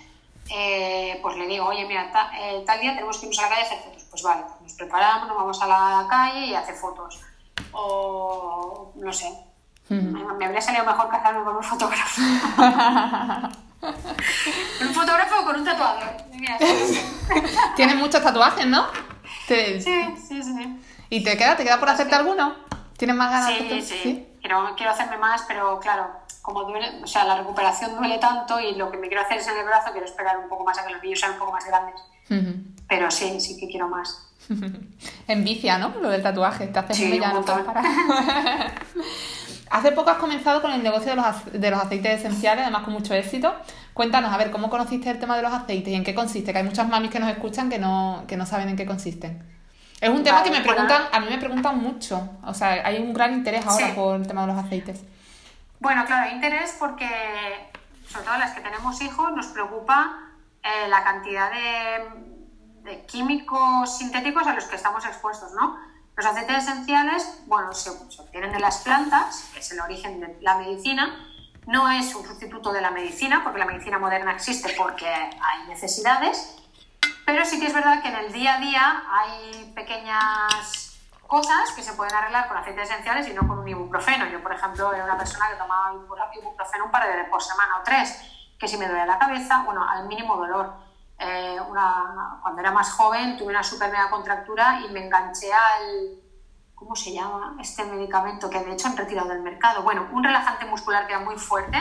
eh, 0.50 1.20
pues 1.22 1.38
le 1.38 1.46
digo, 1.46 1.68
oye, 1.68 1.86
mira, 1.86 2.10
eh, 2.40 2.64
tal 2.66 2.80
día 2.80 2.96
tenemos 2.96 3.20
que 3.20 3.28
irnos 3.28 3.38
a 3.38 3.44
la 3.44 3.50
calle 3.50 3.62
a 3.62 3.66
hacer 3.66 3.78
fotos 3.78 4.06
pues 4.10 4.24
vale, 4.24 4.42
nos 4.64 4.74
preparamos, 4.74 5.28
nos 5.28 5.38
vamos 5.38 5.62
a 5.62 5.68
la 5.68 6.08
calle 6.10 6.48
y 6.48 6.56
hace 6.56 6.74
fotos. 6.74 7.22
O 7.74 8.92
no 8.96 9.14
sé. 9.14 9.32
me, 9.90 10.46
habría 10.46 10.62
salido 10.62 10.84
mejor 10.84 11.10
casarme 11.10 11.44
con 11.44 11.58
un 11.58 11.64
fotógrafo. 11.64 12.22
con 12.56 12.66
un 14.88 14.94
fotógrafo 14.96 15.42
o 15.42 15.46
con 15.46 15.58
un 15.58 15.66
tatuador. 15.66 16.18
Tienes 17.76 17.96
muchos 17.98 18.24
tatuajes, 18.24 18.66
¿no? 18.66 19.15
Sí, 19.48 19.80
sí, 19.80 20.44
sí. 20.44 20.80
¿Y 21.10 21.24
te 21.24 21.38
queda? 21.38 21.56
¿Te 21.56 21.64
queda 21.64 21.80
por 21.80 21.90
hacerte 21.90 22.16
alguno? 22.16 22.56
¿Tienes 22.98 23.16
más 23.16 23.32
ganas? 23.32 23.58
Sí, 23.58 23.82
sí. 23.82 24.28
Quiero, 24.42 24.74
quiero 24.76 24.92
hacerme 24.92 25.18
más, 25.18 25.44
pero 25.48 25.80
claro, 25.80 26.08
como 26.42 26.64
duele, 26.64 27.02
o 27.04 27.08
sea, 27.08 27.26
la 27.26 27.38
recuperación 27.38 27.96
duele 27.96 28.20
tanto 28.20 28.60
y 28.60 28.76
lo 28.76 28.92
que 28.92 28.98
me 28.98 29.08
quiero 29.08 29.24
hacer 29.24 29.38
es 29.38 29.48
en 29.48 29.58
el 29.58 29.66
brazo, 29.66 29.92
quiero 29.92 30.06
esperar 30.06 30.38
un 30.38 30.48
poco 30.48 30.64
más 30.64 30.78
a 30.78 30.86
que 30.86 30.94
los 30.94 31.02
niños 31.02 31.20
sean 31.20 31.34
un 31.34 31.40
poco 31.40 31.52
más 31.52 31.66
grandes. 31.66 31.96
Pero 32.88 33.12
sí, 33.12 33.40
sí 33.40 33.58
que 33.60 33.68
quiero 33.68 33.88
más. 33.88 34.28
Envicia, 35.28 35.78
¿no? 35.78 35.94
Lo 36.02 36.10
del 36.10 36.22
tatuaje, 36.22 36.68
te 36.68 36.80
haces 36.80 36.98
sí, 36.98 37.20
no 37.20 37.44
para. 37.44 37.82
Hace 39.72 39.92
poco 39.92 40.12
has 40.12 40.18
comenzado 40.18 40.62
con 40.62 40.72
el 40.72 40.84
negocio 40.84 41.10
de 41.10 41.16
los, 41.16 41.52
de 41.52 41.72
los 41.72 41.82
aceites 41.82 42.20
esenciales, 42.20 42.64
además 42.64 42.84
con 42.84 42.94
mucho 42.94 43.14
éxito. 43.14 43.54
Cuéntanos, 43.96 44.34
a 44.34 44.36
ver, 44.36 44.52
¿cómo 44.52 44.70
conociste 44.70 45.10
el 45.10 45.20
tema 45.20 45.38
de 45.38 45.42
los 45.42 45.54
aceites 45.54 45.88
y 45.88 45.96
en 45.96 46.04
qué 46.04 46.14
consiste? 46.14 46.52
Que 46.52 46.58
hay 46.58 46.66
muchas 46.66 46.86
mamis 46.90 47.10
que 47.10 47.18
nos 47.18 47.30
escuchan 47.30 47.70
que 47.70 47.80
no, 47.80 48.26
que 48.28 48.36
no 48.36 48.46
saben 48.46 48.68
en 48.68 48.76
qué 48.76 48.86
consisten. 48.86 49.42
Es 50.02 50.10
un 50.10 50.22
tema 50.22 50.44
que 50.44 50.52
me 50.52 50.60
preguntan, 50.60 51.04
a 51.14 51.20
mí 51.22 51.28
me 51.30 51.38
preguntan 51.38 51.78
mucho. 51.78 52.30
O 52.46 52.54
sea, 52.54 52.86
hay 52.86 53.02
un 53.02 53.14
gran 53.14 53.32
interés 53.32 53.66
ahora 53.66 53.96
por 53.96 54.18
el 54.18 54.28
tema 54.28 54.42
de 54.42 54.48
los 54.48 54.66
aceites. 54.66 55.02
Bueno, 55.80 56.04
claro, 56.04 56.28
hay 56.28 56.36
interés 56.36 56.76
porque, 56.78 57.08
sobre 58.06 58.26
todo 58.26 58.38
las 58.38 58.52
que 58.52 58.60
tenemos 58.60 59.02
hijos, 59.02 59.32
nos 59.32 59.48
preocupa 59.48 60.20
eh, 60.62 60.90
la 60.90 61.02
cantidad 61.02 61.50
de, 61.50 63.06
químicos 63.08 63.98
sintéticos 63.98 64.46
a 64.46 64.56
los 64.56 64.66
que 64.66 64.76
estamos 64.76 65.06
expuestos, 65.06 65.54
¿no? 65.54 65.80
Los 66.18 66.26
aceites 66.26 66.68
esenciales, 66.68 67.44
bueno, 67.46 67.74
se, 67.74 67.92
obtienen 67.92 68.52
de 68.52 68.60
las 68.60 68.80
plantas, 68.80 69.50
que 69.54 69.62
es 69.62 69.72
el 69.72 69.80
origen 69.80 70.20
de 70.20 70.38
la 70.42 70.58
medicina, 70.58 71.16
no 71.68 71.90
es 71.90 72.14
un 72.16 72.26
sustituto 72.26 72.72
de 72.72 72.82
la 72.82 72.92
medicina, 72.92 73.42
porque 73.44 73.60
la 73.60 73.66
medicina 73.66 74.00
moderna 74.00 74.34
existe 74.34 74.74
porque 74.78 75.08
hay 75.08 75.68
necesidades, 75.68 76.58
pero 77.26 77.44
sí 77.46 77.60
que 77.60 77.68
es 77.68 77.74
verdad 77.74 78.02
que 78.02 78.10
en 78.10 78.16
el 78.16 78.32
día 78.32 78.56
a 78.56 78.60
día 78.60 79.04
hay 79.10 79.72
pequeñas 79.76 81.00
cosas 81.26 81.72
que 81.76 81.82
se 81.82 81.94
pueden 81.94 82.14
arreglar 82.14 82.48
con 82.48 82.58
aceites 82.58 82.90
esenciales 82.90 83.28
y 83.28 83.34
no 83.34 83.48
con 83.48 83.58
un 83.60 83.68
ibuprofeno. 83.68 84.28
Yo, 84.28 84.44
por 84.44 84.54
ejemplo, 84.54 84.94
era 84.94 85.04
una 85.04 85.18
persona 85.18 85.50
que 85.50 85.56
tomaba 85.56 85.94
ibuprofeno 86.36 86.86
un 86.86 86.92
par 86.92 87.04
de 87.04 87.16
veces 87.16 87.30
por 87.30 87.42
semana 87.42 87.80
o 87.80 87.84
tres 87.84 88.22
que 88.60 88.68
si 88.68 88.78
me 88.78 88.88
duele 88.88 89.06
la 89.06 89.20
cabeza, 89.20 89.64
bueno, 89.66 89.88
al 89.88 90.08
mínimo 90.08 90.38
dolor. 90.38 90.74
Eh, 91.18 91.58
cuando 92.42 92.60
era 92.60 92.72
más 92.72 92.92
joven 92.92 93.38
tuve 93.38 93.50
una 93.50 93.64
super 93.64 93.90
mega 93.90 94.10
contractura 94.10 94.82
y 94.82 94.92
me 94.92 95.06
enganché 95.06 95.52
al, 95.52 96.20
¿cómo 96.86 96.96
se 96.96 97.12
llama? 97.14 97.58
Este 97.60 97.84
medicamento 97.84 98.48
que 98.48 98.60
de 98.60 98.74
hecho 98.74 98.88
han 98.88 98.96
retirado 98.96 99.30
del 99.30 99.42
mercado. 99.42 99.82
Bueno, 99.82 100.08
un 100.12 100.24
relajante 100.24 100.66
muscular 100.66 101.08
que 101.08 101.14
era 101.14 101.24
muy 101.24 101.36
fuerte, 101.36 101.80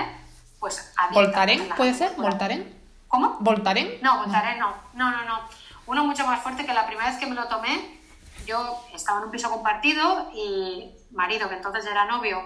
pues... 0.58 0.94
¿Voltaren 1.12 1.68
puede 1.76 1.92
ser? 1.92 2.14
¿Voltaren? 2.16 2.74
¿Cómo? 3.06 3.36
¿Voltaren? 3.40 3.98
No, 4.00 4.16
Voltaren 4.22 4.58
no. 4.58 4.74
No, 4.94 5.10
no, 5.10 5.24
no. 5.26 5.40
Uno 5.86 6.04
mucho 6.04 6.26
más 6.26 6.40
fuerte 6.40 6.64
que 6.64 6.72
la 6.72 6.86
primera 6.86 7.10
vez 7.10 7.18
que 7.18 7.26
me 7.26 7.34
lo 7.34 7.48
tomé, 7.48 8.00
yo 8.46 8.82
estaba 8.94 9.18
en 9.18 9.26
un 9.26 9.30
piso 9.30 9.50
compartido 9.50 10.30
y 10.34 10.90
marido, 11.10 11.50
que 11.50 11.56
entonces 11.56 11.84
era 11.84 12.06
novio, 12.06 12.42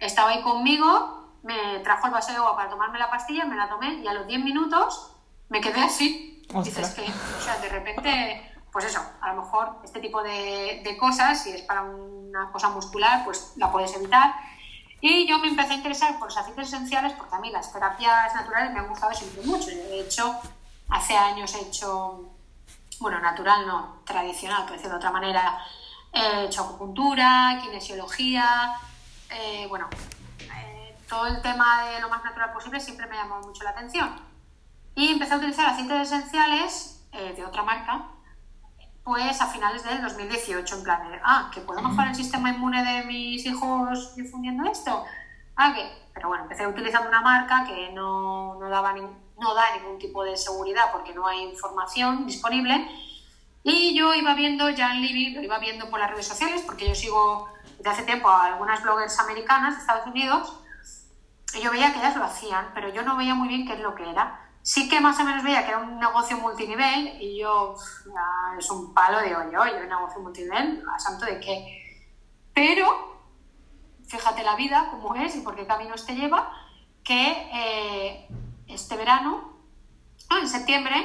estaba 0.00 0.30
ahí 0.30 0.40
conmigo 0.40 1.18
me 1.42 1.78
trajo 1.80 2.06
el 2.06 2.12
vaso 2.12 2.32
de 2.32 2.38
agua 2.38 2.56
para 2.56 2.70
tomarme 2.70 2.98
la 2.98 3.10
pastilla, 3.10 3.44
me 3.44 3.56
la 3.56 3.68
tomé 3.68 3.94
y 4.02 4.08
a 4.08 4.14
los 4.14 4.26
10 4.26 4.42
minutos 4.42 5.12
me 5.50 5.60
quedé 5.60 5.80
así. 5.80 6.44
Dices 6.64 6.94
que, 6.94 7.02
o 7.02 7.40
sea, 7.40 7.58
de 7.58 7.68
repente, 7.68 8.52
pues 8.72 8.84
eso, 8.84 9.00
a 9.20 9.32
lo 9.32 9.42
mejor 9.42 9.78
este 9.84 10.00
tipo 10.00 10.22
de, 10.22 10.96
cosas, 10.98 11.42
si 11.42 11.50
es 11.50 11.62
para 11.62 11.82
una 11.82 12.50
cosa 12.52 12.68
muscular, 12.68 13.24
pues 13.24 13.52
la 13.56 13.70
puedes 13.70 13.94
evitar. 13.96 14.34
Y 15.00 15.28
yo 15.28 15.38
me 15.38 15.48
empecé 15.48 15.74
a 15.74 15.76
interesar 15.76 16.18
por 16.18 16.28
los 16.28 16.36
aceites 16.36 16.68
esenciales 16.68 17.12
porque 17.12 17.34
a 17.34 17.38
mí 17.38 17.50
las 17.50 17.72
terapias 17.72 18.34
naturales 18.34 18.72
me 18.72 18.80
han 18.80 18.88
gustado 18.88 19.14
siempre 19.14 19.42
mucho. 19.42 19.66
De 19.66 20.00
hecho, 20.00 20.34
hace 20.88 21.16
años 21.16 21.54
he 21.54 21.60
hecho, 21.60 22.30
bueno, 23.00 23.20
natural 23.20 23.66
no, 23.66 24.00
tradicional, 24.04 24.64
por 24.64 24.72
decirlo 24.72 24.94
de 24.94 24.98
otra 24.98 25.12
manera, 25.12 25.58
he 26.12 26.44
hecho 26.46 26.64
acupuntura, 26.64 27.60
kinesiología, 27.62 28.74
eh, 29.30 29.66
bueno, 29.68 29.88
todo 31.08 31.26
el 31.26 31.40
tema 31.42 31.84
de 31.84 32.00
lo 32.00 32.08
más 32.08 32.22
natural 32.22 32.52
posible 32.52 32.80
siempre 32.80 33.06
me 33.06 33.16
llamó 33.16 33.40
mucho 33.40 33.64
la 33.64 33.70
atención. 33.70 34.14
Y 34.94 35.12
empecé 35.12 35.34
a 35.34 35.36
utilizar 35.36 35.66
aceites 35.66 36.12
esenciales 36.12 37.04
eh, 37.12 37.32
de 37.34 37.44
otra 37.44 37.62
marca, 37.62 38.08
pues 39.08 39.40
a 39.40 39.46
finales 39.46 39.82
del 39.84 40.02
2018, 40.02 40.76
en 40.76 40.82
plan 40.82 41.10
de, 41.10 41.18
ah, 41.24 41.50
que 41.50 41.62
puedo 41.62 41.80
mejorar 41.80 42.08
el 42.08 42.14
sistema 42.14 42.50
inmune 42.50 42.84
de 42.84 43.06
mis 43.06 43.46
hijos 43.46 44.14
difundiendo 44.16 44.70
esto. 44.70 45.02
Ah, 45.56 45.72
que, 45.74 45.90
pero 46.12 46.28
bueno, 46.28 46.42
empecé 46.42 46.66
utilizando 46.66 47.08
una 47.08 47.22
marca 47.22 47.64
que 47.66 47.90
no, 47.92 48.56
no, 48.60 48.68
daba 48.68 48.92
no 48.92 49.54
da 49.54 49.64
ningún 49.78 49.98
tipo 49.98 50.22
de 50.24 50.36
seguridad 50.36 50.92
porque 50.92 51.14
no 51.14 51.26
hay 51.26 51.42
información 51.42 52.26
disponible. 52.26 52.86
Y 53.62 53.96
yo 53.96 54.12
iba 54.12 54.34
viendo 54.34 54.68
ya 54.68 54.92
en 54.92 55.00
Libby, 55.00 55.30
lo 55.30 55.42
iba 55.42 55.58
viendo 55.58 55.88
por 55.88 56.00
las 56.00 56.10
redes 56.10 56.26
sociales, 56.26 56.62
porque 56.66 56.86
yo 56.86 56.94
sigo 56.94 57.48
desde 57.78 57.88
hace 57.88 58.02
tiempo 58.02 58.28
a 58.28 58.44
algunas 58.44 58.82
bloggers 58.82 59.18
americanas 59.20 59.76
de 59.76 59.80
Estados 59.80 60.06
Unidos, 60.06 60.52
yo 61.62 61.70
veía 61.70 61.94
que 61.94 61.98
ellas 61.98 62.14
lo 62.14 62.24
hacían, 62.24 62.72
pero 62.74 62.90
yo 62.90 63.02
no 63.04 63.16
veía 63.16 63.34
muy 63.34 63.48
bien 63.48 63.66
qué 63.66 63.72
es 63.72 63.80
lo 63.80 63.94
que 63.94 64.10
era. 64.10 64.47
Sí 64.68 64.86
que 64.86 65.00
más 65.00 65.18
o 65.18 65.24
menos 65.24 65.42
veía 65.42 65.64
que 65.64 65.70
era 65.70 65.78
un 65.78 65.98
negocio 65.98 66.36
multinivel 66.36 67.16
y 67.22 67.38
yo, 67.38 67.74
es 68.58 68.70
un 68.70 68.92
palo 68.92 69.18
de 69.18 69.34
hoyo, 69.34 69.50
yo 69.50 69.80
un 69.80 69.88
negocio 69.88 70.20
multinivel, 70.20 70.84
a 70.94 70.98
santo 70.98 71.24
de 71.24 71.40
qué. 71.40 72.06
Pero, 72.52 72.84
fíjate 74.06 74.42
la 74.42 74.56
vida, 74.56 74.90
cómo 74.90 75.14
es 75.14 75.34
y 75.36 75.40
por 75.40 75.56
qué 75.56 75.66
caminos 75.66 76.04
te 76.04 76.14
lleva, 76.14 76.52
que 77.02 77.48
eh, 77.50 78.28
este 78.66 78.94
verano, 78.98 79.54
en 80.38 80.46
septiembre, 80.46 80.96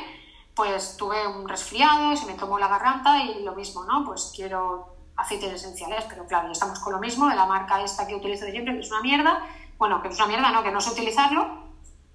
pues 0.53 0.97
tuve 0.97 1.25
un 1.25 1.47
resfriado, 1.47 2.17
se 2.17 2.25
me 2.25 2.33
tomó 2.33 2.59
la 2.59 2.67
garganta 2.67 3.23
y 3.23 3.45
lo 3.45 3.55
mismo, 3.55 3.85
¿no? 3.85 4.03
Pues 4.03 4.33
quiero 4.35 4.97
aceites 5.15 5.53
esenciales, 5.53 6.03
pero 6.09 6.27
claro, 6.27 6.47
ya 6.47 6.51
estamos 6.51 6.79
con 6.79 6.91
lo 6.91 6.99
mismo, 6.99 7.29
de 7.29 7.35
la 7.35 7.45
marca 7.45 7.81
esta 7.81 8.05
que 8.07 8.15
utilizo 8.15 8.43
de 8.43 8.51
siempre, 8.51 8.73
que 8.73 8.81
es 8.81 8.91
una 8.91 8.99
mierda, 8.99 9.47
bueno, 9.77 10.01
que 10.01 10.09
es 10.09 10.17
una 10.17 10.27
mierda, 10.27 10.51
¿no? 10.51 10.63
Que 10.63 10.71
no 10.71 10.81
sé 10.81 10.89
utilizarlo. 10.91 11.62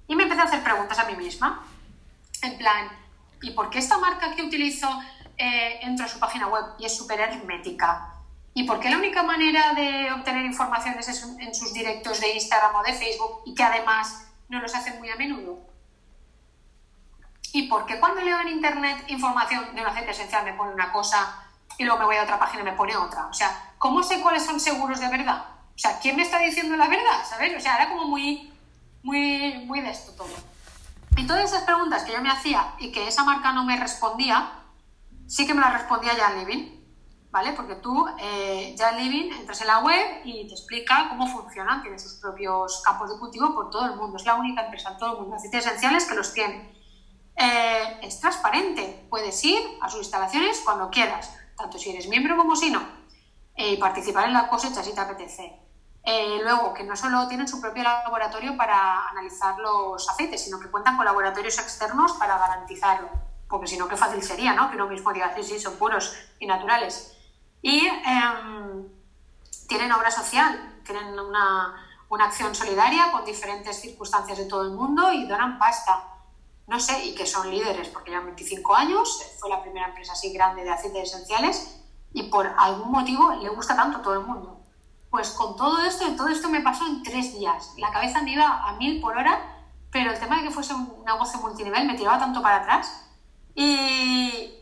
Y 0.08 0.16
me 0.16 0.24
empecé 0.24 0.40
a 0.40 0.44
hacer 0.44 0.62
preguntas 0.64 0.98
a 0.98 1.04
mí 1.04 1.14
misma. 1.14 1.64
En 2.42 2.58
plan, 2.58 2.88
¿y 3.42 3.50
por 3.52 3.70
qué 3.70 3.78
esta 3.78 3.98
marca 3.98 4.34
que 4.34 4.42
utilizo 4.42 4.88
eh, 5.36 5.78
entro 5.82 6.06
a 6.06 6.08
su 6.08 6.18
página 6.18 6.48
web 6.48 6.64
y 6.78 6.86
es 6.86 6.96
súper 6.96 7.20
hermética? 7.20 8.14
¿Y 8.54 8.64
por 8.64 8.80
qué 8.80 8.90
la 8.90 8.96
única 8.96 9.22
manera 9.22 9.74
de 9.74 10.10
obtener 10.12 10.44
información 10.44 10.98
es 10.98 11.22
en 11.38 11.54
sus 11.54 11.72
directos 11.72 12.20
de 12.20 12.34
Instagram 12.34 12.74
o 12.74 12.82
de 12.82 12.92
Facebook 12.94 13.42
y 13.46 13.54
que 13.54 13.62
además 13.62 14.26
no 14.48 14.60
los 14.60 14.74
hacen 14.74 14.98
muy 14.98 15.10
a 15.10 15.16
menudo? 15.16 15.60
¿Y 17.52 17.68
por 17.68 17.86
qué 17.86 18.00
cuando 18.00 18.20
leo 18.20 18.40
en 18.40 18.48
Internet 18.48 19.04
información 19.08 19.74
de 19.74 19.80
un 19.80 19.86
aceite 19.86 20.10
esencial 20.10 20.44
me 20.44 20.54
pone 20.54 20.72
una 20.72 20.90
cosa 20.90 21.44
y 21.76 21.84
luego 21.84 22.00
me 22.00 22.06
voy 22.06 22.16
a 22.16 22.24
otra 22.24 22.38
página 22.38 22.62
y 22.62 22.64
me 22.64 22.72
pone 22.72 22.96
otra? 22.96 23.26
O 23.26 23.32
sea, 23.32 23.74
¿cómo 23.78 24.02
sé 24.02 24.20
cuáles 24.20 24.44
son 24.44 24.58
seguros 24.58 25.00
de 25.00 25.08
verdad? 25.08 25.44
O 25.74 25.78
sea, 25.78 25.98
¿quién 26.00 26.16
me 26.16 26.22
está 26.22 26.38
diciendo 26.40 26.76
la 26.76 26.88
verdad? 26.88 27.24
¿Sabes? 27.28 27.56
O 27.56 27.60
sea, 27.60 27.76
era 27.76 27.88
como 27.90 28.04
muy, 28.04 28.52
muy, 29.08 29.64
muy 29.64 29.80
de 29.80 29.90
esto 29.90 30.12
todo. 30.12 30.34
Y 31.16 31.26
todas 31.26 31.44
esas 31.44 31.64
preguntas 31.64 32.04
que 32.04 32.12
yo 32.12 32.20
me 32.20 32.30
hacía 32.30 32.74
y 32.78 32.92
que 32.92 33.08
esa 33.08 33.24
marca 33.24 33.52
no 33.52 33.64
me 33.64 33.76
respondía, 33.76 34.52
sí 35.26 35.46
que 35.46 35.54
me 35.54 35.62
las 35.62 35.72
respondía 35.72 36.14
Jan 36.14 36.38
Living, 36.38 36.78
¿vale? 37.30 37.52
Porque 37.52 37.76
tú, 37.76 38.06
eh, 38.18 38.76
Living, 38.98 39.32
entras 39.32 39.60
en 39.62 39.66
la 39.66 39.78
web 39.78 40.20
y 40.24 40.46
te 40.46 40.52
explica 40.52 41.06
cómo 41.08 41.26
funcionan, 41.26 41.80
tiene 41.82 41.98
sus 41.98 42.14
propios 42.20 42.82
campos 42.84 43.10
de 43.10 43.18
cultivo 43.18 43.54
por 43.54 43.70
todo 43.70 43.86
el 43.86 43.96
mundo, 43.96 44.16
es 44.18 44.26
la 44.26 44.34
única 44.34 44.64
empresa 44.64 44.90
en 44.90 44.98
todo 44.98 45.14
el 45.14 45.20
mundo, 45.22 45.36
aceites 45.36 45.66
esenciales 45.66 46.04
que 46.04 46.14
los 46.14 46.32
tiene. 46.32 46.76
Eh, 47.34 48.00
es 48.02 48.20
transparente, 48.20 49.06
puedes 49.08 49.42
ir 49.44 49.60
a 49.80 49.88
sus 49.88 50.00
instalaciones 50.00 50.60
cuando 50.64 50.90
quieras, 50.90 51.32
tanto 51.56 51.78
si 51.78 51.90
eres 51.90 52.08
miembro 52.08 52.36
como 52.36 52.54
si 52.54 52.70
no, 52.70 52.82
eh, 53.54 53.72
y 53.72 53.76
participar 53.78 54.26
en 54.26 54.34
la 54.34 54.48
cosecha 54.48 54.82
si 54.82 54.94
te 54.94 55.00
apetece. 55.00 55.67
Eh, 56.10 56.40
luego, 56.42 56.72
que 56.72 56.84
no 56.84 56.96
solo 56.96 57.28
tienen 57.28 57.46
su 57.46 57.60
propio 57.60 57.82
laboratorio 57.82 58.56
para 58.56 59.08
analizar 59.08 59.58
los 59.58 60.08
aceites, 60.08 60.42
sino 60.42 60.58
que 60.58 60.70
cuentan 60.70 60.96
con 60.96 61.04
laboratorios 61.04 61.58
externos 61.58 62.12
para 62.12 62.38
garantizarlo. 62.38 63.10
Porque 63.46 63.66
si 63.66 63.76
no, 63.76 63.88
qué 63.88 63.96
fácil 63.98 64.22
sería, 64.22 64.54
¿no? 64.54 64.70
Que 64.70 64.76
uno 64.76 64.86
mismo 64.86 65.12
diga, 65.12 65.34
sí, 65.36 65.42
sí, 65.42 65.60
son 65.60 65.76
puros 65.76 66.16
y 66.38 66.46
naturales. 66.46 67.14
Y 67.60 67.86
em, 67.86 68.88
tienen 69.68 69.92
obra 69.92 70.10
social, 70.10 70.80
tienen 70.82 71.20
una, 71.20 71.74
una 72.08 72.24
acción 72.24 72.54
solidaria 72.54 73.12
con 73.12 73.26
diferentes 73.26 73.78
circunstancias 73.78 74.38
de 74.38 74.46
todo 74.46 74.62
el 74.62 74.70
mundo 74.70 75.12
y 75.12 75.26
donan 75.26 75.58
pasta. 75.58 76.04
No 76.68 76.80
sé, 76.80 77.04
y 77.04 77.14
que 77.14 77.26
son 77.26 77.50
líderes, 77.50 77.88
porque 77.88 78.12
llevan 78.12 78.24
25 78.24 78.74
años, 78.74 79.22
fue 79.38 79.50
la 79.50 79.60
primera 79.60 79.88
empresa 79.88 80.14
así 80.14 80.32
grande 80.32 80.64
de 80.64 80.70
aceites 80.70 81.12
esenciales 81.12 81.82
y 82.14 82.30
por 82.30 82.46
algún 82.46 82.92
motivo 82.92 83.34
le 83.34 83.50
gusta 83.50 83.76
tanto 83.76 83.98
a 83.98 84.02
todo 84.02 84.14
el 84.14 84.20
mundo. 84.20 84.57
Pues 85.10 85.30
con 85.30 85.56
todo 85.56 85.80
esto, 85.84 86.04
todo 86.16 86.28
esto 86.28 86.48
me 86.48 86.60
pasó 86.60 86.86
en 86.86 87.02
tres 87.02 87.38
días. 87.38 87.74
La 87.78 87.90
cabeza 87.90 88.22
me 88.22 88.32
iba 88.32 88.68
a 88.68 88.72
mil 88.74 89.00
por 89.00 89.16
hora, 89.16 89.40
pero 89.90 90.10
el 90.10 90.20
tema 90.20 90.36
de 90.36 90.44
que 90.44 90.50
fuese 90.50 90.74
un 90.74 91.02
negocio 91.04 91.40
multinivel 91.40 91.86
me 91.86 91.94
tiraba 91.94 92.18
tanto 92.18 92.42
para 92.42 92.56
atrás. 92.56 93.08
Y... 93.54 94.54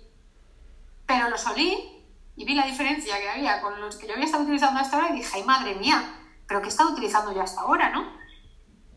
Pero 1.07 1.29
lo 1.29 1.39
solí 1.39 2.05
y 2.37 2.45
vi 2.45 2.55
la 2.55 2.67
diferencia 2.67 3.19
que 3.19 3.31
había 3.31 3.61
con 3.61 3.81
los 3.81 3.97
que 3.97 4.07
yo 4.07 4.13
había 4.13 4.27
estado 4.27 4.43
utilizando 4.43 4.81
hasta 4.81 4.97
ahora 4.97 5.11
y 5.11 5.17
dije, 5.19 5.31
ay 5.35 5.45
madre 5.45 5.75
mía, 5.77 6.03
pero 6.47 6.61
que 6.61 6.67
he 6.67 6.71
estado 6.71 6.91
utilizando 6.91 7.33
yo 7.33 7.43
hasta 7.43 7.63
ahora, 7.63 7.91
¿no? 7.91 8.07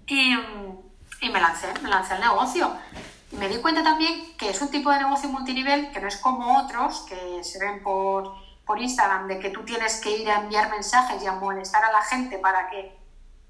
Y, 0.08 0.34
y 1.22 1.30
me 1.30 1.40
lancé, 1.40 1.68
me 1.82 1.90
lancé 1.90 2.16
al 2.16 2.22
negocio. 2.22 2.72
Y 3.32 3.36
me 3.36 3.48
di 3.48 3.58
cuenta 3.58 3.84
también 3.84 4.36
que 4.38 4.50
es 4.50 4.62
un 4.62 4.70
tipo 4.70 4.92
de 4.92 5.00
negocio 5.00 5.30
multinivel 5.30 5.92
que 5.92 6.02
no 6.02 6.08
es 6.08 6.18
como 6.18 6.60
otros 6.60 7.02
que 7.02 7.44
se 7.44 7.60
ven 7.60 7.84
por 7.84 8.34
por 8.70 8.80
Instagram 8.80 9.28
de 9.28 9.40
que 9.40 9.50
tú 9.50 9.66
tienes 9.66 10.00
que 10.00 10.16
ir 10.16 10.30
a 10.30 10.42
enviar 10.42 10.70
mensajes 10.70 11.24
y 11.24 11.26
a 11.26 11.32
molestar 11.32 11.84
a 11.84 11.92
la 11.92 12.04
gente 12.04 12.38
para 12.38 12.70
que, 12.70 12.96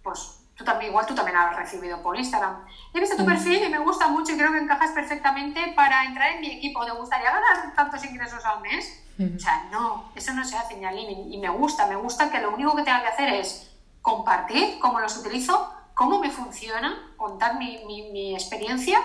pues 0.01 0.39
tú 0.55 0.63
también, 0.63 0.91
igual 0.91 1.05
tú 1.05 1.13
también 1.13 1.35
has 1.35 1.57
recibido 1.57 2.01
por 2.01 2.17
Instagram. 2.17 2.63
He 2.93 3.01
visto 3.01 3.17
tu 3.17 3.23
mm. 3.23 3.25
perfil 3.25 3.63
y 3.65 3.67
me 3.67 3.79
gusta 3.79 4.07
mucho 4.07 4.31
y 4.31 4.37
creo 4.37 4.49
que 4.53 4.59
encajas 4.59 4.91
perfectamente 4.91 5.73
para 5.75 6.05
entrar 6.05 6.35
en 6.35 6.39
mi 6.39 6.51
equipo. 6.51 6.85
¿Te 6.85 6.91
gustaría 6.91 7.31
ganar 7.31 7.75
tantos 7.75 8.01
ingresos 8.05 8.45
al 8.45 8.61
mes? 8.61 9.03
Mm. 9.17 9.35
O 9.35 9.39
sea, 9.39 9.67
no, 9.69 10.09
eso 10.15 10.31
no 10.31 10.45
se 10.45 10.57
hace 10.57 10.77
ni 10.77 10.85
al 10.85 10.97
Y 10.97 11.37
me 11.37 11.49
gusta, 11.49 11.85
me 11.87 11.97
gusta 11.97 12.31
que 12.31 12.39
lo 12.39 12.51
único 12.51 12.73
que 12.77 12.83
tenga 12.83 13.01
que 13.01 13.09
hacer 13.09 13.27
es 13.33 13.75
compartir 14.01 14.79
cómo 14.79 15.01
los 15.01 15.17
utilizo, 15.17 15.69
cómo 15.95 16.21
me 16.21 16.31
funciona, 16.31 17.11
contar 17.17 17.57
mi, 17.57 17.83
mi, 17.85 18.09
mi 18.13 18.35
experiencia 18.35 19.01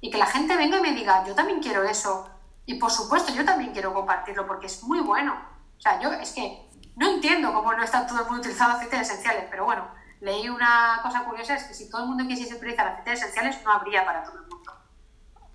y 0.00 0.08
que 0.08 0.16
la 0.16 0.24
gente 0.24 0.56
venga 0.56 0.78
y 0.78 0.80
me 0.80 0.94
diga, 0.94 1.26
yo 1.26 1.34
también 1.34 1.60
quiero 1.60 1.82
eso. 1.82 2.26
Y 2.64 2.76
por 2.76 2.90
supuesto, 2.90 3.34
yo 3.34 3.44
también 3.44 3.72
quiero 3.72 3.92
compartirlo 3.92 4.46
porque 4.46 4.64
es 4.64 4.82
muy 4.82 5.00
bueno. 5.00 5.57
O 5.78 5.80
sea, 5.80 6.00
yo 6.00 6.12
es 6.12 6.32
que 6.32 6.68
no 6.96 7.08
entiendo 7.08 7.52
cómo 7.52 7.72
no 7.72 7.82
está 7.82 8.06
todo 8.06 8.20
el 8.20 8.24
mundo 8.26 8.40
utilizando 8.40 8.76
aceites 8.76 9.02
esenciales, 9.02 9.44
pero 9.48 9.64
bueno, 9.64 9.88
leí 10.20 10.48
una 10.48 10.98
cosa 11.02 11.24
curiosa, 11.24 11.54
es 11.54 11.64
que 11.64 11.74
si 11.74 11.88
todo 11.88 12.02
el 12.02 12.08
mundo 12.08 12.26
quisiese 12.26 12.54
utilizar 12.54 12.88
aceites 12.88 13.20
esenciales, 13.20 13.62
no 13.64 13.72
habría 13.72 14.04
para 14.04 14.24
todo 14.24 14.38
el 14.38 14.48
mundo. 14.48 14.72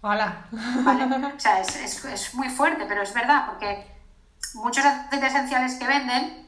Hola. 0.01 0.45
¿Vale? 0.51 1.33
O 1.35 1.39
sea, 1.39 1.59
es, 1.59 1.75
es, 1.75 2.05
es 2.05 2.33
muy 2.35 2.49
fuerte, 2.49 2.85
pero 2.87 3.01
es 3.01 3.13
verdad, 3.13 3.47
porque 3.47 3.91
muchos 4.53 4.85
aceites 4.85 5.33
esenciales 5.33 5.75
que 5.75 5.87
venden 5.87 6.43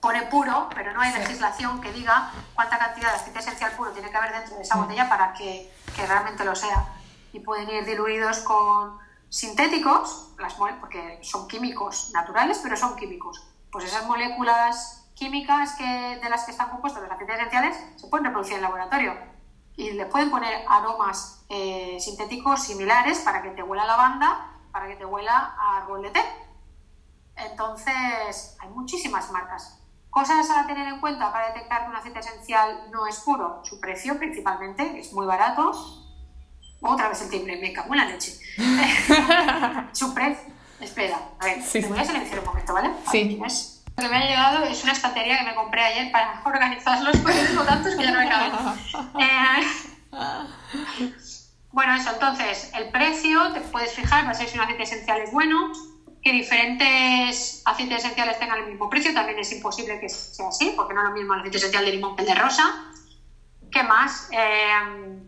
pone 0.00 0.22
puro, 0.22 0.68
pero 0.74 0.92
no 0.92 1.00
hay 1.00 1.12
legislación 1.12 1.80
que 1.80 1.92
diga 1.92 2.30
cuánta 2.54 2.78
cantidad 2.78 3.10
de 3.10 3.16
aceite 3.16 3.40
esencial 3.40 3.72
puro 3.72 3.90
tiene 3.90 4.10
que 4.10 4.16
haber 4.16 4.32
dentro 4.32 4.56
de 4.56 4.62
esa 4.62 4.76
botella 4.76 5.08
para 5.08 5.32
que, 5.32 5.72
que 5.96 6.06
realmente 6.06 6.44
lo 6.44 6.54
sea. 6.54 6.86
Y 7.32 7.40
pueden 7.40 7.68
ir 7.68 7.84
diluidos 7.84 8.38
con 8.40 8.98
sintéticos, 9.28 10.34
las 10.38 10.54
porque 10.54 11.18
son 11.22 11.48
químicos 11.48 12.10
naturales, 12.12 12.60
pero 12.62 12.76
son 12.76 12.96
químicos. 12.96 13.42
Pues 13.70 13.84
esas 13.84 14.06
moléculas 14.06 15.08
químicas 15.14 15.74
que, 15.74 15.84
de 16.22 16.28
las 16.28 16.44
que 16.44 16.52
están 16.52 16.70
compuestos 16.70 17.02
los 17.02 17.10
aceites 17.10 17.36
esenciales 17.36 17.76
se 17.96 18.06
pueden 18.08 18.26
reproducir 18.26 18.56
en 18.56 18.62
laboratorio 18.62 19.14
y 19.76 19.92
le 19.92 20.06
pueden 20.06 20.30
poner 20.30 20.64
aromas 20.68 21.44
eh, 21.48 21.98
sintéticos 22.00 22.62
similares 22.62 23.20
para 23.20 23.42
que 23.42 23.50
te 23.50 23.62
huela 23.62 23.86
lavanda, 23.86 24.52
para 24.72 24.88
que 24.88 24.96
te 24.96 25.04
huela 25.04 25.54
a 25.58 25.78
árbol 25.78 26.02
de 26.02 26.10
té. 26.10 26.22
Entonces, 27.36 28.56
hay 28.58 28.68
muchísimas 28.70 29.30
marcas. 29.30 29.82
Cosas 30.08 30.48
a 30.50 30.66
tener 30.66 30.88
en 30.88 31.00
cuenta 31.00 31.30
para 31.30 31.48
detectar 31.48 31.84
que 31.84 31.90
un 31.90 31.96
aceite 31.96 32.20
esencial 32.20 32.90
no 32.90 33.06
es 33.06 33.20
puro. 33.20 33.60
Su 33.64 33.78
precio 33.78 34.16
principalmente 34.16 34.98
es 34.98 35.12
muy 35.12 35.26
barato, 35.26 35.72
otra 36.80 37.08
vez 37.08 37.22
el 37.22 37.30
timbre, 37.30 37.56
me 37.56 37.72
cago 37.72 37.94
en 37.94 38.00
la 38.00 38.06
leche. 38.06 38.38
Espera, 40.80 41.18
a 41.40 41.44
ver, 41.44 41.62
sí, 41.62 41.80
te 41.80 41.86
voy 41.86 41.98
a 41.98 42.04
silenciar 42.04 42.38
un 42.40 42.44
momento, 42.44 42.74
¿vale? 42.74 42.90
Sí. 43.10 43.40
Lo 43.96 44.02
que 44.02 44.08
me 44.08 44.16
ha 44.16 44.26
llegado 44.26 44.64
es 44.64 44.82
una 44.82 44.92
estantería 44.92 45.38
que 45.38 45.44
me 45.44 45.54
compré 45.54 45.82
ayer 45.82 46.12
para 46.12 46.42
organizarlos 46.44 47.16
porque 47.18 47.38
tengo 47.38 47.64
tantos 47.64 47.94
que 47.94 48.04
ya 48.04 48.10
no 48.10 48.20
me 48.20 48.28
caben. 48.28 48.52
Eh, 50.98 51.12
bueno, 51.72 51.94
eso, 51.94 52.10
entonces, 52.12 52.70
el 52.74 52.88
precio, 52.90 53.52
te 53.52 53.60
puedes 53.60 53.92
fijar, 53.92 54.26
va 54.26 54.30
a 54.30 54.34
ser 54.34 54.48
si 54.48 54.56
un 54.56 54.64
aceite 54.64 54.84
esencial 54.84 55.20
es 55.20 55.32
bueno, 55.32 55.72
que 56.22 56.32
diferentes 56.32 57.62
aceites 57.64 57.98
esenciales 57.98 58.38
tengan 58.38 58.60
el 58.60 58.66
mismo 58.68 58.88
precio, 58.88 59.12
también 59.12 59.38
es 59.38 59.52
imposible 59.52 60.00
que 60.00 60.08
sea 60.08 60.48
así, 60.48 60.72
porque 60.74 60.94
no 60.94 61.02
es 61.02 61.08
lo 61.08 61.14
mismo 61.14 61.34
el 61.34 61.40
aceite 61.40 61.58
esencial 61.58 61.84
de 61.84 61.92
limón 61.92 62.16
que 62.16 62.22
el 62.22 62.28
de 62.28 62.34
rosa. 62.34 62.86
¿Qué 63.70 63.82
más? 63.82 64.28
Eh, 64.32 65.20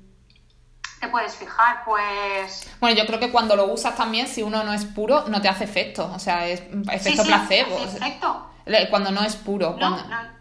te 0.98 1.08
puedes 1.08 1.34
fijar, 1.36 1.84
pues... 1.84 2.68
Bueno, 2.80 2.96
yo 2.96 3.06
creo 3.06 3.20
que 3.20 3.30
cuando 3.30 3.56
lo 3.56 3.66
usas 3.66 3.96
también, 3.96 4.26
si 4.26 4.42
uno 4.42 4.64
no 4.64 4.72
es 4.72 4.84
puro, 4.84 5.24
no 5.28 5.40
te 5.40 5.48
hace 5.48 5.64
efecto, 5.64 6.10
o 6.14 6.18
sea, 6.18 6.46
es 6.46 6.60
efecto 6.90 7.22
sí, 7.22 7.28
sí, 7.28 7.28
placebo. 7.28 7.78
Efecto. 7.78 8.50
Cuando 8.90 9.10
no 9.10 9.22
es 9.22 9.36
puro. 9.36 9.70
No, 9.72 9.78
cuando... 9.78 10.04
no. 10.04 10.38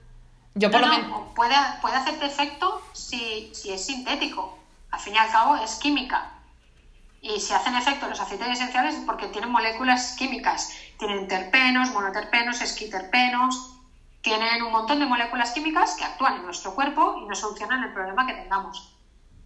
Yo 0.55 0.71
por 0.71 0.81
no, 0.81 0.87
lo 0.87 0.93
no, 0.93 1.03
menos... 1.03 1.21
Puede, 1.35 1.55
puede 1.81 1.95
hacerte 1.95 2.25
efecto 2.25 2.81
si, 2.93 3.51
si 3.53 3.71
es 3.71 3.85
sintético. 3.85 4.57
Al 4.91 4.99
fin 4.99 5.13
y 5.13 5.17
al 5.17 5.31
cabo 5.31 5.55
es 5.57 5.75
química. 5.75 6.31
Y 7.21 7.39
si 7.39 7.53
hacen 7.53 7.75
efecto 7.75 8.07
los 8.07 8.19
aceites 8.19 8.47
esenciales 8.47 8.95
es 8.95 9.05
porque 9.05 9.27
tienen 9.27 9.51
moléculas 9.51 10.15
químicas. 10.17 10.71
Tienen 10.97 11.27
terpenos, 11.27 11.91
monoterpenos, 11.91 12.61
esquiterpenos. 12.61 13.75
Tienen 14.21 14.63
un 14.63 14.71
montón 14.71 14.99
de 14.99 15.05
moléculas 15.05 15.51
químicas 15.51 15.95
que 15.95 16.05
actúan 16.05 16.37
en 16.37 16.45
nuestro 16.45 16.73
cuerpo 16.73 17.17
y 17.21 17.27
nos 17.27 17.39
solucionan 17.39 17.83
el 17.83 17.93
problema 17.93 18.25
que 18.25 18.33
tengamos. 18.33 18.96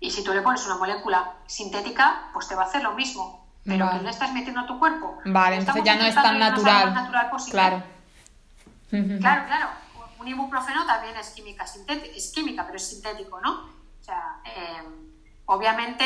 Y 0.02 0.10
si 0.10 0.24
tú 0.24 0.34
le 0.34 0.42
pones 0.42 0.66
una 0.66 0.78
molécula 0.78 1.36
sintética, 1.46 2.30
pues 2.34 2.48
te 2.48 2.56
va 2.56 2.64
a 2.64 2.66
hacer 2.66 2.82
lo 2.82 2.94
mismo. 2.94 3.46
Pero 3.64 3.86
Vale. 3.86 4.00
que 4.00 4.04
le 4.06 4.10
estás 4.10 4.34
metiendo 4.34 4.62
a 4.62 4.66
tu 4.66 4.80
cuerpo. 4.80 5.20
Vale, 5.26 5.58
entonces 5.58 5.84
ya 5.84 5.96
no 5.96 6.04
es 6.04 6.16
tan 6.16 6.40
natural. 6.40 6.94
Claro. 7.52 7.84
Claro, 8.90 9.46
claro. 9.46 9.68
Un 10.20 10.28
ibuprofeno 10.28 10.86
también 10.88 11.16
es 11.16 11.30
química 11.30 11.66
sintética, 11.66 12.16
es 12.16 12.32
química, 12.32 12.66
pero 12.66 12.78
es 12.78 12.88
sintético, 12.88 13.40
¿no? 13.42 13.52
O 13.52 14.04
sea, 14.04 14.42
eh, 14.44 14.84
obviamente 15.46 16.06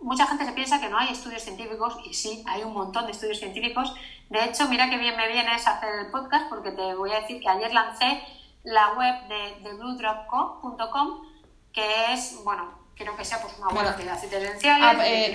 mucha 0.00 0.26
gente 0.26 0.46
se 0.46 0.52
piensa 0.52 0.80
que 0.80 0.88
no 0.88 0.98
hay 0.98 1.10
estudios 1.10 1.42
científicos 1.42 1.96
y 2.04 2.14
sí, 2.14 2.42
hay 2.48 2.62
un 2.64 2.72
montón 2.72 3.04
de 3.04 3.12
estudios 3.12 3.38
científicos. 3.38 3.94
De 4.30 4.44
hecho, 4.44 4.68
mira 4.68 4.88
que 4.88 4.96
bien 4.96 5.16
me 5.16 5.28
vienes 5.28 5.66
a 5.66 5.76
hacer 5.76 5.90
el 6.00 6.10
podcast 6.10 6.48
porque 6.48 6.72
te 6.72 6.94
voy 6.94 7.12
a 7.12 7.20
decir 7.20 7.40
que 7.40 7.48
ayer 7.48 7.72
lancé 7.72 8.22
la 8.64 8.94
web 8.94 9.28
de, 9.28 9.68
de 9.68 9.74
bluedropco.com 9.76 11.22
que 11.72 12.12
es, 12.12 12.42
bueno, 12.44 12.81
quiero 12.96 13.16
que 13.16 13.24
sea 13.24 13.40
pues 13.40 13.54
una 13.58 13.68
web 13.68 13.74
Bueno. 13.84 13.96
de 13.96 14.10
aceites 14.10 14.42
esenciales, 14.42 14.88
Ah, 14.90 15.02
de 15.02 15.26
eh, 15.26 15.30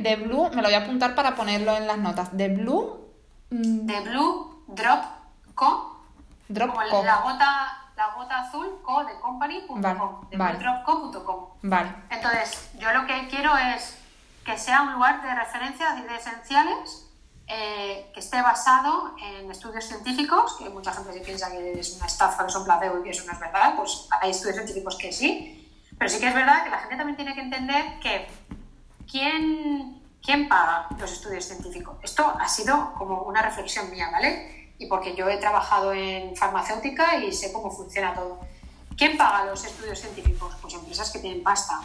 de, 0.00 0.02
de 0.02 0.16
Blue, 0.16 0.48
me 0.50 0.56
lo 0.62 0.68
voy 0.68 0.74
a 0.74 0.78
apuntar 0.78 1.14
para 1.14 1.34
ponerlo 1.34 1.76
en 1.76 1.86
las 1.86 1.98
notas. 1.98 2.36
De 2.36 2.48
Blue 2.48 3.08
mm, 3.50 3.86
de 3.86 4.00
Blue 4.00 4.64
Drop 4.68 5.04
Co, 5.54 6.00
Drop 6.48 6.70
como 6.74 6.88
Co. 6.88 7.04
la 7.04 7.16
gota, 7.16 7.90
la 7.96 8.14
gota 8.14 8.38
azul, 8.40 8.80
co 8.82 9.04
de 9.04 9.18
company.com, 9.20 9.80
Vale, 9.80 9.98
de 10.30 10.36
vale. 10.36 10.58
Vale. 11.62 11.94
Entonces, 12.10 12.70
yo 12.78 12.92
lo 12.92 13.06
que 13.06 13.26
quiero 13.28 13.56
es 13.56 13.96
que 14.44 14.56
sea 14.56 14.82
un 14.82 14.92
lugar 14.94 15.20
de 15.22 15.34
referencia 15.34 15.86
de 15.94 16.00
aceites 16.00 16.26
esenciales 16.26 17.04
eh, 17.48 18.10
que 18.14 18.20
esté 18.20 18.40
basado 18.42 19.14
en 19.20 19.50
estudios 19.50 19.84
científicos, 19.84 20.56
que 20.58 20.68
mucha 20.70 20.92
gente 20.92 21.12
se 21.12 21.20
piensa 21.20 21.50
que 21.50 21.80
es 21.80 21.96
una 21.96 22.06
estafa, 22.06 22.44
que 22.44 22.50
es 22.50 22.56
un 22.56 22.64
placebo 22.64 22.98
y 23.00 23.02
que 23.02 23.10
eso 23.10 23.24
no 23.26 23.32
es 23.32 23.40
verdad, 23.40 23.74
pues 23.76 24.06
hay 24.20 24.30
estudios 24.30 24.56
científicos 24.56 24.96
que 24.96 25.12
sí, 25.12 25.67
pero 25.98 26.10
sí 26.10 26.20
que 26.20 26.28
es 26.28 26.34
verdad 26.34 26.64
que 26.64 26.70
la 26.70 26.78
gente 26.78 26.96
también 26.96 27.16
tiene 27.16 27.34
que 27.34 27.40
entender 27.40 27.98
que 28.00 28.28
quién, 29.10 30.00
quién 30.22 30.48
paga 30.48 30.86
los 30.98 31.12
estudios 31.12 31.44
científicos. 31.44 31.96
Esto 32.02 32.34
ha 32.38 32.48
sido 32.48 32.94
como 32.94 33.22
una 33.22 33.42
reflexión 33.42 33.90
mía, 33.90 34.08
¿vale? 34.12 34.72
Y 34.78 34.86
porque 34.86 35.16
yo 35.16 35.28
he 35.28 35.38
trabajado 35.38 35.92
en 35.92 36.36
farmacéutica 36.36 37.16
y 37.16 37.32
sé 37.32 37.52
cómo 37.52 37.70
funciona 37.70 38.14
todo. 38.14 38.38
¿Quién 38.96 39.16
paga 39.16 39.44
los 39.44 39.64
estudios 39.64 39.98
científicos? 39.98 40.54
Pues 40.60 40.74
empresas 40.74 41.10
que 41.10 41.18
tienen 41.18 41.42
pasta. 41.42 41.80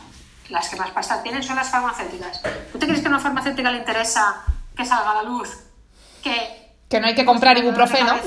Las 0.49 0.69
que 0.69 0.75
más 0.75 0.91
pasta 0.91 1.23
tienen 1.23 1.41
son 1.41 1.55
las 1.55 1.69
farmacéuticas. 1.69 2.41
¿Tú 2.71 2.77
te 2.77 2.85
crees 2.85 3.01
que 3.01 3.07
a 3.07 3.09
una 3.09 3.19
farmacéutica 3.19 3.71
le 3.71 3.79
interesa 3.79 4.43
que 4.75 4.85
salga 4.85 5.11
a 5.11 5.15
la 5.15 5.23
luz? 5.23 5.49
Que, 6.21 6.75
que 6.89 6.99
no 6.99 7.07
hay 7.07 7.15
que 7.15 7.25
comprar 7.25 7.57
ibuprofeno. 7.57 8.19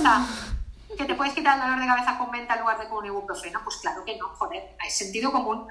Que 0.97 1.05
te 1.05 1.15
puedes 1.15 1.35
quitar 1.35 1.57
el 1.57 1.63
dolor 1.63 1.81
de 1.81 1.87
cabeza 1.87 2.19
con 2.19 2.31
venta 2.31 2.55
en 2.55 2.61
lugar 2.61 2.79
de 2.79 2.89
con 2.89 2.99
un 2.99 3.07
ibuprofeno. 3.07 3.61
Pues 3.63 3.77
claro 3.77 4.05
que 4.05 4.17
no, 4.17 4.29
joder, 4.29 4.77
hay 4.79 4.91
sentido 4.91 5.33
común. 5.33 5.67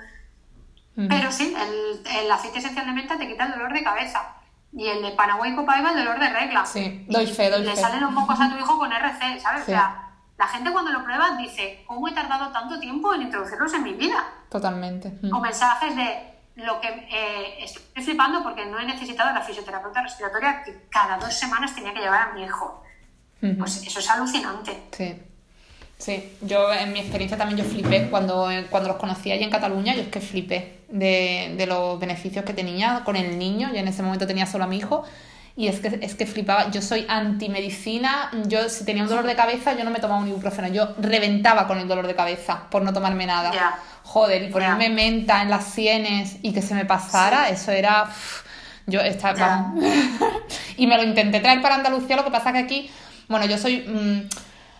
Pero 0.95 1.29
sí, 1.31 1.53
el, 1.53 2.07
el, 2.07 2.31
aceite 2.31 2.59
esencial 2.59 2.85
de 2.85 2.93
menta 2.93 3.17
te 3.17 3.27
quita 3.27 3.45
el 3.45 3.51
dolor 3.51 3.73
de 3.73 3.83
cabeza. 3.83 4.35
Y 4.71 4.87
el 4.87 5.01
de 5.01 5.11
Panagua 5.11 5.47
y 5.47 5.55
Copaiba 5.55 5.91
el 5.91 5.97
dolor 5.97 6.19
de 6.19 6.29
regla. 6.29 6.65
Sí, 6.65 7.05
doy 7.09 7.27
fe, 7.27 7.49
doy 7.49 7.61
y 7.61 7.65
Le 7.65 7.75
salen 7.75 8.01
los 8.01 8.11
mocos 8.11 8.39
a 8.39 8.49
tu 8.49 8.57
hijo 8.57 8.77
con 8.77 8.91
RC, 8.91 9.39
¿sabes? 9.39 9.63
O 9.63 9.65
sea, 9.65 10.05
la 10.37 10.47
gente 10.47 10.71
cuando 10.71 10.91
lo 10.91 11.03
prueba 11.03 11.37
dice, 11.37 11.83
¿cómo 11.87 12.07
he 12.07 12.13
tardado 12.13 12.51
tanto 12.51 12.79
tiempo 12.79 13.13
en 13.13 13.23
introducirlos 13.23 13.73
en 13.73 13.83
mi 13.83 13.93
vida? 13.93 14.25
Totalmente. 14.49 15.13
O 15.33 15.39
mensajes 15.39 15.95
de 15.95 16.35
lo 16.55 16.79
que 16.79 16.87
eh, 16.87 17.63
estoy 17.63 18.03
flipando 18.03 18.43
porque 18.43 18.65
no 18.65 18.79
he 18.79 18.85
necesitado 18.85 19.33
la 19.33 19.41
fisioterapeuta 19.41 20.01
respiratoria 20.01 20.63
que 20.63 20.87
cada 20.89 21.17
dos 21.17 21.33
semanas 21.33 21.73
tenía 21.73 21.93
que 21.93 21.99
llevar 21.99 22.29
a 22.29 22.33
mi 22.33 22.43
hijo. 22.43 22.83
Pues 23.39 23.83
eso 23.85 23.99
es 23.99 24.09
alucinante. 24.09 24.71
Sí. 24.91 25.15
Sí, 25.97 26.37
yo 26.41 26.73
en 26.73 26.91
mi 26.91 26.99
experiencia 26.99 27.37
también 27.37 27.57
yo 27.57 27.63
flipé 27.63 28.09
cuando, 28.09 28.49
cuando 28.69 28.89
los 28.89 28.97
conocí 28.97 29.31
allí 29.31 29.43
en 29.43 29.49
Cataluña, 29.49 29.95
yo 29.95 30.01
es 30.01 30.09
que 30.09 30.19
flipé 30.19 30.79
de, 30.89 31.53
de 31.57 31.65
los 31.67 31.97
beneficios 31.99 32.43
que 32.43 32.53
tenía 32.53 33.01
con 33.05 33.15
el 33.15 33.39
niño, 33.39 33.69
yo 33.71 33.79
en 33.79 33.87
ese 33.87 34.03
momento 34.03 34.27
tenía 34.27 34.45
solo 34.45 34.65
a 34.65 34.67
mi 34.67 34.77
hijo 34.77 35.05
y 35.57 35.69
es 35.69 35.79
que, 35.79 35.99
es 36.01 36.15
que 36.15 36.25
flipaba, 36.25 36.69
yo 36.69 36.81
soy 36.81 37.05
antimedicina, 37.07 38.29
yo 38.47 38.67
si 38.67 38.83
tenía 38.83 39.03
un 39.03 39.09
dolor 39.09 39.25
de 39.25 39.35
cabeza 39.35 39.73
yo 39.73 39.85
no 39.85 39.91
me 39.91 39.99
tomaba 39.99 40.19
un 40.19 40.27
ibuprofeno, 40.27 40.67
yo 40.67 40.93
reventaba 40.97 41.65
con 41.65 41.77
el 41.77 41.87
dolor 41.87 42.07
de 42.07 42.15
cabeza 42.15 42.63
por 42.69 42.81
no 42.81 42.91
tomarme 42.91 43.25
nada. 43.25 43.79
Joder, 44.03 44.43
y 44.43 44.47
ponerme 44.49 44.89
menta 44.89 45.41
en 45.41 45.49
las 45.49 45.63
sienes 45.63 46.37
y 46.41 46.51
que 46.53 46.61
se 46.61 46.75
me 46.75 46.85
pasara, 46.85 47.49
eso 47.49 47.71
era... 47.71 48.09
yo 48.85 48.99
estaba... 48.99 49.73
y 50.77 50.87
me 50.87 50.97
lo 50.97 51.03
intenté 51.03 51.39
traer 51.39 51.61
para 51.61 51.75
Andalucía, 51.75 52.17
lo 52.17 52.25
que 52.25 52.31
pasa 52.31 52.51
que 52.51 52.59
aquí, 52.59 52.91
bueno, 53.27 53.45
yo 53.45 53.57
soy... 53.57 53.79
Mm, 53.87 54.29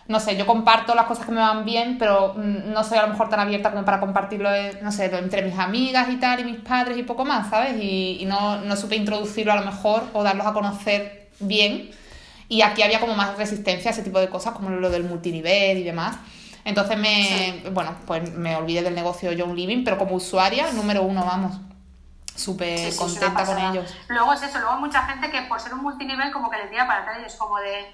no 0.08 0.20
sé, 0.20 0.36
yo 0.36 0.46
comparto 0.46 0.94
las 0.94 1.06
cosas 1.06 1.26
que 1.26 1.32
me 1.32 1.40
van 1.40 1.64
bien, 1.64 1.98
pero 1.98 2.34
mm, 2.34 2.72
no 2.72 2.84
soy 2.84 2.98
a 2.98 3.02
lo 3.02 3.08
mejor 3.08 3.28
tan 3.28 3.40
abierta 3.40 3.70
como 3.70 3.84
para 3.84 3.98
compartirlo, 3.98 4.54
eh, 4.54 4.78
no 4.82 4.92
sé, 4.92 5.06
entre 5.06 5.42
mis 5.42 5.58
amigas 5.58 6.08
y 6.10 6.16
tal, 6.16 6.40
y 6.40 6.44
mis 6.44 6.60
padres 6.60 6.96
y 6.96 7.02
poco 7.02 7.24
más, 7.24 7.50
¿sabes? 7.50 7.76
Y, 7.82 8.24
no, 8.26 8.58
no 8.58 8.76
supe 8.76 8.96
introducirlo 8.96 9.52
a 9.52 9.56
lo 9.56 9.64
mejor 9.64 10.04
o 10.12 10.22
darlos 10.22 10.46
a 10.46 10.52
conocer 10.52 11.28
bien. 11.40 11.90
Y 12.48 12.62
aquí 12.62 12.82
había 12.82 13.00
como 13.00 13.14
más 13.14 13.36
resistencia 13.36 13.90
a 13.90 13.94
ese 13.94 14.02
tipo 14.02 14.20
de 14.20 14.28
cosas, 14.28 14.54
como 14.54 14.70
lo 14.70 14.90
del 14.90 15.02
multinivel 15.02 15.78
y 15.78 15.82
demás. 15.82 16.16
Entonces 16.64 16.96
me, 16.96 17.62
bueno, 17.70 17.96
pues 18.06 18.32
me 18.32 18.54
olvidé 18.56 18.82
del 18.82 18.94
negocio 18.94 19.30
John 19.36 19.56
Living, 19.56 19.82
pero 19.82 19.98
como 19.98 20.14
usuaria, 20.14 20.70
número 20.72 21.02
uno, 21.02 21.24
vamos. 21.24 21.58
Súper 22.34 22.94
contenta 22.94 23.44
con 23.44 23.58
ellos. 23.58 23.92
Luego 24.08 24.32
es 24.34 24.42
eso, 24.42 24.58
luego 24.58 24.74
hay 24.74 24.80
mucha 24.80 25.02
gente 25.02 25.30
que 25.30 25.42
por 25.42 25.58
ser 25.58 25.74
un 25.74 25.82
multinivel 25.82 26.30
como 26.32 26.50
que 26.50 26.58
le 26.58 26.66
tira 26.66 26.86
para 26.86 27.02
atrás 27.02 27.18
y 27.22 27.26
es 27.26 27.34
como 27.34 27.58
de 27.58 27.86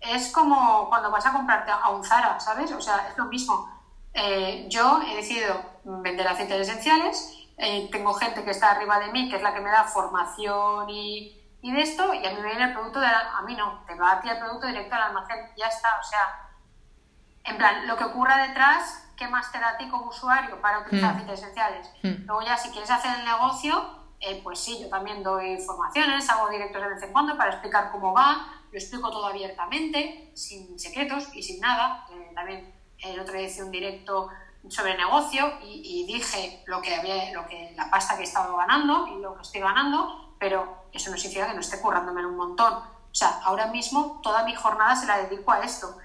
es 0.00 0.32
como 0.32 0.88
cuando 0.88 1.10
vas 1.10 1.26
a 1.26 1.32
comprarte 1.32 1.70
a 1.70 1.88
un 1.90 2.04
Zara, 2.04 2.40
¿sabes? 2.40 2.72
O 2.72 2.80
sea, 2.80 3.08
es 3.08 3.16
lo 3.18 3.26
mismo. 3.26 3.68
Eh, 4.12 4.66
yo 4.68 5.00
he 5.02 5.16
decidido 5.16 5.62
vender 5.84 6.26
aceites 6.26 6.68
esenciales, 6.68 7.36
eh, 7.56 7.88
tengo 7.92 8.14
gente 8.14 8.42
que 8.42 8.50
está 8.50 8.70
arriba 8.72 8.98
de 8.98 9.12
mí, 9.12 9.28
que 9.28 9.36
es 9.36 9.42
la 9.42 9.54
que 9.54 9.60
me 9.60 9.70
da 9.70 9.84
formación 9.84 10.88
y, 10.88 11.40
y 11.62 11.72
de 11.72 11.82
esto, 11.82 12.14
y 12.14 12.26
a 12.26 12.30
mí 12.30 12.40
me 12.40 12.48
viene 12.48 12.64
el 12.64 12.72
producto, 12.72 13.00
de 13.00 13.06
a 13.06 13.42
mí 13.46 13.54
no, 13.54 13.84
te 13.86 13.94
va 13.94 14.12
a 14.12 14.20
ti 14.20 14.28
el 14.28 14.38
producto 14.38 14.66
directo 14.66 14.94
al 14.94 15.02
almacén, 15.02 15.38
ya 15.56 15.66
está, 15.66 15.98
o 16.00 16.02
sea, 16.02 16.50
en 17.44 17.56
plan, 17.56 17.86
lo 17.86 17.96
que 17.96 18.04
ocurra 18.04 18.46
detrás, 18.48 19.12
¿qué 19.16 19.28
más 19.28 19.52
te 19.52 19.58
da 19.58 19.70
a 19.70 19.76
ti 19.76 19.88
como 19.88 20.06
usuario 20.06 20.60
para 20.60 20.80
utilizar 20.80 21.12
mm. 21.12 21.16
aceites 21.16 21.40
esenciales? 21.40 21.90
Mm. 22.02 22.26
Luego 22.26 22.42
ya, 22.42 22.56
si 22.56 22.70
quieres 22.70 22.90
hacer 22.90 23.18
el 23.18 23.24
negocio, 23.24 24.00
eh, 24.20 24.40
pues 24.42 24.58
sí, 24.58 24.80
yo 24.80 24.88
también 24.88 25.22
doy 25.22 25.58
formaciones, 25.60 26.28
hago 26.28 26.48
directos 26.48 26.82
de 26.82 26.88
vez 26.88 27.02
en 27.02 27.12
cuando 27.12 27.36
para 27.36 27.50
explicar 27.50 27.90
cómo 27.90 28.12
va, 28.12 28.59
lo 28.72 28.78
explico 28.78 29.10
todo 29.10 29.26
abiertamente, 29.26 30.30
sin 30.34 30.78
secretos 30.78 31.28
y 31.34 31.42
sin 31.42 31.60
nada. 31.60 32.06
Eh, 32.10 32.32
también 32.34 32.72
el 32.98 33.18
otro 33.18 33.34
día 33.34 33.46
hice 33.46 33.64
un 33.64 33.70
directo 33.70 34.28
sobre 34.68 34.96
negocio 34.96 35.58
y, 35.64 36.04
dije 36.06 36.62
lo 36.66 36.82
que 36.82 36.94
había, 36.94 37.32
lo 37.32 37.46
que 37.46 37.72
la 37.76 37.90
pasta 37.90 38.14
que 38.16 38.22
he 38.22 38.24
estado 38.24 38.56
ganando 38.56 39.06
y 39.06 39.20
lo 39.20 39.34
que 39.34 39.42
estoy 39.42 39.60
ganando, 39.60 40.34
pero 40.38 40.84
eso 40.92 41.10
no 41.10 41.16
significa 41.16 41.48
que 41.48 41.54
no 41.54 41.60
esté 41.60 41.80
currándome 41.80 42.24
un 42.26 42.36
montón. 42.36 42.74
O 42.74 43.14
sea, 43.14 43.40
ahora 43.42 43.66
mismo 43.68 44.20
toda 44.22 44.44
mi 44.44 44.54
jornada 44.54 44.94
se 44.96 45.06
la 45.06 45.18
dedico 45.18 45.50
a 45.50 45.60
esto, 45.60 45.96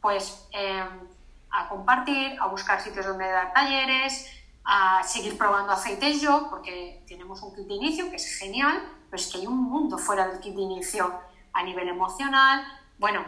pues 0.00 0.46
em, 0.50 1.08
a 1.50 1.68
compartir, 1.68 2.36
a 2.40 2.46
buscar 2.46 2.80
sitios 2.80 3.06
donde 3.06 3.30
dar 3.30 3.52
talleres, 3.52 4.26
a 4.64 5.02
seguir 5.04 5.38
probando 5.38 5.72
aceites 5.72 6.20
yo, 6.20 6.48
porque 6.50 7.02
tenemos 7.06 7.42
un 7.42 7.54
kit 7.54 7.66
de 7.66 7.74
inicio 7.74 8.10
que 8.10 8.16
es 8.16 8.38
genial, 8.38 8.82
pero 9.08 9.22
es 9.22 9.30
que 9.30 9.38
hay 9.38 9.46
un 9.46 9.62
mundo 9.62 9.98
fuera 9.98 10.28
del 10.28 10.40
kit 10.40 10.54
de 10.54 10.62
inicio 10.62 11.12
a 11.52 11.62
nivel 11.62 11.88
emocional. 11.88 12.64
Bueno, 12.98 13.24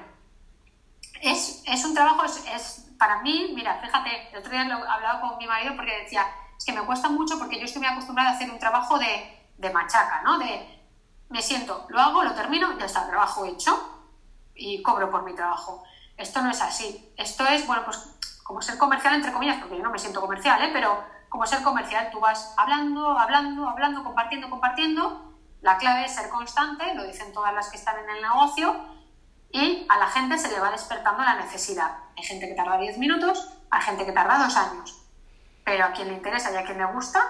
es, 1.20 1.62
es 1.66 1.84
un 1.84 1.94
trabajo, 1.94 2.24
es, 2.24 2.44
es, 2.46 2.90
para 2.98 3.22
mí, 3.22 3.52
mira, 3.54 3.80
fíjate, 3.80 4.30
el 4.30 4.38
otro 4.38 4.50
día 4.50 4.64
lo 4.64 4.76
hablado 4.88 5.20
con 5.20 5.38
mi 5.38 5.46
marido 5.46 5.74
porque 5.76 6.02
decía, 6.02 6.26
es 6.56 6.64
que 6.64 6.72
me 6.72 6.82
cuesta 6.82 7.08
mucho 7.08 7.38
porque 7.38 7.58
yo 7.58 7.64
estoy 7.64 7.82
muy 7.82 7.90
acostumbrada 7.90 8.30
a 8.30 8.34
hacer 8.34 8.50
un 8.50 8.58
trabajo 8.58 8.98
de, 8.98 9.48
de 9.58 9.70
machaca, 9.70 10.22
¿no? 10.22 10.38
De 10.38 10.80
me 11.28 11.40
siento, 11.40 11.86
lo 11.88 12.00
hago, 12.00 12.22
lo 12.22 12.34
termino, 12.34 12.78
ya 12.78 12.84
está, 12.84 13.08
trabajo 13.08 13.44
hecho 13.46 14.04
y 14.54 14.82
cobro 14.82 15.10
por 15.10 15.22
mi 15.22 15.34
trabajo. 15.34 15.82
Esto 16.16 16.42
no 16.42 16.50
es 16.50 16.60
así. 16.60 17.12
Esto 17.16 17.46
es, 17.46 17.66
bueno, 17.66 17.84
pues 17.84 17.98
como 18.42 18.60
ser 18.60 18.76
comercial, 18.76 19.14
entre 19.14 19.32
comillas, 19.32 19.58
porque 19.58 19.78
yo 19.78 19.82
no 19.82 19.90
me 19.90 19.98
siento 19.98 20.20
comercial, 20.20 20.62
¿eh? 20.62 20.70
pero 20.72 21.02
como 21.28 21.46
ser 21.46 21.62
comercial, 21.62 22.10
tú 22.12 22.20
vas 22.20 22.54
hablando, 22.58 23.18
hablando, 23.18 23.66
hablando, 23.66 24.04
compartiendo, 24.04 24.50
compartiendo, 24.50 25.31
la 25.62 25.78
clave 25.78 26.04
es 26.04 26.14
ser 26.14 26.28
constante, 26.28 26.94
lo 26.94 27.04
dicen 27.04 27.32
todas 27.32 27.54
las 27.54 27.70
que 27.70 27.76
están 27.76 27.96
en 27.98 28.10
el 28.10 28.22
negocio, 28.22 28.74
y 29.50 29.86
a 29.88 29.98
la 29.98 30.08
gente 30.08 30.38
se 30.38 30.50
le 30.50 30.58
va 30.58 30.70
despertando 30.70 31.22
la 31.22 31.36
necesidad. 31.36 31.98
Hay 32.16 32.24
gente 32.24 32.48
que 32.48 32.54
tarda 32.54 32.78
10 32.78 32.98
minutos, 32.98 33.50
hay 33.70 33.82
gente 33.82 34.04
que 34.04 34.12
tarda 34.12 34.38
2 34.38 34.56
años. 34.56 35.02
Pero 35.64 35.84
a 35.84 35.92
quien 35.92 36.08
le 36.08 36.14
interesa 36.14 36.50
y 36.52 36.56
a 36.56 36.64
quien 36.64 36.78
le 36.78 36.86
gusta, 36.86 37.20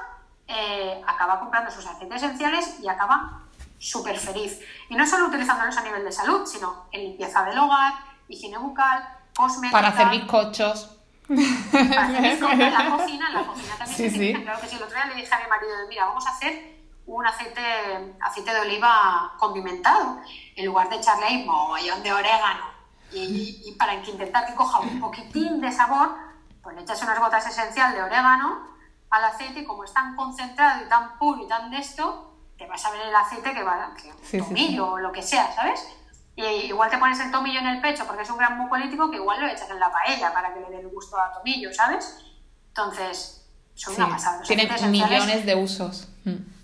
eh, 0.46 1.02
acaba 1.06 1.40
comprando 1.40 1.70
sus 1.70 1.84
aceites 1.84 2.22
esenciales 2.22 2.80
y 2.80 2.88
acaba 2.88 3.42
súper 3.78 4.16
feliz. 4.16 4.60
Y 4.88 4.94
no 4.94 5.06
solo 5.06 5.26
utilizándolos 5.26 5.76
a 5.76 5.82
nivel 5.82 6.04
de 6.04 6.12
salud, 6.12 6.46
sino 6.46 6.86
en 6.92 7.02
limpieza 7.02 7.42
del 7.44 7.58
hogar, 7.58 7.92
higiene 8.28 8.56
bucal, 8.56 9.06
cosmética. 9.36 9.78
Para 9.78 9.88
hacer 9.88 10.08
bizcochos. 10.08 10.98
Para 11.26 12.06
hacer 12.06 12.22
bizcochos 12.22 12.52
en 12.52 12.72
la 12.72 12.90
cocina, 12.96 13.28
en 13.28 13.34
la 13.34 13.46
cocina 13.46 13.76
también 13.76 13.96
sí, 13.96 14.10
sí. 14.10 14.42
Claro 14.42 14.60
que 14.60 14.68
sí, 14.68 14.76
el 14.76 14.82
otro 14.82 14.94
día 14.94 15.06
le 15.06 15.14
dije 15.16 15.34
a 15.34 15.40
mi 15.40 15.48
marido, 15.48 15.72
mira, 15.88 16.06
vamos 16.06 16.26
a 16.26 16.30
hacer 16.30 16.81
un 17.06 17.26
aceite, 17.26 18.14
aceite 18.20 18.54
de 18.54 18.60
oliva 18.60 19.32
condimentado, 19.38 20.20
en 20.56 20.66
lugar 20.66 20.88
de 20.88 20.96
echarle 20.96 21.26
ahí 21.26 21.44
mogollón 21.44 22.02
de 22.02 22.12
orégano. 22.12 22.72
Y, 23.12 23.74
para 23.78 23.94
intentar 23.94 24.46
que 24.46 24.54
coja 24.54 24.80
un 24.80 25.00
poquitín 25.00 25.60
de 25.60 25.70
sabor, 25.70 26.16
pues 26.62 26.76
le 26.76 26.82
echas 26.82 27.02
unas 27.02 27.18
gotas 27.18 27.46
esencial 27.46 27.92
de 27.92 28.02
orégano 28.02 28.66
al 29.10 29.24
aceite 29.24 29.60
y 29.60 29.64
como 29.64 29.84
es 29.84 29.92
tan 29.92 30.16
concentrado 30.16 30.84
y 30.84 30.88
tan 30.88 31.18
puro 31.18 31.44
y 31.44 31.48
tan 31.48 31.70
de 31.70 31.78
esto, 31.78 32.34
te 32.56 32.66
vas 32.66 32.84
a 32.86 32.90
ver 32.90 33.02
el 33.02 33.14
aceite 33.14 33.52
que 33.52 33.62
va, 33.62 33.94
que 33.94 34.38
tomillo 34.38 34.92
o 34.92 34.98
lo 34.98 35.12
que 35.12 35.20
sea, 35.20 35.52
¿sabes? 35.52 35.86
Y 36.34 36.44
igual 36.44 36.88
te 36.88 36.96
pones 36.96 37.20
el 37.20 37.30
tomillo 37.30 37.58
en 37.58 37.66
el 37.66 37.80
pecho 37.82 38.06
porque 38.06 38.22
es 38.22 38.30
un 38.30 38.38
gran 38.38 38.56
mucolítico 38.56 39.10
que 39.10 39.16
igual 39.16 39.40
lo 39.40 39.46
echas 39.48 39.68
en 39.68 39.78
la 39.78 39.92
paella 39.92 40.32
para 40.32 40.54
que 40.54 40.60
le 40.60 40.70
dé 40.70 40.80
el 40.80 40.88
gusto 40.88 41.20
a 41.20 41.32
tomillo, 41.32 41.74
¿sabes? 41.74 42.24
Entonces, 42.68 43.46
son 43.74 43.94
una 43.96 44.08
pasada. 44.08 44.40
Tiene 44.42 44.68
millones 44.88 45.44
de 45.44 45.54
usos. 45.56 46.08
Mm. 46.24 46.61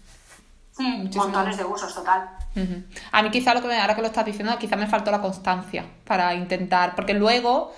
Sí, 0.79 1.11
montones 1.17 1.57
de 1.57 1.65
usos, 1.65 1.93
total. 1.93 2.31
A 3.11 3.23
mí 3.23 3.31
quizá 3.31 3.53
lo 3.53 3.63
que 3.63 3.77
ahora 3.77 3.97
que 3.97 4.01
lo 4.01 4.07
estás 4.07 4.25
diciendo, 4.25 4.57
quizá 4.59 4.77
me 4.77 4.87
faltó 4.87 5.11
la 5.11 5.21
constancia 5.21 5.85
para 6.05 6.35
intentar, 6.35 6.95
porque 6.95 7.15
luego 7.15 7.73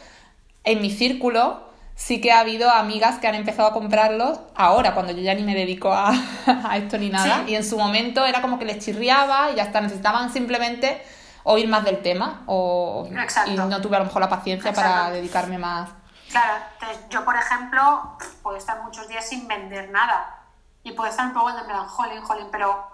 en 0.64 0.82
mi 0.82 0.90
círculo 0.90 1.68
sí 1.94 2.20
que 2.20 2.30
ha 2.30 2.40
habido 2.40 2.70
amigas 2.70 3.18
que 3.18 3.26
han 3.26 3.34
empezado 3.34 3.68
a 3.68 3.72
comprarlos 3.72 4.38
ahora, 4.54 4.92
cuando 4.92 5.12
yo 5.12 5.22
ya 5.22 5.34
ni 5.34 5.42
me 5.42 5.54
dedico 5.54 5.92
a, 5.92 6.12
esto 6.74 6.98
ni 6.98 7.08
nada, 7.08 7.44
y 7.46 7.54
en 7.54 7.64
su 7.64 7.78
momento 7.78 8.26
era 8.26 8.42
como 8.42 8.58
que 8.58 8.66
les 8.66 8.84
chirriaba 8.84 9.50
y 9.50 9.56
ya 9.56 9.62
está, 9.62 9.80
necesitaban 9.80 10.30
simplemente 10.30 11.02
oír 11.44 11.68
más 11.68 11.84
del 11.84 12.02
tema 12.02 12.42
o, 12.46 13.08
y 13.46 13.54
no 13.54 13.80
tuve 13.80 13.96
a 13.96 14.00
lo 14.00 14.04
mejor 14.04 14.20
la 14.20 14.28
paciencia 14.28 14.74
para 14.74 15.10
dedicarme 15.10 15.56
más. 15.56 15.88
Claro, 16.30 16.62
yo 17.08 17.24
por 17.24 17.34
ejemplo 17.34 18.18
puedo 18.42 18.58
estar 18.58 18.82
muchos 18.82 19.08
días 19.08 19.26
sin 19.26 19.48
vender 19.48 19.90
nada 19.90 20.39
y 20.82 20.92
puede 20.92 21.10
estar 21.10 21.26
un 21.26 21.34
poco 21.34 21.50
en 21.50 21.64
plan, 21.64 21.86
jolín, 21.86 22.22
jolín, 22.22 22.48
pero 22.50 22.86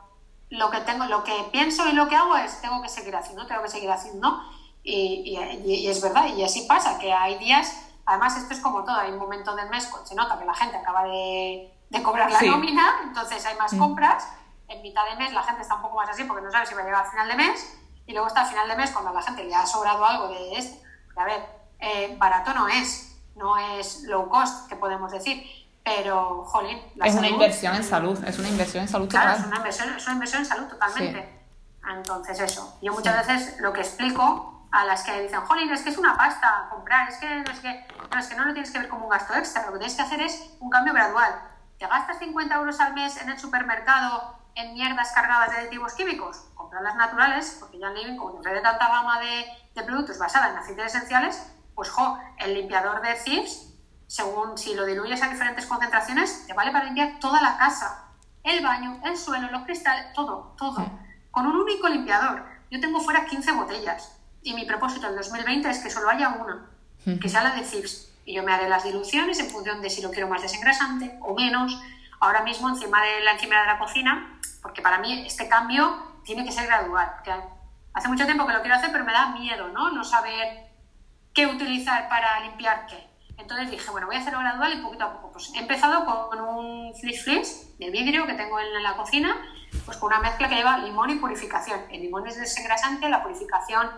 lo 0.50 0.70
que 0.70 0.80
tengo, 0.80 1.04
lo 1.06 1.24
que 1.24 1.48
pienso 1.52 1.88
y 1.88 1.92
lo 1.92 2.08
que 2.08 2.16
hago 2.16 2.36
es 2.36 2.60
tengo 2.60 2.82
que 2.82 2.88
seguir 2.88 3.14
haciendo, 3.16 3.46
tengo 3.46 3.62
que 3.62 3.68
seguir 3.68 3.90
haciendo. 3.90 4.42
Y, 4.82 5.36
y, 5.64 5.88
es 5.88 6.00
verdad, 6.00 6.26
y 6.26 6.44
así 6.44 6.62
pasa, 6.62 6.96
que 6.98 7.12
hay 7.12 7.38
días, 7.38 7.76
además 8.04 8.36
esto 8.36 8.54
es 8.54 8.60
como 8.60 8.84
todo, 8.84 8.96
hay 8.96 9.10
un 9.10 9.18
momento 9.18 9.56
del 9.56 9.68
mes 9.68 9.86
cuando 9.86 10.06
se 10.06 10.14
nota 10.14 10.38
que 10.38 10.44
la 10.44 10.54
gente 10.54 10.76
acaba 10.76 11.02
de, 11.02 11.76
de 11.90 12.02
cobrar 12.04 12.30
la 12.30 12.40
nómina, 12.42 13.00
entonces 13.02 13.44
hay 13.46 13.56
más 13.56 13.72
mm. 13.72 13.78
compras, 13.78 14.28
en 14.68 14.82
mitad 14.82 15.04
de 15.10 15.16
mes 15.16 15.32
la 15.32 15.42
gente 15.42 15.62
está 15.62 15.74
un 15.74 15.82
poco 15.82 15.96
más 15.96 16.08
así 16.08 16.22
porque 16.22 16.42
no 16.42 16.52
sabe 16.52 16.66
si 16.66 16.74
va 16.74 16.82
a 16.82 16.84
llegar 16.84 17.04
al 17.04 17.10
final 17.10 17.28
de 17.28 17.34
mes, 17.34 17.78
y 18.06 18.12
luego 18.12 18.28
está 18.28 18.42
al 18.42 18.46
final 18.46 18.68
de 18.68 18.76
mes 18.76 18.92
cuando 18.92 19.10
a 19.10 19.14
la 19.14 19.22
gente 19.22 19.42
le 19.42 19.54
ha 19.54 19.66
sobrado 19.66 20.04
algo 20.04 20.28
de 20.28 20.56
esto. 20.56 20.80
A 21.16 21.24
ver, 21.24 21.44
eh, 21.80 22.14
barato 22.16 22.54
no 22.54 22.68
es, 22.68 23.18
no 23.34 23.58
es 23.58 24.04
low 24.04 24.28
cost, 24.28 24.68
que 24.68 24.76
podemos 24.76 25.10
decir, 25.10 25.44
pero, 25.86 26.42
jolín, 26.46 26.82
Es 27.04 27.14
una 27.14 27.28
inversión 27.28 27.76
en 27.76 27.84
salud, 27.84 28.18
es 28.24 28.36
una 28.40 28.48
inversión 28.48 28.82
en 28.82 28.88
salud 28.88 29.08
claro, 29.08 29.38
es 29.38 29.46
una 29.46 29.58
inversión, 29.58 29.94
es 29.96 30.04
una 30.04 30.14
inversión 30.14 30.42
en 30.42 30.48
salud 30.48 30.66
totalmente. 30.66 31.46
Entonces, 31.88 32.40
eso. 32.40 32.76
Yo 32.82 32.92
muchas 32.92 33.24
veces 33.24 33.60
lo 33.60 33.72
que 33.72 33.82
explico 33.82 34.66
a 34.72 34.84
las 34.84 35.04
que 35.04 35.22
dicen, 35.22 35.40
jolín, 35.42 35.70
es 35.70 35.82
que 35.82 35.90
es 35.90 35.98
una 35.98 36.16
pasta 36.16 36.66
comprar, 36.70 37.08
es 37.08 37.18
que 37.18 37.28
no, 37.36 37.52
es 37.52 37.60
que, 37.60 37.86
no, 38.10 38.18
es 38.18 38.26
que 38.26 38.34
no 38.34 38.46
lo 38.46 38.52
tienes 38.52 38.72
que 38.72 38.80
ver 38.80 38.88
como 38.88 39.04
un 39.04 39.10
gasto 39.10 39.32
extra, 39.34 39.64
lo 39.66 39.74
que 39.74 39.78
tienes 39.78 39.94
que 39.94 40.02
hacer 40.02 40.20
es 40.22 40.56
un 40.58 40.70
cambio 40.70 40.92
gradual. 40.92 41.32
¿Te 41.78 41.86
gastas 41.86 42.18
50 42.18 42.52
euros 42.56 42.80
al 42.80 42.92
mes 42.92 43.22
en 43.22 43.28
el 43.28 43.38
supermercado 43.38 44.34
en 44.56 44.74
mierdas 44.74 45.12
cargadas 45.12 45.50
de 45.50 45.58
aditivos 45.58 45.94
químicos? 45.94 46.42
las 46.82 46.96
naturales, 46.96 47.56
porque 47.58 47.78
ya 47.78 47.88
Living, 47.88 48.18
como 48.18 48.38
de 48.38 48.60
tanta 48.60 48.88
gama 48.88 49.18
de, 49.18 49.46
de 49.74 49.82
productos 49.82 50.18
basada 50.18 50.50
en 50.50 50.58
aceites 50.58 50.94
esenciales, 50.94 51.50
pues 51.74 51.88
jo, 51.88 52.18
el 52.36 52.52
limpiador 52.52 53.00
de 53.00 53.14
CIPS, 53.16 53.65
según 54.06 54.56
si 54.56 54.74
lo 54.74 54.86
diluyes 54.86 55.22
a 55.22 55.28
diferentes 55.28 55.66
concentraciones, 55.66 56.46
te 56.46 56.54
vale 56.54 56.70
para 56.70 56.84
limpiar 56.84 57.18
toda 57.18 57.40
la 57.40 57.58
casa. 57.58 58.04
El 58.42 58.62
baño, 58.62 59.00
el 59.04 59.16
suelo, 59.16 59.50
los 59.50 59.64
cristales, 59.64 60.12
todo, 60.12 60.54
todo. 60.56 60.88
Con 61.30 61.46
un 61.46 61.56
único 61.56 61.88
limpiador. 61.88 62.44
Yo 62.70 62.80
tengo 62.80 63.00
fuera 63.00 63.26
15 63.26 63.52
botellas 63.52 64.16
y 64.42 64.54
mi 64.54 64.64
propósito 64.64 65.08
en 65.08 65.16
2020 65.16 65.68
es 65.68 65.78
que 65.80 65.90
solo 65.90 66.08
haya 66.08 66.28
una, 66.28 66.66
que 67.20 67.28
sea 67.28 67.42
la 67.42 67.50
de 67.50 67.64
CIPS. 67.64 68.12
Y 68.24 68.34
yo 68.34 68.42
me 68.42 68.52
haré 68.52 68.68
las 68.68 68.84
diluciones 68.84 69.38
en 69.38 69.50
función 69.50 69.82
de 69.82 69.90
si 69.90 70.02
lo 70.02 70.10
quiero 70.10 70.28
más 70.28 70.42
desengrasante 70.42 71.18
o 71.20 71.34
menos. 71.34 71.80
Ahora 72.20 72.42
mismo 72.42 72.68
encima 72.68 73.02
de 73.02 73.20
la 73.20 73.32
encimera 73.32 73.62
de 73.62 73.66
la 73.66 73.78
cocina, 73.78 74.40
porque 74.62 74.82
para 74.82 74.98
mí 74.98 75.26
este 75.26 75.48
cambio 75.48 76.20
tiene 76.24 76.44
que 76.44 76.52
ser 76.52 76.66
gradual. 76.66 77.12
hace 77.92 78.08
mucho 78.08 78.24
tiempo 78.24 78.46
que 78.46 78.52
lo 78.52 78.60
quiero 78.60 78.76
hacer, 78.76 78.90
pero 78.92 79.04
me 79.04 79.12
da 79.12 79.30
miedo, 79.30 79.68
¿no? 79.68 79.90
No 79.90 80.04
saber 80.04 80.70
qué 81.34 81.46
utilizar 81.46 82.08
para 82.08 82.40
limpiar 82.40 82.86
qué. 82.86 83.05
Entonces 83.38 83.70
dije, 83.70 83.90
bueno, 83.90 84.06
voy 84.06 84.16
a 84.16 84.20
hacerlo 84.20 84.40
gradual 84.40 84.78
y 84.78 84.82
poquito 84.82 85.04
a 85.04 85.12
poco. 85.12 85.32
Pues 85.32 85.52
he 85.54 85.58
empezado 85.58 86.04
con 86.04 86.40
un 86.40 86.94
flish 86.94 87.22
flish 87.22 87.76
de 87.78 87.90
vidrio 87.90 88.26
que 88.26 88.34
tengo 88.34 88.58
en 88.58 88.82
la 88.82 88.96
cocina, 88.96 89.36
pues 89.84 89.96
con 89.98 90.08
una 90.08 90.20
mezcla 90.20 90.48
que 90.48 90.56
lleva 90.56 90.78
limón 90.78 91.10
y 91.10 91.16
purificación. 91.16 91.80
El 91.90 92.02
limón 92.02 92.26
es 92.26 92.38
desengrasante, 92.38 93.08
la 93.08 93.22
purificación 93.22 93.90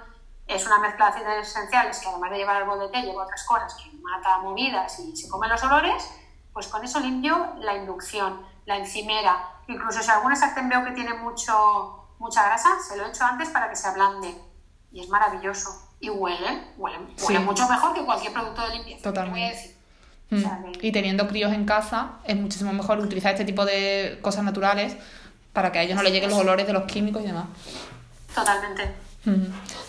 es 0.47 0.67
una 0.67 0.79
mezcla 0.79 1.07
de 1.07 1.11
aceites 1.13 1.49
esenciales 1.49 1.99
que 2.01 2.09
además 2.09 2.31
de 2.31 2.39
llevar 2.39 2.63
el 2.63 2.79
de 2.79 2.89
té 2.89 3.03
lleva 3.03 3.25
otras 3.25 3.45
cosas 3.45 3.75
que 3.75 3.91
mata 3.99 4.39
movidas 4.39 4.99
y 5.01 5.17
se 5.17 5.29
comen 5.29 5.51
los 5.51 5.63
olores, 5.63 6.11
pues 6.53 6.69
con 6.69 6.83
eso 6.83 6.99
limpio 7.01 7.55
la 7.59 7.77
inducción, 7.77 8.47
la 8.65 8.79
encimera, 8.79 9.61
incluso 9.69 10.03
si 10.03 10.11
alguna 10.11 10.35
sartén 10.35 10.69
veo 10.69 10.85
que 10.85 10.93
tiene 10.93 11.15
mucho 11.15 12.09
mucha 12.19 12.45
grasa, 12.45 12.81
se 12.81 12.97
lo 12.97 13.05
he 13.05 13.09
hecho 13.09 13.25
antes 13.25 13.49
para 13.51 13.69
que 13.69 13.77
se 13.77 13.89
ablande. 13.89 14.35
Y 14.91 15.01
es 15.01 15.09
maravilloso. 15.09 15.88
Y 16.01 16.11
huele, 16.11 16.63
huele, 16.77 16.99
huele 17.23 17.39
mucho 17.41 17.69
mejor 17.69 17.95
que 17.95 18.05
cualquier 18.05 18.33
producto 18.33 18.63
de 18.63 18.75
limpieza. 18.75 19.03
Totalmente. 19.03 19.75
Mm. 20.31 20.45
Y 20.83 20.93
teniendo 20.93 21.27
críos 21.27 21.53
en 21.53 21.65
casa, 21.65 22.13
es 22.25 22.37
muchísimo 22.37 22.73
mejor 22.73 22.99
utilizar 23.01 23.33
este 23.33 23.45
tipo 23.45 23.65
de 23.65 24.19
cosas 24.23 24.45
naturales 24.45 24.97
para 25.53 25.73
que 25.73 25.79
a 25.79 25.83
ellos 25.83 25.97
no 25.97 26.03
les 26.03 26.13
lleguen 26.13 26.31
los 26.31 26.39
olores 26.39 26.67
de 26.67 26.73
los 26.73 26.85
químicos 26.85 27.23
y 27.23 27.27
demás. 27.27 27.47
Totalmente. 28.35 29.09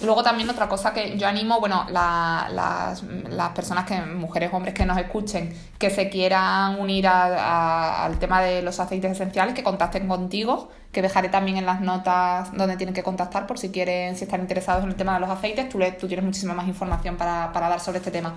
Luego 0.02 0.24
también 0.24 0.50
otra 0.50 0.68
cosa 0.68 0.94
que 0.94 1.18
yo 1.18 1.28
animo, 1.28 1.60
bueno, 1.60 1.86
las, 1.90 2.52
las, 2.52 3.50
personas 3.54 3.86
que, 3.86 4.00
mujeres, 4.02 4.52
hombres 4.54 4.74
que 4.74 4.86
nos 4.86 4.98
escuchen, 4.98 5.56
que 5.78 5.90
se 5.90 6.10
quieran 6.10 6.80
unir 6.80 7.08
al 7.08 8.20
tema 8.20 8.42
de 8.42 8.62
los 8.62 8.80
aceites 8.80 9.12
esenciales, 9.12 9.54
que 9.54 9.64
contacten 9.64 10.08
contigo, 10.08 10.70
que 10.92 11.02
dejaré 11.02 11.30
también 11.30 11.58
en 11.58 11.66
las 11.66 11.82
notas 11.82 12.52
donde 12.54 12.76
tienen 12.76 12.96
que 12.96 13.04
contactar 13.04 13.46
por 13.46 13.60
si 13.60 13.70
quieren, 13.70 14.16
si 14.16 14.24
están 14.24 14.42
interesados 14.42 14.84
en 14.84 14.90
el 14.90 14.96
tema 14.96 15.14
de 15.14 15.20
los 15.20 15.30
aceites, 15.30 15.70
tú, 15.70 15.80
tú 16.00 16.08
tienes 16.08 16.26
muchísima 16.26 16.54
más 16.54 16.68
información 16.68 17.16
para, 17.16 17.52
para 17.54 17.70
dar 17.70 17.80
sobre 17.80 18.00
este 18.00 18.12
tema. 18.12 18.36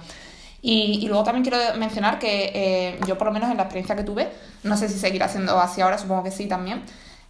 Y, 0.65 1.09
luego 1.09 1.25
también 1.25 1.43
quiero 1.43 1.59
mencionar 1.77 2.21
que 2.21 2.53
eh, 2.55 3.01
yo 3.09 3.19
por 3.19 3.27
lo 3.27 3.33
menos 3.33 3.51
en 3.51 3.57
la 3.57 3.65
experiencia 3.65 3.97
que 3.97 4.05
tuve, 4.05 4.29
no 4.63 4.77
sé 4.77 4.89
si 4.89 4.97
seguirá 4.97 5.29
siendo 5.29 5.59
así 5.59 5.81
ahora, 5.81 5.99
supongo 5.99 6.23
que 6.23 6.31
sí 6.31 6.47
también, 6.47 6.83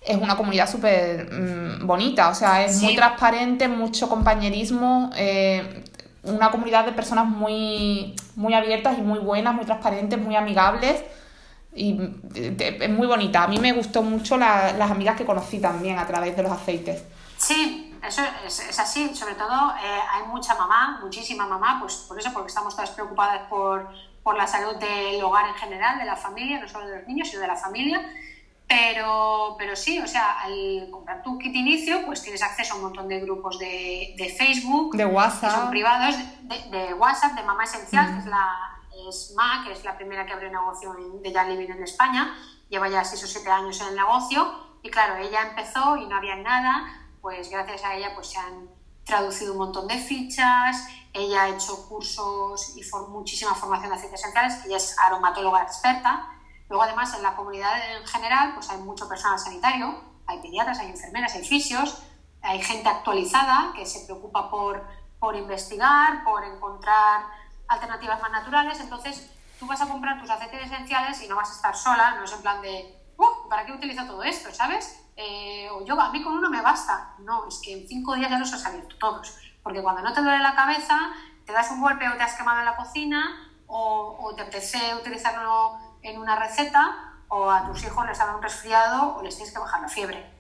es 0.02 0.18
una 0.18 0.36
comunidad 0.36 0.68
súper 0.68 1.32
mm, 1.32 1.86
bonita, 1.86 2.28
o 2.28 2.34
sea, 2.34 2.62
es 2.64 2.82
muy 2.82 2.94
transparente, 2.94 3.68
mucho 3.68 4.10
compañerismo, 4.10 5.10
eh, 5.16 5.82
una 6.24 6.50
comunidad 6.50 6.84
de 6.84 6.92
personas 6.92 7.26
muy, 7.26 8.14
muy 8.36 8.52
abiertas 8.52 8.98
y 8.98 9.00
muy 9.00 9.20
buenas, 9.20 9.54
muy 9.54 9.64
transparentes, 9.64 10.18
muy 10.18 10.36
amigables 10.36 11.02
y 11.74 11.98
eh, 12.34 12.78
es 12.80 12.90
muy 12.90 13.06
bonita. 13.06 13.44
A 13.44 13.48
mí 13.48 13.58
me 13.58 13.72
gustó 13.72 14.02
mucho 14.02 14.36
las 14.36 14.90
amigas 14.90 15.16
que 15.16 15.24
conocí 15.24 15.58
también 15.58 15.98
a 15.98 16.06
través 16.06 16.36
de 16.36 16.42
los 16.42 16.52
aceites. 16.52 17.04
Sí, 17.38 17.96
eso 18.06 18.22
es, 18.46 18.78
así, 18.78 19.14
sobre 19.14 19.34
todo 19.34 19.74
eh, 19.82 20.00
hay 20.12 20.26
mucha 20.28 20.54
mamá, 20.54 20.98
muchísima 21.02 21.46
mamá, 21.46 21.78
pues 21.80 21.94
por 22.08 22.18
eso, 22.18 22.32
porque 22.32 22.48
estamos 22.48 22.74
todas 22.76 22.90
preocupadas 22.90 23.48
por, 23.48 23.88
por 24.22 24.36
la 24.36 24.46
salud 24.46 24.76
del 24.76 25.22
hogar 25.22 25.48
en 25.48 25.54
general, 25.54 25.98
de 25.98 26.04
la 26.04 26.16
familia, 26.16 26.60
no 26.60 26.68
solo 26.68 26.86
de 26.86 26.98
los 26.98 27.08
niños, 27.08 27.28
sino 27.28 27.42
de 27.42 27.48
la 27.48 27.56
familia. 27.56 28.00
Pero, 28.68 29.56
pero 29.58 29.76
sí, 29.76 29.98
o 29.98 30.06
sea, 30.06 30.40
al 30.40 30.88
comprar 30.90 31.22
tu 31.22 31.38
kit 31.38 31.54
inicio, 31.54 32.06
pues 32.06 32.22
tienes 32.22 32.42
acceso 32.42 32.74
a 32.74 32.76
un 32.76 32.84
montón 32.84 33.06
de 33.08 33.20
grupos 33.20 33.58
de, 33.58 34.14
de 34.16 34.28
Facebook, 34.30 34.96
de 34.96 35.04
WhatsApp, 35.04 35.50
que 35.50 35.60
son 35.60 35.70
privados, 35.70 36.16
de, 36.42 36.78
de 36.78 36.94
WhatsApp, 36.94 37.32
de 37.34 37.42
Mamá 37.42 37.64
Esencial, 37.64 38.14
que 38.14 38.18
es 38.20 38.26
la 38.26 38.72
es 39.08 39.32
Ma, 39.36 39.64
que 39.64 39.72
es 39.72 39.84
la 39.84 39.96
primera 39.96 40.26
que 40.26 40.32
abrió 40.32 40.50
negocio 40.50 40.94
de 41.22 41.32
Jan 41.32 41.48
Living 41.48 41.72
en 41.72 41.82
España, 41.82 42.34
lleva 42.68 42.88
ya 42.88 43.04
6 43.04 43.24
o 43.24 43.26
7 43.26 43.50
años 43.50 43.80
en 43.80 43.88
el 43.88 43.96
negocio, 43.96 44.72
y 44.82 44.90
claro, 44.90 45.16
ella 45.16 45.48
empezó 45.48 45.96
y 45.96 46.06
no 46.06 46.16
había 46.16 46.36
nada, 46.36 46.84
pues 47.20 47.50
gracias 47.50 47.84
a 47.84 47.94
ella 47.94 48.14
pues 48.14 48.28
se 48.28 48.38
han 48.38 48.68
traducido 49.04 49.52
un 49.52 49.58
montón 49.58 49.86
de 49.86 49.98
fichas, 49.98 50.88
ella 51.12 51.42
ha 51.42 51.48
hecho 51.48 51.88
cursos 51.88 52.76
y 52.76 52.82
muchísima 53.08 53.54
formación 53.54 53.90
de 53.90 53.96
aceites 53.96 54.20
esenciales, 54.20 54.64
ella 54.64 54.76
es 54.76 54.96
aromatóloga 54.98 55.62
experta, 55.62 56.28
Luego, 56.72 56.84
además, 56.84 57.14
en 57.14 57.22
la 57.22 57.36
comunidad 57.36 57.98
en 57.98 58.06
general, 58.06 58.54
pues 58.54 58.70
hay 58.70 58.78
mucho 58.78 59.06
personal 59.06 59.38
sanitario, 59.38 59.94
hay 60.26 60.40
pediatras, 60.40 60.78
hay 60.78 60.88
enfermeras, 60.88 61.34
hay 61.34 61.44
fisios, 61.44 62.02
hay 62.40 62.62
gente 62.62 62.88
actualizada 62.88 63.74
que 63.76 63.84
se 63.84 64.06
preocupa 64.06 64.50
por, 64.50 64.82
por 65.20 65.36
investigar, 65.36 66.24
por 66.24 66.42
encontrar 66.44 67.26
alternativas 67.72 68.20
más 68.20 68.30
naturales. 68.30 68.80
Entonces, 68.80 69.30
tú 69.58 69.66
vas 69.66 69.80
a 69.80 69.88
comprar 69.88 70.20
tus 70.20 70.30
aceites 70.30 70.70
esenciales 70.70 71.22
y 71.22 71.28
no 71.28 71.36
vas 71.36 71.50
a 71.50 71.54
estar 71.54 71.76
sola, 71.76 72.14
no 72.16 72.24
es 72.24 72.32
en 72.32 72.42
plan 72.42 72.62
de, 72.62 72.96
uh, 73.16 73.48
¿para 73.48 73.64
qué 73.64 73.72
utilizo 73.72 74.04
todo 74.04 74.22
esto? 74.22 74.52
¿Sabes? 74.52 75.04
Eh, 75.16 75.68
o 75.70 75.84
yo, 75.84 76.00
a 76.00 76.10
mí 76.10 76.22
con 76.22 76.34
uno 76.34 76.50
me 76.50 76.60
basta. 76.60 77.14
No, 77.18 77.46
es 77.46 77.60
que 77.62 77.72
en 77.72 77.88
cinco 77.88 78.14
días 78.14 78.30
ya 78.30 78.38
los 78.38 78.52
has 78.52 78.64
abierto 78.66 78.96
todos. 78.98 79.36
Porque 79.62 79.82
cuando 79.82 80.02
no 80.02 80.12
te 80.12 80.22
duele 80.22 80.38
la 80.38 80.54
cabeza, 80.54 81.12
te 81.46 81.52
das 81.52 81.70
un 81.70 81.80
golpe 81.80 82.08
o 82.08 82.16
te 82.16 82.22
has 82.22 82.34
quemado 82.34 82.60
en 82.60 82.64
la 82.64 82.76
cocina 82.76 83.50
o, 83.66 84.18
o 84.20 84.34
te 84.34 84.42
apetece 84.42 84.94
utilizarlo 84.94 85.78
en 86.02 86.20
una 86.20 86.36
receta 86.36 87.12
o 87.34 87.50
a 87.50 87.64
tus 87.64 87.82
hijos 87.84 88.06
les 88.06 88.20
ha 88.20 88.26
dado 88.26 88.36
un 88.36 88.42
resfriado 88.42 89.16
o 89.16 89.22
les 89.22 89.34
tienes 89.34 89.54
que 89.54 89.58
bajar 89.58 89.80
la 89.80 89.88
fiebre. 89.88 90.34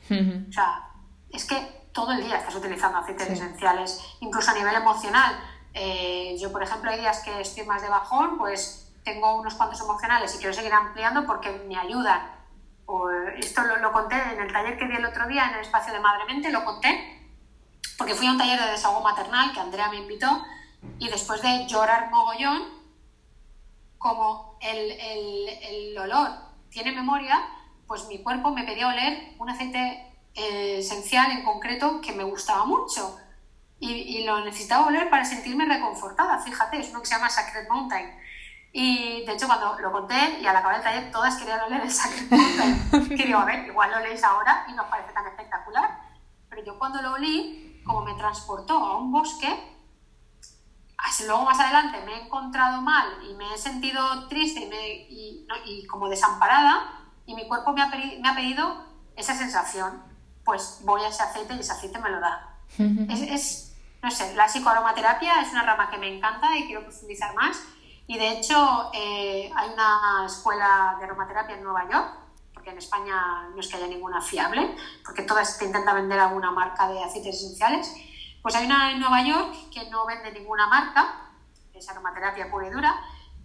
O 0.48 0.52
sea, 0.52 0.90
es 1.30 1.46
que 1.46 1.88
todo 1.92 2.12
el 2.12 2.22
día 2.22 2.36
estás 2.36 2.54
utilizando 2.54 2.98
aceites 2.98 3.30
esenciales, 3.30 3.98
incluso 4.20 4.50
a 4.50 4.54
nivel 4.54 4.74
emocional. 4.74 5.34
Eh, 5.74 6.36
yo, 6.38 6.52
por 6.52 6.62
ejemplo, 6.62 6.90
hay 6.90 7.00
días 7.00 7.20
que 7.20 7.40
estoy 7.40 7.64
más 7.64 7.82
de 7.82 7.88
bajón, 7.88 8.38
pues 8.38 8.92
tengo 9.04 9.36
unos 9.36 9.54
cuantos 9.54 9.80
emocionales 9.80 10.34
y 10.34 10.38
quiero 10.38 10.52
seguir 10.52 10.72
ampliando 10.72 11.26
porque 11.26 11.50
me 11.68 11.76
ayudan. 11.76 12.30
O, 12.86 13.08
esto 13.10 13.62
lo, 13.62 13.92
conté 13.92 14.16
en 14.16 14.40
el 14.40 14.52
taller 14.52 14.78
que 14.78 14.86
di 14.86 14.96
el 14.96 15.04
otro 15.04 15.26
día 15.26 15.48
en 15.48 15.54
el 15.54 15.60
espacio 15.60 15.92
de 15.92 16.00
Madre 16.00 16.24
Mente, 16.26 16.50
lo 16.50 16.64
conté, 16.64 17.20
porque 17.96 18.14
fui 18.14 18.26
a 18.26 18.32
un 18.32 18.38
taller 18.38 18.60
de 18.60 18.70
desahogo 18.72 19.00
maternal 19.00 19.52
que 19.52 19.60
Andrea 19.60 19.88
me 19.88 19.96
invitó 19.96 20.44
y 20.98 21.08
después 21.08 21.40
de 21.42 21.66
llorar 21.66 22.10
mogollón, 22.10 22.62
como 23.98 24.58
el, 24.60 24.90
el, 24.90 25.48
el, 25.62 25.98
olor 25.98 26.30
tiene 26.70 26.90
memoria, 26.90 27.40
pues 27.86 28.06
mi 28.08 28.20
cuerpo 28.22 28.50
me 28.50 28.64
pedía 28.64 28.88
oler 28.88 29.34
un 29.38 29.48
aceite 29.48 30.12
eh, 30.34 30.78
esencial 30.78 31.30
en 31.30 31.44
concreto 31.44 32.00
que 32.00 32.12
me 32.12 32.24
gustaba 32.24 32.64
mucho. 32.64 33.16
Y, 33.82 33.90
y, 33.90 34.24
lo 34.24 34.44
necesitaba 34.44 34.86
oler 34.86 35.10
para 35.10 35.24
sentirme 35.24 35.66
reconfortada. 35.66 36.38
Fíjate, 36.38 36.78
es 36.78 36.90
uno 36.90 37.00
que 37.00 37.06
se 37.06 37.14
llama 37.16 37.28
Sacred 37.28 37.68
Mountain. 37.68 38.16
Y 38.72 39.24
de 39.26 39.32
hecho, 39.32 39.46
cuando 39.46 39.76
lo 39.80 39.90
conté 39.90 40.38
y 40.40 40.46
al 40.46 40.54
acabar 40.54 40.76
el 40.76 40.82
taller, 40.82 41.10
todas 41.10 41.36
querían 41.36 41.60
oler 41.60 41.80
el 41.82 41.90
Sacred 41.90 42.30
Mountain. 42.30 43.08
que 43.16 43.24
digo, 43.24 43.40
a 43.40 43.44
ver, 43.44 43.66
igual 43.66 43.90
lo 43.90 43.98
leéis 43.98 44.22
ahora 44.22 44.64
y 44.68 44.72
no 44.72 44.84
os 44.84 44.88
parece 44.88 45.12
tan 45.12 45.26
espectacular. 45.26 45.98
Pero 46.48 46.64
yo 46.64 46.78
cuando 46.78 47.02
lo 47.02 47.14
olí, 47.14 47.82
como 47.84 48.02
me 48.04 48.14
transportó 48.14 48.74
a 48.76 48.98
un 48.98 49.10
bosque, 49.10 49.72
luego 51.26 51.44
más 51.44 51.58
adelante 51.58 52.00
me 52.04 52.14
he 52.14 52.24
encontrado 52.24 52.80
mal 52.80 53.06
y 53.28 53.34
me 53.34 53.54
he 53.54 53.58
sentido 53.58 54.28
triste 54.28 54.60
y, 54.60 54.68
me, 54.68 54.88
y, 55.66 55.86
como 55.86 56.08
desamparada 56.08 57.10
y 57.26 57.34
mi 57.34 57.46
cuerpo 57.48 57.72
me 57.72 57.82
ha, 57.82 57.88
me 57.88 58.28
ha 58.28 58.34
pedido 58.34 58.84
esa 59.16 59.34
sensación. 59.34 60.02
pues 60.44 60.80
voy 60.82 61.02
a 61.02 61.08
ese 61.08 61.22
aceite 61.22 61.54
y 61.54 61.60
ese 61.60 61.72
aceite 61.72 61.98
me 61.98 62.10
lo 62.10 62.20
da. 62.20 62.58
es, 62.78 63.20
es, 63.22 63.71
no 64.02 64.10
sé, 64.10 64.34
la 64.34 64.46
psicoaromaterapia 64.46 65.40
es 65.42 65.52
una 65.52 65.62
rama 65.62 65.88
que 65.88 65.96
me 65.96 66.08
encanta 66.08 66.56
y 66.58 66.66
quiero 66.66 66.82
profundizar 66.82 67.34
más. 67.34 67.62
Y 68.08 68.18
de 68.18 68.32
hecho, 68.32 68.90
eh, 68.92 69.50
hay 69.54 69.70
una 69.70 70.26
escuela 70.26 70.96
de 70.98 71.04
aromaterapia 71.04 71.56
en 71.56 71.62
Nueva 71.62 71.88
York, 71.88 72.10
porque 72.52 72.70
en 72.70 72.78
España 72.78 73.48
no 73.54 73.60
es 73.60 73.68
que 73.68 73.76
haya 73.76 73.86
ninguna 73.86 74.20
fiable, 74.20 74.74
porque 75.04 75.22
todas 75.22 75.56
te 75.56 75.66
intentan 75.66 75.94
vender 75.94 76.18
alguna 76.18 76.50
marca 76.50 76.88
de 76.88 77.02
aceites 77.02 77.36
esenciales. 77.36 77.94
Pues 78.42 78.56
hay 78.56 78.66
una 78.66 78.90
en 78.90 78.98
Nueva 78.98 79.22
York 79.22 79.54
que 79.72 79.88
no 79.88 80.04
vende 80.04 80.32
ninguna 80.32 80.66
marca, 80.66 81.30
es 81.72 81.88
aromaterapia 81.88 82.50
pura 82.50 82.66
y 82.66 82.70
dura, 82.70 83.00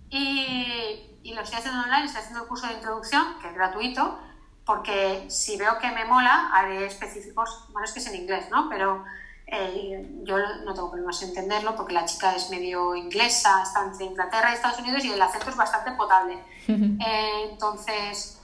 y, 0.10 1.20
y 1.22 1.34
lo 1.36 1.41
estoy 1.41 1.60
haciendo 1.60 1.84
online, 1.84 2.05
estoy 2.05 2.22
haciendo 2.22 2.41
el 2.41 2.47
curso 2.47 2.66
de 2.66 2.74
introducción, 2.74 3.38
que 3.39 3.49
es 3.49 3.53
gratuito, 3.53 4.20
porque 4.66 5.30
si 5.30 5.55
veo 5.55 5.78
que 5.78 5.91
me 5.91 6.05
mola, 6.05 6.49
haré 6.51 6.88
específicos, 6.88 7.68
bueno, 7.72 7.86
es 7.86 7.93
que 7.93 7.99
es 7.99 8.08
en 8.08 8.16
inglés, 8.16 8.49
¿no? 8.49 8.70
Pero 8.70 9.05
eh, 9.49 10.05
yo 10.23 10.37
no 10.65 10.73
tengo 10.73 10.91
problemas 10.91 11.21
en 11.23 11.29
entenderlo 11.29 11.75
porque 11.75 11.93
la 11.93 12.05
chica 12.05 12.35
es 12.35 12.49
medio 12.49 12.95
inglesa, 12.95 13.63
está 13.63 13.85
entre 13.85 14.05
Inglaterra 14.05 14.51
y 14.51 14.55
Estados 14.55 14.79
Unidos 14.79 15.05
y 15.05 15.13
el 15.13 15.21
acento 15.21 15.49
es 15.49 15.55
bastante 15.55 15.91
potable. 15.91 16.37
Eh, 16.67 17.49
entonces, 17.49 18.41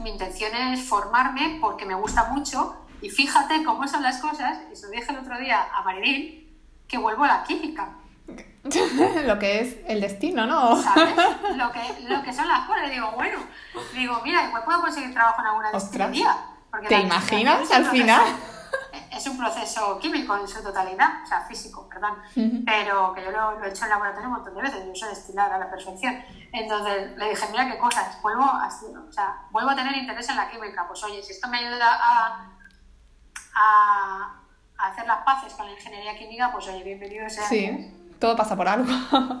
mi 0.00 0.10
intención 0.10 0.54
es 0.54 0.88
formarme 0.88 1.58
porque 1.60 1.84
me 1.84 1.94
gusta 1.94 2.30
mucho 2.32 2.74
y 3.02 3.10
fíjate 3.10 3.64
cómo 3.64 3.86
son 3.86 4.02
las 4.02 4.18
cosas, 4.18 4.60
y 4.72 4.76
se 4.76 4.86
lo 4.86 4.92
dije 4.92 5.12
el 5.12 5.18
otro 5.18 5.38
día 5.38 5.62
a 5.74 5.82
Marilyn, 5.82 6.48
que 6.88 6.96
vuelvo 6.96 7.24
a 7.24 7.28
la 7.28 7.44
química. 7.44 7.90
lo 9.26 9.38
que 9.38 9.60
es 9.60 9.76
el 9.86 10.00
destino, 10.00 10.46
¿no? 10.46 10.82
¿Sabes? 10.82 11.14
Lo 11.56 11.70
que, 11.70 11.80
lo 12.08 12.22
que 12.22 12.32
son 12.32 12.48
las 12.48 12.66
cosas. 12.66 12.90
Digo, 12.90 13.12
bueno, 13.14 13.38
digo, 13.92 14.22
mira, 14.24 14.46
igual 14.46 14.64
puedo 14.64 14.80
conseguir 14.80 15.12
trabajo 15.12 15.42
en 15.42 15.46
alguna 15.46 16.08
día. 16.10 16.36
¿Te 16.88 17.00
imaginas 17.00 17.70
al 17.70 17.84
final? 17.84 18.22
Es 19.16 19.26
un 19.26 19.38
proceso 19.38 19.98
químico 19.98 20.36
en 20.36 20.46
su 20.48 20.62
totalidad, 20.62 21.22
o 21.22 21.26
sea, 21.26 21.42
físico, 21.42 21.88
perdón, 21.88 22.16
pero 22.64 23.14
que 23.14 23.24
yo 23.24 23.30
lo, 23.30 23.64
he 23.64 23.68
hecho 23.68 23.84
en 23.84 23.90
laboratorio 23.90 24.28
un 24.28 24.34
montón 24.34 24.54
de 24.54 24.62
veces, 24.62 24.86
yo 24.86 24.94
soy 24.94 25.08
destilar 25.10 25.52
a 25.52 25.58
la 25.58 25.70
perfección. 25.70 26.22
Entonces 26.52 27.16
le 27.16 27.30
dije, 27.30 27.46
mira 27.50 27.70
qué 27.70 27.78
cosas, 27.78 28.20
vuelvo 28.22 28.44
a, 28.44 28.68
o 28.68 29.12
sea, 29.12 29.42
vuelvo 29.50 29.70
a 29.70 29.76
tener 29.76 29.96
interés 29.96 30.28
en 30.28 30.36
la 30.36 30.50
química, 30.50 30.86
pues 30.86 31.02
oye, 31.04 31.22
si 31.22 31.32
esto 31.32 31.48
me 31.48 31.58
ayuda 31.58 31.98
a, 32.02 32.50
a, 33.54 34.40
hacer 34.78 35.06
las 35.06 35.22
paces 35.24 35.54
con 35.54 35.66
la 35.66 35.72
ingeniería 35.72 36.16
química, 36.16 36.50
pues 36.52 36.66
oye, 36.68 36.82
bienvenido 36.82 37.28
sea. 37.30 37.48
Sí 37.48 38.00
todo 38.24 38.36
pasa 38.36 38.56
por 38.56 38.66
algo. 38.66 38.90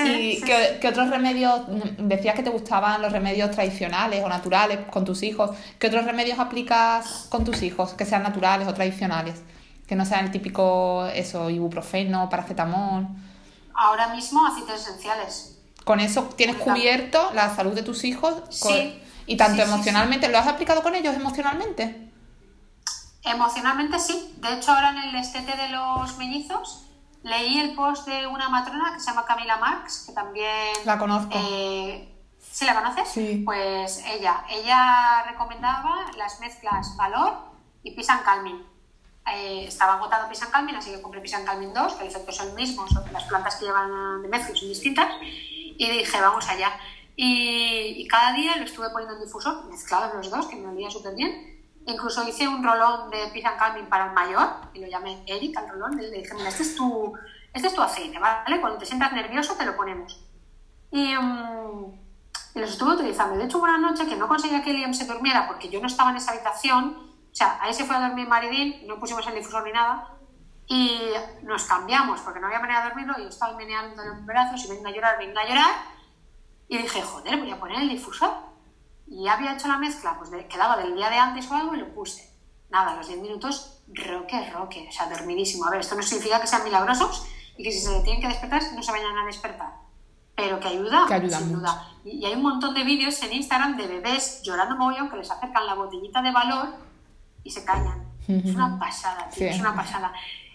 ¿Y 0.00 0.40
¿qué, 0.40 0.88
otros 0.88 1.10
remedios? 1.10 1.60
Decías 1.98 2.34
que 2.34 2.42
te 2.42 2.48
gustaban 2.48 3.02
los 3.02 3.12
remedios 3.12 3.50
tradicionales 3.50 4.24
o 4.24 4.28
naturales 4.30 4.78
con 4.90 5.04
tus 5.04 5.22
hijos. 5.22 5.50
¿Qué 5.78 5.88
otros 5.88 6.06
remedios 6.06 6.38
aplicas 6.38 7.26
con 7.28 7.44
tus 7.44 7.60
hijos 7.60 7.92
que 7.92 8.06
sean 8.06 8.22
naturales 8.22 8.66
o 8.66 8.72
tradicionales? 8.72 9.42
Que 9.86 9.96
no 9.96 10.06
sean 10.06 10.24
el 10.24 10.30
típico, 10.30 11.04
eso, 11.08 11.50
ibuprofeno, 11.50 12.30
paracetamol. 12.30 13.06
Ahora 13.74 14.08
mismo 14.14 14.46
aceites 14.46 14.80
esenciales. 14.80 15.58
¿Con 15.84 16.00
eso 16.00 16.22
tienes 16.34 16.56
cubierto 16.56 17.32
la 17.34 17.54
salud 17.54 17.74
de 17.74 17.82
tus 17.82 18.04
hijos? 18.04 18.34
Sí. 18.48 18.98
¿Y 19.26 19.36
tanto 19.36 19.60
emocionalmente? 19.60 20.30
¿Lo 20.30 20.38
has 20.38 20.46
aplicado 20.46 20.82
con 20.82 20.94
ellos 20.94 21.14
emocionalmente? 21.14 22.10
Emocionalmente 23.24 23.98
sí. 23.98 24.34
De 24.38 24.54
hecho, 24.54 24.72
ahora 24.72 24.88
en 24.92 25.10
el 25.10 25.16
estete 25.16 25.54
de 25.54 25.68
los 25.68 26.16
mellizos 26.16 26.86
Leí 27.22 27.60
el 27.60 27.74
post 27.74 28.06
de 28.08 28.26
una 28.26 28.48
matrona 28.48 28.92
que 28.94 29.00
se 29.00 29.06
llama 29.06 29.24
Camila 29.24 29.56
Marx, 29.56 30.04
que 30.06 30.12
también... 30.12 30.74
La 30.84 30.98
conozco. 30.98 31.30
Eh, 31.34 32.12
¿Sí 32.38 32.64
la 32.64 32.74
conoces? 32.74 33.08
Sí. 33.08 33.42
Pues 33.44 34.04
ella, 34.06 34.44
ella 34.50 35.22
recomendaba 35.26 36.10
las 36.16 36.40
mezclas 36.40 36.96
Valor 36.96 37.34
y 37.82 37.92
Pisan 37.92 38.22
Calming. 38.24 38.62
Eh, 39.32 39.66
estaba 39.68 39.94
agotado 39.94 40.28
Pisan 40.28 40.50
Calming, 40.50 40.74
así 40.74 40.90
que 40.90 41.00
compré 41.00 41.20
Pisan 41.20 41.44
Calming 41.44 41.72
2, 41.72 41.94
que 41.94 42.02
el 42.02 42.08
efecto 42.08 42.30
es 42.32 42.40
el 42.40 42.52
mismo, 42.54 42.84
las 43.12 43.24
plantas 43.24 43.56
que 43.56 43.66
llevan 43.66 44.20
de 44.20 44.28
mezcla 44.28 44.54
son 44.56 44.68
distintas, 44.68 45.08
y 45.22 45.90
dije, 45.90 46.20
vamos 46.20 46.48
allá. 46.48 46.72
Y, 47.14 48.02
y, 48.02 48.08
cada 48.08 48.32
día 48.32 48.56
lo 48.56 48.64
estuve 48.64 48.90
poniendo 48.90 49.16
en 49.16 49.22
difusor, 49.22 49.64
mezclados 49.70 50.14
los 50.14 50.30
dos, 50.30 50.46
que 50.46 50.56
me 50.56 50.68
olía 50.68 50.90
súper 50.90 51.14
bien, 51.14 51.51
Incluso 51.86 52.26
hice 52.28 52.46
un 52.46 52.62
rolón 52.62 53.10
de 53.10 53.28
Peace 53.32 53.46
and 53.46 53.58
Calming 53.58 53.86
para 53.86 54.06
el 54.06 54.12
mayor, 54.12 54.48
y 54.72 54.80
lo 54.80 54.86
llamé 54.86 55.24
Eric 55.26 55.56
al 55.56 55.68
rolón, 55.68 55.98
y 55.98 56.02
le 56.02 56.10
dije, 56.10 56.34
mira, 56.34 56.48
este 56.48 56.62
es 56.62 56.76
tu, 56.76 57.12
este 57.52 57.68
es 57.68 57.74
tu 57.74 57.82
aceite, 57.82 58.18
¿vale? 58.18 58.60
Cuando 58.60 58.78
te 58.78 58.86
sientas 58.86 59.12
nervioso 59.12 59.54
te 59.56 59.66
lo 59.66 59.76
ponemos. 59.76 60.24
Y, 60.90 61.16
um, 61.16 61.92
y 62.54 62.58
los 62.60 62.70
estuve 62.70 62.94
utilizando. 62.94 63.36
De 63.36 63.44
hecho, 63.44 63.58
una 63.58 63.78
noche 63.78 64.06
que 64.06 64.14
no 64.14 64.28
conseguía 64.28 64.62
que 64.62 64.72
Liam 64.72 64.94
se 64.94 65.06
durmiera 65.06 65.48
porque 65.48 65.68
yo 65.70 65.80
no 65.80 65.86
estaba 65.86 66.10
en 66.10 66.16
esa 66.16 66.32
habitación, 66.32 66.96
o 67.32 67.34
sea, 67.34 67.58
ahí 67.60 67.74
se 67.74 67.84
fue 67.84 67.96
a 67.96 68.08
dormir 68.08 68.28
Maridín, 68.28 68.86
no 68.86 68.98
pusimos 69.00 69.26
el 69.26 69.34
difusor 69.34 69.64
ni 69.64 69.72
nada, 69.72 70.08
y 70.68 71.00
nos 71.42 71.64
cambiamos 71.64 72.20
porque 72.20 72.38
no 72.38 72.46
había 72.46 72.60
manera 72.60 72.82
de 72.82 72.88
dormirlo, 72.90 73.14
y 73.18 73.22
yo 73.22 73.28
estaba 73.28 73.56
meneando 73.56 74.02
en 74.02 74.24
brazos 74.24 74.64
y 74.64 74.68
venga 74.68 74.90
a 74.90 74.92
llorar, 74.92 75.18
venga 75.18 75.40
a 75.40 75.48
llorar, 75.48 75.74
y 76.68 76.78
dije, 76.78 77.02
joder, 77.02 77.38
voy 77.38 77.50
a 77.50 77.58
poner 77.58 77.80
el 77.80 77.88
difusor 77.88 78.51
y 79.06 79.28
había 79.28 79.54
hecho 79.54 79.68
la 79.68 79.78
mezcla, 79.78 80.16
pues 80.18 80.30
quedaba 80.46 80.76
del 80.76 80.94
día 80.94 81.10
de 81.10 81.16
antes 81.16 81.50
o 81.50 81.54
algo 81.54 81.74
y 81.74 81.78
lo 81.78 81.94
puse. 81.94 82.30
Nada, 82.70 82.96
los 82.96 83.06
10 83.06 83.20
minutos, 83.20 83.82
roque, 83.88 84.50
roque, 84.50 84.86
o 84.88 84.92
sea, 84.92 85.08
dormidísimo. 85.08 85.66
A 85.66 85.70
ver, 85.70 85.80
esto 85.80 85.94
no 85.94 86.02
significa 86.02 86.40
que 86.40 86.46
sean 86.46 86.64
milagrosos 86.64 87.26
y 87.56 87.62
que 87.62 87.70
si 87.70 87.80
se 87.80 88.00
tienen 88.00 88.22
que 88.22 88.28
despertar, 88.28 88.62
no 88.74 88.82
se 88.82 88.92
vayan 88.92 89.16
a 89.18 89.26
despertar. 89.26 89.74
Pero 90.34 90.58
que 90.58 90.68
ayuda, 90.68 91.04
que 91.06 91.14
ayuda 91.14 91.38
sin 91.38 91.52
duda. 91.52 91.88
Y, 92.04 92.24
hay 92.24 92.34
un 92.34 92.42
montón 92.42 92.74
de 92.74 92.84
vídeos 92.84 93.22
en 93.22 93.34
Instagram 93.34 93.76
de 93.76 93.86
bebés 93.86 94.42
llorando 94.42 94.76
mogollón 94.76 95.10
que 95.10 95.16
les 95.16 95.30
acercan 95.30 95.66
la 95.66 95.74
botellita 95.74 96.22
de 96.22 96.32
valor 96.32 96.68
y 97.44 97.50
se 97.50 97.64
callan. 97.64 98.10
Es 98.26 98.54
una 98.54 98.78
pasada, 98.78 99.28
tío, 99.28 99.48
es 99.48 99.60
una 99.60 99.74
pasada. 99.74 100.12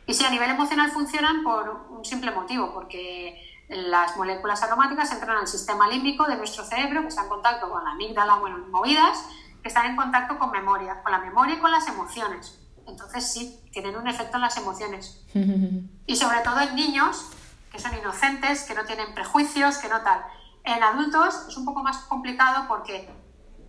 Y 0.07 0.13
si 0.13 0.23
a 0.23 0.29
nivel 0.29 0.49
emocional 0.49 0.89
funcionan 0.89 1.43
por 1.43 1.87
un 1.89 2.03
simple 2.03 2.31
motivo, 2.31 2.73
porque 2.73 3.46
las 3.69 4.15
moléculas 4.15 4.63
aromáticas 4.63 5.11
entran 5.11 5.37
al 5.37 5.47
sistema 5.47 5.87
límbico 5.87 6.25
de 6.25 6.37
nuestro 6.37 6.63
cerebro, 6.63 7.01
que 7.01 7.07
está 7.07 7.23
en 7.23 7.29
contacto 7.29 7.69
con 7.69 7.83
la 7.83 7.91
amígdala, 7.91 8.35
bueno, 8.35 8.59
movidas, 8.69 9.25
que 9.61 9.67
están 9.67 9.87
en 9.87 9.95
contacto 9.95 10.39
con 10.39 10.51
memoria, 10.51 11.01
con 11.03 11.11
la 11.11 11.19
memoria 11.19 11.55
y 11.55 11.59
con 11.59 11.71
las 11.71 11.87
emociones. 11.87 12.59
Entonces 12.87 13.29
sí, 13.31 13.59
tienen 13.71 13.97
un 13.97 14.07
efecto 14.07 14.37
en 14.37 14.41
las 14.41 14.57
emociones. 14.57 15.25
Y 16.09 16.15
sobre 16.15 16.39
todo 16.39 16.61
en 16.61 16.73
niños, 16.73 17.29
que 17.69 17.79
son 17.79 17.93
inocentes, 17.93 18.63
que 18.63 18.73
no 18.73 18.85
tienen 18.85 19.13
prejuicios, 19.13 19.77
que 19.77 19.89
no 19.89 20.01
tal. 20.03 20.23
En 20.63 20.81
adultos 20.81 21.47
es 21.49 21.57
un 21.57 21.65
poco 21.65 21.83
más 21.83 21.97
complicado 22.05 22.65
porque, 22.69 23.09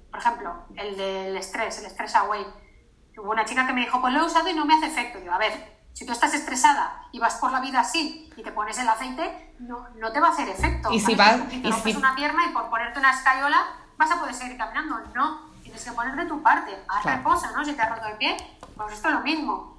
por 0.09 0.21
ejemplo, 0.21 0.55
el 0.77 0.97
del 0.97 1.37
estrés, 1.37 1.81
el 1.81 1.87
estrés 1.87 2.15
away. 2.15 2.47
Hubo 3.17 3.33
una 3.33 3.45
chica 3.45 3.67
que 3.67 3.73
me 3.73 3.81
dijo, 3.81 4.01
pues 4.01 4.15
lo 4.15 4.21
he 4.21 4.25
usado 4.25 4.49
y 4.49 4.55
no 4.55 4.65
me 4.67 4.75
hace 4.75 4.87
efecto. 4.87 5.19
Digo, 5.19 5.33
a 5.33 5.39
ver, 5.39 5.78
si 5.99 6.07
tú 6.07 6.13
estás 6.13 6.33
estresada 6.33 7.09
y 7.11 7.19
vas 7.19 7.35
por 7.39 7.51
la 7.51 7.59
vida 7.59 7.81
así 7.81 8.31
y 8.37 8.43
te 8.45 8.53
pones 8.53 8.79
el 8.79 8.89
aceite, 8.89 9.53
no, 9.59 9.89
no 9.97 10.13
te 10.13 10.21
va 10.21 10.29
a 10.29 10.31
hacer 10.31 10.49
efecto. 10.49 10.93
Y 10.93 11.01
si 11.01 11.17
vas. 11.17 11.41
Y 11.51 11.61
te 11.61 11.69
rompes 11.69 11.97
una 11.97 12.15
pierna 12.15 12.47
y 12.49 12.53
por 12.53 12.71
ponerte 12.71 13.01
una 13.01 13.11
escayola 13.11 13.67
vas 13.97 14.09
a 14.13 14.21
poder 14.21 14.33
seguir 14.33 14.57
caminando. 14.57 15.01
No, 15.13 15.51
tienes 15.61 15.83
que 15.83 15.91
poner 15.91 16.15
de 16.15 16.27
tu 16.27 16.41
parte. 16.41 16.71
Haz 16.87 17.05
reposo, 17.05 17.51
¿no? 17.51 17.65
Si 17.65 17.73
te 17.73 17.83
has 17.83 17.91
roto 17.91 18.07
el 18.07 18.17
pie, 18.17 18.37
pues 18.77 18.93
esto 18.93 19.09
es 19.09 19.15
lo 19.15 19.21
mismo. 19.23 19.77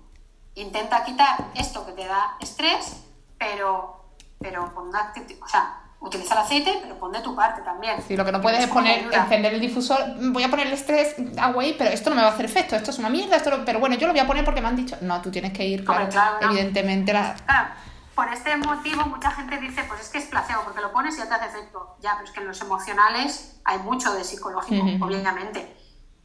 Intenta 0.56 1.06
quitar 1.06 1.38
esto 1.56 1.86
que 1.86 1.94
te 1.94 2.06
da 2.06 2.36
estrés, 2.42 2.98
pero, 3.38 4.04
pero 4.40 4.76
con 4.76 4.90
una 4.90 5.14
o 5.42 5.48
sea, 5.48 5.84
utiliza 6.02 6.34
el 6.34 6.40
aceite, 6.42 6.80
pero 6.82 6.98
pon 6.98 7.12
de 7.12 7.22
tu 7.22 7.36
parte 7.36 7.62
también. 7.62 8.02
Sí, 8.08 8.16
lo 8.16 8.24
que 8.24 8.32
no 8.32 8.42
puedes 8.42 8.62
es 8.62 8.68
poner, 8.68 9.14
encender 9.14 9.54
el 9.54 9.60
difusor, 9.60 10.00
voy 10.32 10.44
a 10.44 10.50
poner 10.50 10.68
el 10.68 10.74
estrés 10.74 11.16
away, 11.40 11.76
pero 11.78 11.90
esto 11.90 12.10
no 12.10 12.16
me 12.16 12.22
va 12.22 12.30
a 12.30 12.32
hacer 12.32 12.46
efecto, 12.46 12.76
esto 12.76 12.92
es 12.92 13.00
una 13.00 13.10
mierda, 13.10 13.36
esto 13.36 13.52
pero 13.66 13.80
bueno, 13.80 13.96
yo 13.96 14.08
lo 14.08 14.14
voy 14.14 14.22
a 14.22 14.28
poner 14.28 14.46
porque 14.46 14.62
me 14.62 14.68
han 14.68 14.76
dicho, 14.76 14.98
no, 15.02 15.22
tú 15.22 15.30
tienes 15.30 15.54
que 15.54 15.66
ir, 15.66 15.84
claro, 15.84 16.10
evidentemente 16.42 17.12
la... 17.12 17.36
Claro, 17.46 17.70
por 18.16 18.32
este 18.32 18.56
motivo 18.58 19.06
mucha 19.06 19.32
gente 19.32 19.58
dice, 19.58 19.84
pues 19.88 20.02
es 20.02 20.10
que 20.10 20.18
es 20.20 20.26
placebo, 20.26 20.64
porque 20.64 20.82
lo 20.82 20.92
pones 20.92 21.16
y 21.16 21.20
ya 21.20 21.28
te 21.28 21.36
hace 21.36 21.58
efecto. 21.58 21.96
Ya, 22.02 22.14
pero 22.16 22.26
es 22.26 22.32
que 22.32 22.42
en 22.42 22.48
los 22.48 22.62
emocionales 22.62 23.62
hay 23.64 23.80
mucho 23.80 24.14
de 24.14 24.24
psicológico, 24.24 25.06
obviamente 25.06 25.76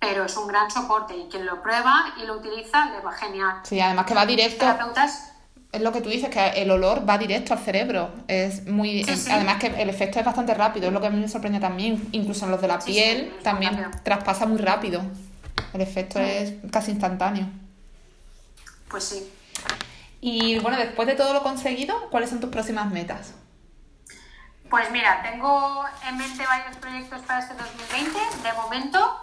pero 0.05 0.25
es 0.25 0.37
un 0.37 0.47
gran 0.47 0.71
soporte 0.71 1.17
y 1.17 1.29
quien 1.29 1.47
lo 1.47 1.63
prueba 1.63 2.13
y 2.19 2.27
lo 2.27 2.35
utiliza 2.35 2.91
le 2.91 3.01
va 3.01 3.13
genial. 3.13 3.61
Sí, 3.63 3.81
además 3.81 4.05
que 4.05 4.15
va 4.15 4.27
directo. 4.27 4.59
Terapeutas 4.59 5.34
es 5.75 5.83
lo 5.83 5.93
que 5.93 6.01
tú 6.01 6.09
dices, 6.09 6.31
que 6.31 6.63
el 6.63 6.71
olor 6.71 7.09
va 7.09 7.19
directo 7.19 7.53
al 7.53 7.59
cerebro. 7.59 8.13
Es 8.29 8.67
muy. 8.67 9.05
Además 9.31 9.59
que 9.59 9.67
el 9.67 9.89
efecto 9.91 10.19
es 10.19 10.25
bastante 10.25 10.55
rápido, 10.55 10.87
es 10.87 10.93
lo 10.93 11.01
que 11.01 11.09
a 11.09 11.11
mí 11.11 11.21
me 11.21 11.29
sorprende 11.29 11.61
también. 11.61 12.09
Incluso 12.13 12.45
en 12.45 12.53
los 12.53 12.61
de 12.61 12.69
la 12.69 12.79
piel 12.79 13.37
también 13.43 13.91
traspasa 14.03 14.47
muy 14.47 14.59
rápido. 14.59 15.03
El 15.73 15.81
efecto 15.81 16.21
es 16.21 16.55
casi 16.71 16.93
instantáneo. 16.93 17.47
Pues 18.89 19.05
sí. 19.05 19.31
Y 20.21 20.59
bueno, 20.61 20.79
después 20.79 21.07
de 21.09 21.15
todo 21.15 21.35
lo 21.35 21.43
conseguido, 21.43 22.09
¿cuáles 22.11 22.31
son 22.31 22.41
tus 22.41 22.51
próximas 22.51 22.91
metas? 22.91 23.35
Pues 24.71 24.91
mira, 24.91 25.23
tengo 25.23 25.85
en 26.09 26.17
mente 26.17 26.45
varios 26.47 26.77
proyectos 26.77 27.21
para 27.23 27.41
este 27.41 27.55
2020. 27.55 28.19
De 28.43 28.53
momento, 28.55 29.17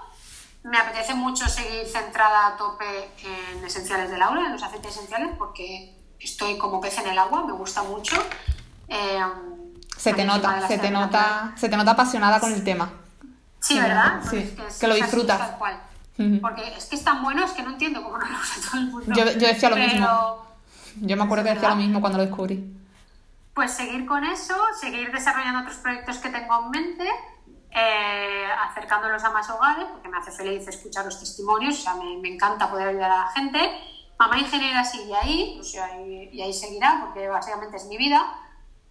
me 0.64 0.78
apetece 0.78 1.14
mucho 1.14 1.48
seguir 1.48 1.88
centrada 1.88 2.48
a 2.48 2.58
tope 2.58 2.86
en 3.24 3.66
esenciales 3.66 4.12
de 4.12 4.18
Laura, 4.18 4.46
en 4.46 4.52
los 4.52 4.62
aceites 4.62 4.96
esenciales, 4.96 5.32
porque 5.38 6.01
estoy 6.22 6.58
como 6.58 6.80
pez 6.82 6.98
en 7.00 7.08
el 7.08 7.18
agua, 7.18 7.46
me 7.46 7.54
gusta 7.54 7.84
mucho. 7.84 8.16
Eh, 8.88 9.20
se 9.98 10.14
te 10.14 10.26
nota, 10.26 10.68
se 10.68 10.78
te 10.78 10.90
nota, 10.90 11.54
se 11.56 11.70
te 11.70 11.78
nota 11.78 11.92
apasionada 11.92 12.40
con 12.40 12.52
el 12.54 12.64
tema. 12.64 12.92
Sí, 13.60 13.80
¿verdad? 13.80 14.22
Sí, 14.30 14.56
que, 14.80 14.88
lo 14.88 14.96
disfrutas. 14.96 15.40
Porque 16.42 16.76
es 16.76 16.86
que 16.86 16.96
es 16.96 17.04
tan 17.04 17.22
bueno, 17.24 17.46
es 17.46 17.52
que 17.52 17.64
no 17.64 17.72
entiendo 17.72 18.04
cómo 18.04 18.18
no 18.18 18.26
lo 18.26 18.38
usa 18.38 18.56
todo 18.70 18.82
el 18.82 18.88
mundo. 18.88 19.14
Yo, 19.16 19.26
yo 19.26 19.48
decía 19.48 19.70
lo 19.70 19.76
Pero- 19.76 19.88
mismo. 19.88 20.52
Yo 21.02 21.16
me 21.16 21.24
acuerdo 21.24 21.44
que 21.46 21.54
decía 21.54 21.70
lo 21.70 21.76
mismo 21.76 22.02
cuando 22.02 22.18
lo 22.18 22.26
descubrí. 22.26 22.78
Pues 23.54 23.72
seguir 23.72 24.06
con 24.06 24.24
eso, 24.26 24.56
seguir 24.80 25.12
desarrollando 25.12 25.62
otros 25.62 25.78
proyectos 25.78 26.18
que 26.18 26.30
tengo 26.30 26.64
en 26.66 26.70
mente, 26.72 27.08
eh, 27.72 28.48
acercándolos 28.70 29.24
a 29.24 29.30
más 29.30 29.50
hogares, 29.50 29.86
porque 29.92 30.10
me 30.10 30.18
hace 30.18 30.32
feliz 30.32 30.68
escuchar 30.68 31.06
los 31.06 31.20
testimonios, 31.20 31.80
o 31.80 31.82
sea, 31.82 31.96
me, 31.96 32.18
me 32.18 32.34
encanta 32.34 32.70
poder 32.70 32.90
ayudar 32.90 33.12
a 33.12 33.18
la 33.26 33.28
gente. 33.32 33.60
Mamá 34.22 34.38
ingeniera 34.38 34.84
sigue 34.84 35.16
ahí, 35.16 35.60
sea, 35.64 36.00
y, 36.00 36.30
y 36.32 36.44
ahí 36.44 36.54
seguirá, 36.54 37.00
porque 37.02 37.28
básicamente 37.28 37.78
es 37.78 37.86
mi 37.86 37.98
vida. 37.98 38.22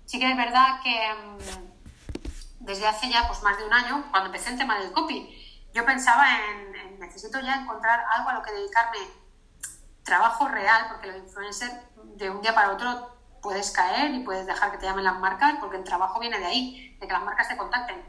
Sí 0.04 0.18
que 0.18 0.28
es 0.28 0.36
verdad 0.36 0.80
que 0.82 0.90
mm, 0.90 2.64
desde 2.64 2.88
hace 2.88 3.08
ya 3.08 3.28
pues, 3.28 3.40
más 3.44 3.56
de 3.56 3.64
un 3.64 3.72
año, 3.72 4.06
cuando 4.10 4.26
empecé 4.26 4.50
el 4.50 4.58
tema 4.58 4.80
del 4.80 4.90
copy, 4.90 5.32
yo 5.72 5.86
pensaba 5.86 6.26
en, 6.36 6.74
en 6.74 6.98
necesito 6.98 7.38
ya 7.38 7.60
encontrar 7.60 8.04
algo 8.12 8.30
a 8.30 8.34
lo 8.34 8.42
que 8.42 8.50
dedicarme 8.50 8.98
trabajo 10.02 10.48
real, 10.48 10.86
porque 10.88 11.06
los 11.06 11.18
influencers 11.18 11.74
de 12.16 12.28
un 12.28 12.42
día 12.42 12.52
para 12.52 12.72
otro 12.72 13.16
puedes 13.40 13.70
caer 13.70 14.12
y 14.12 14.24
puedes 14.24 14.48
dejar 14.48 14.72
que 14.72 14.78
te 14.78 14.86
llamen 14.86 15.04
las 15.04 15.20
marcas, 15.20 15.58
porque 15.60 15.76
el 15.76 15.84
trabajo 15.84 16.18
viene 16.18 16.40
de 16.40 16.46
ahí, 16.46 16.96
de 16.98 17.06
que 17.06 17.12
las 17.12 17.22
marcas 17.22 17.46
te 17.46 17.56
contacten. 17.56 18.02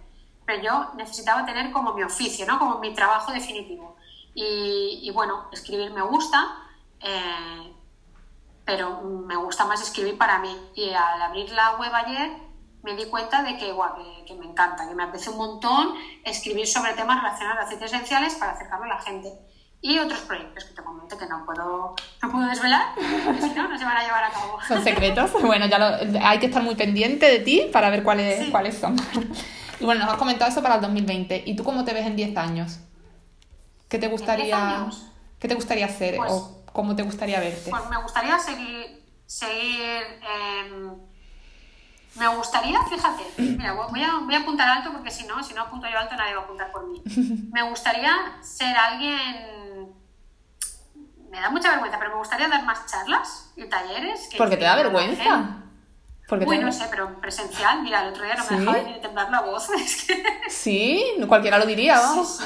Pero 0.48 0.64
yo 0.64 0.92
necesitaba 0.96 1.46
tener 1.46 1.72
como 1.72 1.94
mi 1.94 2.02
oficio, 2.02 2.48
¿no? 2.48 2.58
como 2.58 2.80
mi 2.80 2.96
trabajo 2.96 3.32
definitivo. 3.32 3.96
Y, 4.34 5.02
y 5.04 5.12
bueno, 5.12 5.50
escribir 5.52 5.92
me 5.92 6.02
gusta, 6.02 6.70
eh, 7.04 7.74
pero 8.66 9.02
me 9.02 9.36
gusta 9.36 9.66
más 9.66 9.82
escribir 9.82 10.18
para 10.18 10.40
mí. 10.40 10.56
Y 10.76 10.90
al 10.92 11.22
abrir 11.22 11.52
la 11.52 11.76
web 11.78 11.94
ayer 11.94 12.32
me 12.84 12.96
di 12.96 13.06
cuenta 13.06 13.44
de 13.44 13.58
que, 13.58 13.72
guau, 13.72 13.96
que, 13.96 14.26
que 14.26 14.34
me 14.36 14.46
encanta, 14.46 14.88
que 14.88 14.96
me 14.96 15.04
apetece 15.04 15.30
un 15.30 15.38
montón 15.38 15.94
escribir 16.24 16.68
sobre 16.68 16.94
temas 16.94 17.22
relacionados 17.22 17.60
a 17.60 17.64
aceites 17.68 17.92
esenciales 17.94 18.36
para 18.36 18.54
acercarme 18.54 18.86
a 18.86 18.96
la 18.96 19.02
gente. 19.02 19.32
Y 19.84 19.98
otros 19.98 20.20
proyectos 20.22 20.66
que 20.66 20.74
tengo 20.76 20.92
en 20.92 20.98
mente 20.98 21.18
que 21.18 21.26
no 21.26 21.44
puedo, 21.44 21.96
no 22.22 22.32
puedo 22.32 22.46
desvelar, 22.48 22.94
porque 23.26 23.42
si 23.42 23.50
no, 23.50 23.68
no 23.68 23.78
se 23.78 23.84
van 23.84 23.98
a 23.98 24.04
llevar 24.04 24.24
a 24.24 24.30
cabo. 24.30 24.60
Son 24.68 24.84
secretos. 24.84 25.32
Bueno, 25.42 25.66
ya 25.66 25.80
lo- 25.80 26.20
hay 26.26 26.38
que 26.40 26.46
estar 26.46 26.62
muy 26.62 26.76
pendiente 26.76 27.26
de 27.26 27.40
ti 27.40 27.68
para 27.74 27.90
ver 27.90 28.04
cuáles, 28.04 28.46
Sí. 28.46 28.52
cuáles 28.52 28.78
son. 28.78 28.96
Y 29.80 29.86
bueno, 29.86 30.02
nos 30.06 30.14
has 30.14 30.20
comentado 30.20 30.52
eso 30.52 30.62
para 30.62 30.76
el 30.76 30.82
2020. 30.82 31.44
¿Y 31.48 31.56
tú 31.56 31.64
cómo 31.64 31.84
te 31.84 31.94
ves 31.96 32.06
en 32.06 32.16
10 32.16 32.38
años? 32.38 32.80
¿Qué 33.90 33.98
te 33.98 34.08
gustaría? 34.08 34.88
¿qué 35.40 35.48
te 35.48 35.56
gustaría 35.56 35.86
hacer 35.88 36.18
Pues- 36.18 36.32
o 36.32 36.61
cómo 36.74 36.96
te 36.96 37.04
gustaría 37.04 37.40
verte? 37.40 37.70
Pues 37.70 37.90
me 37.90 38.02
gustaría 38.02 38.40
seguir, 38.40 39.04
seguir 39.26 40.04
em, 40.22 40.96
me 42.16 42.28
gustaría, 42.28 42.82
fíjate, 42.84 43.24
mira, 43.38 43.74
voy 43.74 44.04
a, 44.04 44.20
voy 44.20 44.36
a 44.36 44.40
apuntar 44.40 44.68
alto 44.68 44.92
porque 44.92 45.12
si 45.12 45.26
no, 45.26 45.42
si 45.44 45.54
no 45.54 45.62
apunto 45.62 45.88
yo 45.90 45.98
alto 45.98 46.16
nadie 46.16 46.36
va 46.36 46.42
a 46.42 46.44
apuntar 46.44 46.72
por 46.72 46.86
mí. 46.88 47.02
Me 47.54 47.64
gustaría 47.70 48.14
ser 48.42 48.76
alguien, 48.76 49.94
me 51.30 51.40
da 51.40 51.50
mucha 51.50 51.72
vergüenza, 51.72 51.98
pero 51.98 52.12
me 52.12 52.18
gustaría 52.18 52.50
dar 52.50 52.64
más 52.66 52.86
charlas 52.88 53.54
y 53.56 53.64
talleres. 53.66 54.28
que 54.30 54.38
Porque 54.38 54.58
te 54.58 54.66
da 54.66 54.76
vergüenza. 54.76 55.62
Porque 56.28 56.46
no 56.46 56.72
sé, 56.72 56.88
pero 56.90 57.08
en 57.08 57.16
presencial, 57.16 57.82
mira, 57.84 58.04
el 58.04 58.10
otro 58.10 58.24
día 58.24 58.36
no 58.36 58.44
¿Sí? 58.44 58.54
me 58.54 58.60
dejaba 58.62 58.84
ni 58.84 58.94
de 58.94 59.00
temblar 59.00 59.30
la 59.32 59.42
voz. 59.42 59.70
Es 59.76 60.06
que... 60.06 60.24
Sí, 60.50 61.04
cualquiera 61.28 61.58
lo 61.58 61.66
diría, 61.66 62.00
vamos. 62.00 62.42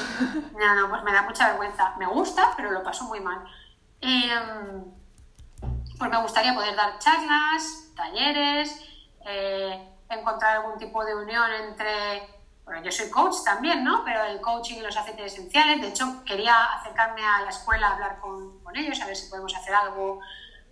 No, 0.58 0.74
no, 0.74 0.88
pues 0.88 1.02
me 1.04 1.12
da 1.12 1.22
mucha 1.22 1.48
vergüenza. 1.48 1.94
Me 1.98 2.06
gusta, 2.06 2.52
pero 2.56 2.72
lo 2.72 2.82
paso 2.82 3.04
muy 3.04 3.20
mal. 3.20 3.44
Em, 4.06 4.84
pues 5.98 6.10
me 6.10 6.22
gustaría 6.22 6.54
poder 6.54 6.76
dar 6.76 6.96
charlas, 7.00 7.90
talleres, 7.96 8.80
eh, 9.26 9.96
encontrar 10.08 10.58
algún 10.58 10.78
tipo 10.78 11.04
de 11.04 11.16
unión 11.16 11.50
entre... 11.52 12.36
Bueno, 12.64 12.84
yo 12.84 12.92
soy 12.92 13.10
coach 13.10 13.34
también, 13.44 13.82
¿no? 13.82 14.04
Pero 14.04 14.22
el 14.24 14.40
coaching 14.40 14.76
y 14.76 14.80
los 14.80 14.96
aceites 14.96 15.32
esenciales. 15.32 15.80
De 15.80 15.88
hecho, 15.88 16.24
quería 16.24 16.66
acercarme 16.74 17.24
a 17.24 17.42
la 17.42 17.50
escuela 17.50 17.88
a 17.88 17.94
hablar 17.94 18.20
con, 18.20 18.62
con 18.62 18.76
ellos, 18.76 19.00
a 19.00 19.06
ver 19.06 19.16
si 19.16 19.28
podemos 19.28 19.54
hacer 19.56 19.74
algo 19.74 20.20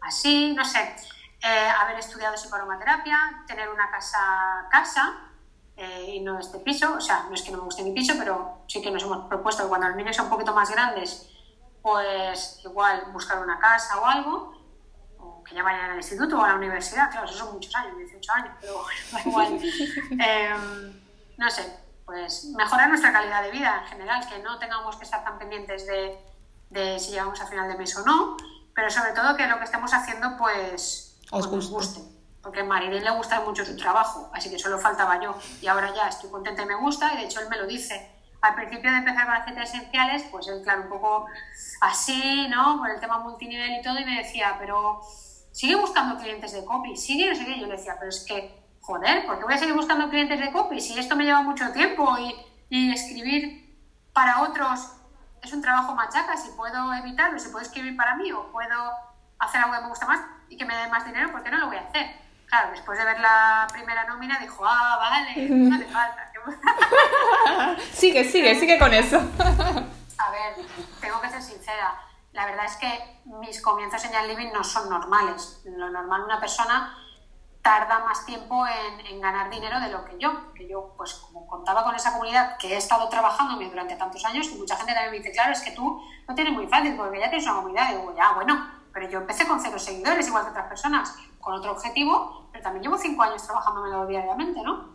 así, 0.01 0.53
no 0.53 0.64
sé. 0.64 0.95
Eh, 1.43 1.68
haber 1.80 1.99
estudiado 1.99 2.37
psicoaromaterapia, 2.37 3.45
tener 3.49 3.68
una 3.68 3.91
casa 3.91 4.66
casa 4.70 5.12
eh, 5.76 6.14
y 6.14 6.20
no 6.20 6.39
este 6.39 6.59
piso, 6.61 6.95
o 6.95 7.01
sea, 7.01 7.24
no 7.28 7.35
es 7.35 7.43
que 7.43 7.51
no 7.51 7.59
me 7.59 7.64
guste 7.64 7.82
mi 7.82 7.93
piso, 7.93 8.14
pero 8.16 8.62
sí 8.68 8.80
que 8.80 8.93
nos 8.93 9.03
hemos 9.03 9.26
propuesto 9.28 9.64
que 9.64 9.68
cuando 9.68 9.89
los 9.89 9.97
niños 9.97 10.16
son 10.16 10.26
un 10.26 10.30
poquito 10.30 10.55
más 10.55 10.70
grandes, 10.70 11.34
pues 11.85 12.61
igual 12.64 13.05
buscar 13.12 13.39
una 13.41 13.59
casa 13.59 14.01
o 14.01 14.07
algo, 14.07 14.55
o 15.18 15.45
que 15.45 15.55
ya 15.55 15.62
vayan 15.62 15.91
al 15.91 15.99
instituto 15.99 16.39
o 16.39 16.43
a 16.43 16.49
la 16.49 16.55
universidad, 16.55 17.11
claro, 17.11 17.26
eso 17.26 17.37
son 17.37 17.53
muchos 17.53 17.74
años, 17.74 17.99
18 17.99 18.32
años, 18.32 18.57
pero 18.59 18.82
bueno, 18.82 19.01
da 19.12 19.20
igual. 19.20 19.61
Em, 20.12 21.03
no 21.37 21.51
sé, 21.51 21.78
pues 22.07 22.47
mejorar 22.57 22.89
nuestra 22.89 23.12
calidad 23.12 23.43
de 23.43 23.51
vida 23.51 23.82
en 23.82 23.87
general, 23.87 24.26
que 24.26 24.39
no 24.39 24.59
tengamos 24.59 24.97
que 24.97 25.05
estar 25.05 25.22
tan 25.24 25.39
pendientes 25.39 25.87
de, 25.87 26.18
de 26.70 26.99
si 26.99 27.11
llegamos 27.11 27.39
a 27.43 27.47
final 27.47 27.68
de 27.68 27.76
mes 27.76 27.95
o 27.99 28.03
no, 28.07 28.39
pero 28.74 28.89
sobre 28.89 29.12
todo 29.12 29.37
que 29.37 29.47
lo 29.47 29.59
que 29.59 29.64
estemos 29.64 29.93
haciendo 29.93 30.39
pues, 30.39 31.18
Os 31.32 31.47
pues 31.47 31.53
nos 31.53 31.70
guste. 31.70 32.01
guste. 32.01 32.14
Porque 32.43 32.61
a 32.61 32.64
Marilyn 32.64 33.05
le 33.05 33.11
gusta 33.11 33.41
mucho 33.43 33.62
su 33.62 33.76
trabajo, 33.76 34.30
así 34.32 34.49
que 34.49 34.59
solo 34.59 34.78
faltaba 34.78 35.20
yo. 35.20 35.35
Y 35.61 35.66
ahora 35.66 35.95
ya 35.95 36.09
estoy 36.09 36.30
contenta 36.30 36.62
y 36.62 36.66
me 36.66 36.76
gusta, 36.76 37.12
y 37.12 37.18
de 37.18 37.24
hecho 37.24 37.41
él 37.41 37.49
me 37.51 37.59
lo 37.59 37.66
dice. 37.66 38.13
Al 38.45 38.55
principio 38.57 38.90
de 38.90 38.99
empezar 38.99 39.24
con 39.24 39.36
aceites 39.36 39.70
esenciales, 39.70 40.22
pues 40.24 40.47
él, 40.49 40.61
claro, 40.62 40.82
un 40.82 40.88
poco 40.90 41.26
así, 41.80 42.47
¿no? 42.51 42.76
Por 42.78 42.90
el 42.90 43.01
tema 43.01 43.18
multinivel 43.20 43.80
y 43.80 43.82
todo, 43.82 43.99
y 43.99 44.05
me 44.05 44.18
decía, 44.18 44.57
pero 44.59 45.01
sigue 45.51 45.74
buscando 45.76 46.18
clientes 46.18 46.53
de 46.53 46.62
copy, 46.62 46.95
sigue, 46.95 47.32
qué. 47.32 47.59
Yo 47.59 47.66
le 47.66 47.76
decía, 47.76 47.97
pero 47.99 48.11
es 48.11 48.22
que, 48.28 48.55
joder, 48.82 49.24
¿por 49.24 49.38
qué 49.38 49.45
voy 49.45 49.55
a 49.55 49.57
seguir 49.57 49.74
buscando 49.74 50.11
clientes 50.11 50.38
de 50.38 50.53
copy 50.53 50.78
si 50.78 50.99
esto 50.99 51.16
me 51.16 51.24
lleva 51.24 51.40
mucho 51.40 51.72
tiempo 51.72 52.18
y, 52.18 52.36
y 52.68 52.92
escribir 52.92 53.78
para 54.12 54.42
otros 54.42 54.92
es 55.42 55.51
un 55.55 55.62
trabajo 55.62 55.95
machaca? 55.95 56.36
Si 56.36 56.51
puedo 56.51 56.92
evitarlo, 56.92 57.38
si 57.38 57.49
puedo 57.49 57.64
escribir 57.64 57.97
para 57.97 58.14
mí 58.16 58.30
o 58.30 58.53
puedo 58.53 58.92
hacer 59.38 59.62
algo 59.62 59.74
que 59.74 59.80
me 59.80 59.88
gusta 59.88 60.07
más 60.07 60.20
y 60.51 60.59
que 60.59 60.66
me 60.66 60.76
dé 60.76 60.88
más 60.88 61.07
dinero, 61.07 61.32
¿por 61.32 61.42
qué 61.42 61.51
no 61.51 61.57
lo 61.57 61.68
voy 61.68 61.76
a 61.76 61.88
hacer? 61.88 62.14
Claro, 62.47 62.72
después 62.72 62.99
de 62.99 63.07
ver 63.07 63.20
la 63.20 63.66
primera 63.72 64.05
nómina 64.05 64.38
dijo, 64.38 64.66
ah, 64.66 64.99
vale, 64.99 65.49
no 65.49 65.76
hace 65.76 65.86
falta. 65.86 66.24
Sigue, 67.92 68.24
sigue, 68.24 68.55
sigue 68.55 68.78
con 68.78 68.92
eso. 68.92 69.16
A 69.16 70.30
ver, 70.30 70.66
tengo 71.01 71.20
que 71.20 71.28
ser 71.28 71.42
sincera. 71.42 72.01
La 72.32 72.47
verdad 72.47 72.64
es 72.66 72.76
que 72.76 73.20
mis 73.24 73.61
comienzos 73.62 74.05
en 74.05 74.12
Young 74.12 74.26
Living 74.26 74.53
no 74.53 74.64
son 74.64 74.88
normales. 74.88 75.62
Lo 75.64 75.90
normal, 75.90 76.22
una 76.24 76.40
persona 76.40 76.97
tarda 77.62 78.01
más 78.01 78.26
tiempo 78.26 78.66
en, 78.66 79.07
en 79.07 79.20
ganar 79.20 79.49
dinero 79.49 79.80
de 79.80 79.90
lo 79.90 80.05
que 80.05 80.18
yo. 80.18 80.53
Que 80.55 80.68
yo, 80.68 80.95
pues 80.97 81.14
como 81.14 81.47
contaba 81.47 81.84
con 81.84 81.95
esa 81.95 82.12
comunidad 82.12 82.57
que 82.59 82.74
he 82.74 82.76
estado 82.76 83.09
trabajando 83.09 83.57
durante 83.64 83.97
tantos 83.97 84.24
años, 84.24 84.49
y 84.49 84.57
mucha 84.57 84.76
gente 84.76 84.92
también 84.92 85.12
me 85.12 85.18
dice, 85.18 85.32
claro, 85.32 85.53
es 85.53 85.61
que 85.61 85.70
tú 85.70 86.03
no 86.28 86.34
tienes 86.34 86.53
muy 86.53 86.66
fácil 86.66 86.97
porque 86.97 87.20
ya 87.20 87.30
tienes 87.30 87.47
una 87.47 87.57
comunidad. 87.57 87.90
Y 87.90 87.97
digo, 87.97 88.14
ya, 88.16 88.32
bueno, 88.32 88.68
pero 88.92 89.09
yo 89.09 89.18
empecé 89.20 89.47
con 89.47 89.61
cero 89.61 89.78
seguidores, 89.78 90.26
igual 90.26 90.45
que 90.45 90.51
otras 90.51 90.68
personas, 90.68 91.16
con 91.40 91.55
otro 91.55 91.72
objetivo, 91.72 92.49
pero 92.53 92.62
también 92.62 92.84
llevo 92.84 92.99
cinco 92.99 93.22
años 93.22 93.42
trabajándomelo 93.45 94.07
diariamente, 94.07 94.61
¿no? 94.62 94.93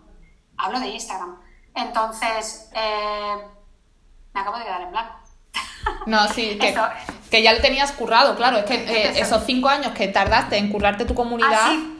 Hablo 0.59 0.79
de 0.79 0.87
Instagram. 0.89 1.39
Entonces, 1.73 2.69
eh, 2.73 3.35
me 4.33 4.41
acabo 4.41 4.57
de 4.57 4.65
quedar 4.65 4.81
en 4.81 4.91
blanco. 4.91 5.15
No, 6.05 6.27
sí, 6.27 6.57
que, 6.59 6.75
que 7.31 7.41
ya 7.41 7.53
lo 7.53 7.61
tenías 7.61 7.91
currado, 7.93 8.35
claro. 8.35 8.57
Es 8.57 8.65
que 8.65 8.75
eh, 8.75 9.09
Eso. 9.11 9.35
esos 9.35 9.45
cinco 9.45 9.69
años 9.69 9.93
que 9.93 10.07
tardaste 10.09 10.57
en 10.57 10.71
currarte 10.71 11.05
tu 11.05 11.15
comunidad. 11.15 11.51
Ah, 11.53 11.69
sí. 11.69 11.95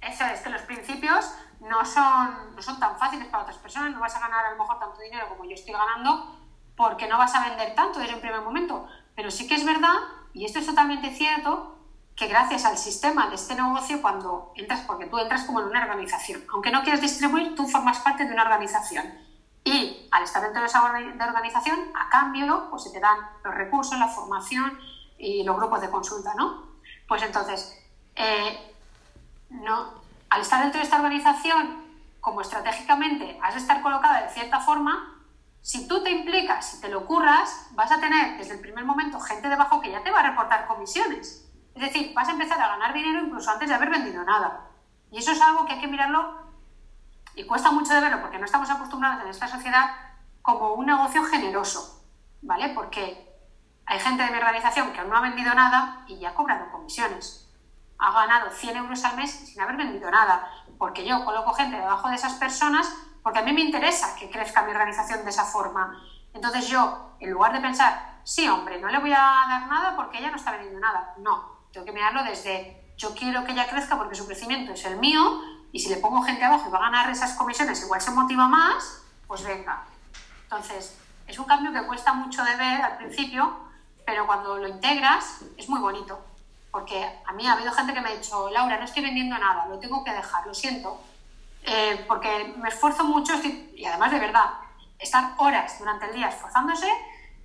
Eso 0.00 0.24
es, 0.24 0.40
que 0.40 0.50
los 0.50 0.62
principios 0.62 1.32
no 1.60 1.84
son, 1.84 2.54
no 2.54 2.62
son 2.62 2.80
tan 2.80 2.98
fáciles 2.98 3.28
para 3.28 3.44
otras 3.44 3.58
personas, 3.58 3.92
no 3.92 4.00
vas 4.00 4.14
a 4.16 4.20
ganar 4.20 4.46
a 4.46 4.50
lo 4.52 4.58
mejor 4.58 4.78
tanto 4.78 4.98
dinero 5.00 5.28
como 5.28 5.44
yo 5.44 5.54
estoy 5.54 5.72
ganando 5.72 6.36
porque 6.76 7.08
no 7.08 7.18
vas 7.18 7.34
a 7.34 7.48
vender 7.48 7.74
tanto 7.74 7.98
desde 7.98 8.14
un 8.14 8.20
primer 8.20 8.40
momento. 8.40 8.86
Pero 9.14 9.30
sí 9.30 9.46
que 9.46 9.56
es 9.56 9.64
verdad, 9.64 9.96
y 10.32 10.44
esto 10.44 10.58
es 10.58 10.66
totalmente 10.66 11.10
cierto, 11.10 11.77
que 12.18 12.26
gracias 12.26 12.64
al 12.64 12.76
sistema 12.76 13.28
de 13.28 13.36
este 13.36 13.54
negocio, 13.54 14.02
cuando 14.02 14.52
entras, 14.56 14.80
porque 14.80 15.06
tú 15.06 15.18
entras 15.18 15.44
como 15.44 15.60
en 15.60 15.66
una 15.66 15.82
organización, 15.82 16.42
aunque 16.52 16.72
no 16.72 16.82
quieras 16.82 17.00
distribuir, 17.00 17.54
tú 17.54 17.68
formas 17.68 18.00
parte 18.00 18.24
de 18.24 18.32
una 18.32 18.42
organización. 18.42 19.06
Y 19.62 20.08
al 20.10 20.24
estar 20.24 20.42
dentro 20.42 20.60
de 20.60 20.66
esa 20.66 20.82
organización, 20.82 21.78
a 21.94 22.08
cambio, 22.08 22.66
pues 22.70 22.82
se 22.82 22.90
te 22.90 22.98
dan 22.98 23.18
los 23.44 23.54
recursos, 23.54 23.96
la 23.96 24.08
formación 24.08 24.76
y 25.16 25.44
los 25.44 25.56
grupos 25.56 25.80
de 25.80 25.90
consulta, 25.90 26.34
¿no? 26.34 26.64
Pues 27.06 27.22
entonces, 27.22 27.80
eh, 28.16 28.74
no, 29.50 29.92
al 30.28 30.40
estar 30.40 30.60
dentro 30.60 30.80
de 30.80 30.84
esta 30.84 30.96
organización, 30.96 31.84
como 32.20 32.40
estratégicamente 32.40 33.38
has 33.42 33.54
de 33.54 33.60
estar 33.60 33.80
colocada 33.80 34.22
de 34.22 34.30
cierta 34.30 34.58
forma, 34.58 35.22
si 35.60 35.86
tú 35.86 36.02
te 36.02 36.10
implicas, 36.10 36.68
si 36.68 36.80
te 36.80 36.88
lo 36.88 37.06
curras, 37.06 37.68
vas 37.72 37.92
a 37.92 38.00
tener 38.00 38.38
desde 38.38 38.54
el 38.54 38.60
primer 38.60 38.84
momento 38.84 39.20
gente 39.20 39.48
debajo 39.48 39.80
que 39.80 39.92
ya 39.92 40.02
te 40.02 40.10
va 40.10 40.20
a 40.20 40.30
reportar 40.30 40.66
comisiones. 40.66 41.47
Es 41.78 41.92
decir, 41.92 42.12
vas 42.12 42.26
a 42.26 42.32
empezar 42.32 42.60
a 42.60 42.66
ganar 42.66 42.92
dinero 42.92 43.20
incluso 43.24 43.52
antes 43.52 43.68
de 43.68 43.74
haber 43.76 43.88
vendido 43.88 44.24
nada. 44.24 44.62
Y 45.12 45.18
eso 45.18 45.30
es 45.30 45.40
algo 45.40 45.64
que 45.64 45.74
hay 45.74 45.80
que 45.80 45.86
mirarlo 45.86 46.42
y 47.36 47.44
cuesta 47.44 47.70
mucho 47.70 47.94
de 47.94 48.00
verlo 48.00 48.20
porque 48.20 48.36
no 48.36 48.46
estamos 48.46 48.68
acostumbrados 48.68 49.22
en 49.22 49.28
esta 49.28 49.46
sociedad 49.46 49.94
como 50.42 50.72
un 50.72 50.86
negocio 50.86 51.22
generoso, 51.22 52.04
¿vale? 52.42 52.70
Porque 52.70 53.32
hay 53.86 54.00
gente 54.00 54.24
de 54.24 54.30
mi 54.32 54.38
organización 54.38 54.92
que 54.92 54.98
aún 54.98 55.10
no 55.10 55.18
ha 55.18 55.20
vendido 55.20 55.54
nada 55.54 56.02
y 56.08 56.18
ya 56.18 56.30
ha 56.30 56.34
cobrado 56.34 56.68
comisiones. 56.72 57.48
Ha 57.96 58.10
ganado 58.10 58.50
100 58.50 58.76
euros 58.76 59.04
al 59.04 59.16
mes 59.16 59.30
sin 59.30 59.62
haber 59.62 59.76
vendido 59.76 60.10
nada, 60.10 60.50
porque 60.78 61.06
yo 61.06 61.24
coloco 61.24 61.52
gente 61.52 61.76
debajo 61.76 62.08
de 62.08 62.16
esas 62.16 62.34
personas 62.34 62.92
porque 63.22 63.38
a 63.38 63.42
mí 63.42 63.52
me 63.52 63.60
interesa 63.60 64.16
que 64.16 64.30
crezca 64.30 64.62
mi 64.62 64.72
organización 64.72 65.22
de 65.22 65.30
esa 65.30 65.44
forma. 65.44 65.96
Entonces 66.34 66.66
yo, 66.66 67.14
en 67.20 67.30
lugar 67.30 67.52
de 67.52 67.60
pensar, 67.60 68.18
sí, 68.24 68.48
hombre, 68.48 68.80
no 68.80 68.88
le 68.88 68.98
voy 68.98 69.12
a 69.12 69.46
dar 69.48 69.68
nada 69.68 69.94
porque 69.94 70.18
ella 70.18 70.32
no 70.32 70.38
está 70.38 70.50
vendiendo 70.50 70.80
nada, 70.80 71.14
no, 71.18 71.57
tengo 71.72 71.86
que 71.86 71.92
mirarlo 71.92 72.24
desde 72.24 72.78
yo 72.96 73.14
quiero 73.14 73.44
que 73.44 73.52
ella 73.52 73.68
crezca 73.68 73.96
porque 73.96 74.16
su 74.16 74.26
crecimiento 74.26 74.72
es 74.72 74.84
el 74.84 74.98
mío 74.98 75.40
y 75.72 75.78
si 75.78 75.88
le 75.88 75.96
pongo 75.96 76.22
gente 76.22 76.44
abajo 76.44 76.68
y 76.68 76.72
va 76.72 76.78
a 76.78 76.90
ganar 76.90 77.10
esas 77.10 77.34
comisiones, 77.34 77.82
igual 77.82 78.00
se 78.00 78.10
motiva 78.10 78.48
más, 78.48 79.02
pues 79.26 79.44
venga. 79.44 79.84
Entonces, 80.44 80.98
es 81.26 81.38
un 81.38 81.44
cambio 81.44 81.72
que 81.72 81.86
cuesta 81.86 82.12
mucho 82.14 82.42
de 82.42 82.56
ver 82.56 82.82
al 82.82 82.96
principio, 82.96 83.56
pero 84.04 84.26
cuando 84.26 84.56
lo 84.56 84.66
integras 84.66 85.42
es 85.56 85.68
muy 85.68 85.80
bonito. 85.80 86.18
Porque 86.70 87.08
a 87.24 87.32
mí 87.32 87.46
ha 87.46 87.52
habido 87.52 87.72
gente 87.72 87.94
que 87.94 88.00
me 88.00 88.08
ha 88.08 88.16
dicho, 88.16 88.50
Laura, 88.50 88.78
no 88.78 88.84
estoy 88.84 89.02
vendiendo 89.02 89.38
nada, 89.38 89.66
lo 89.66 89.78
tengo 89.78 90.02
que 90.02 90.12
dejar, 90.12 90.46
lo 90.46 90.54
siento. 90.54 91.00
Eh, 91.64 92.04
porque 92.08 92.54
me 92.56 92.68
esfuerzo 92.68 93.04
mucho 93.04 93.34
y 93.74 93.84
además 93.84 94.10
de 94.10 94.20
verdad, 94.20 94.54
estar 94.98 95.34
horas 95.36 95.78
durante 95.78 96.06
el 96.06 96.14
día 96.14 96.28
esforzándose, 96.28 96.88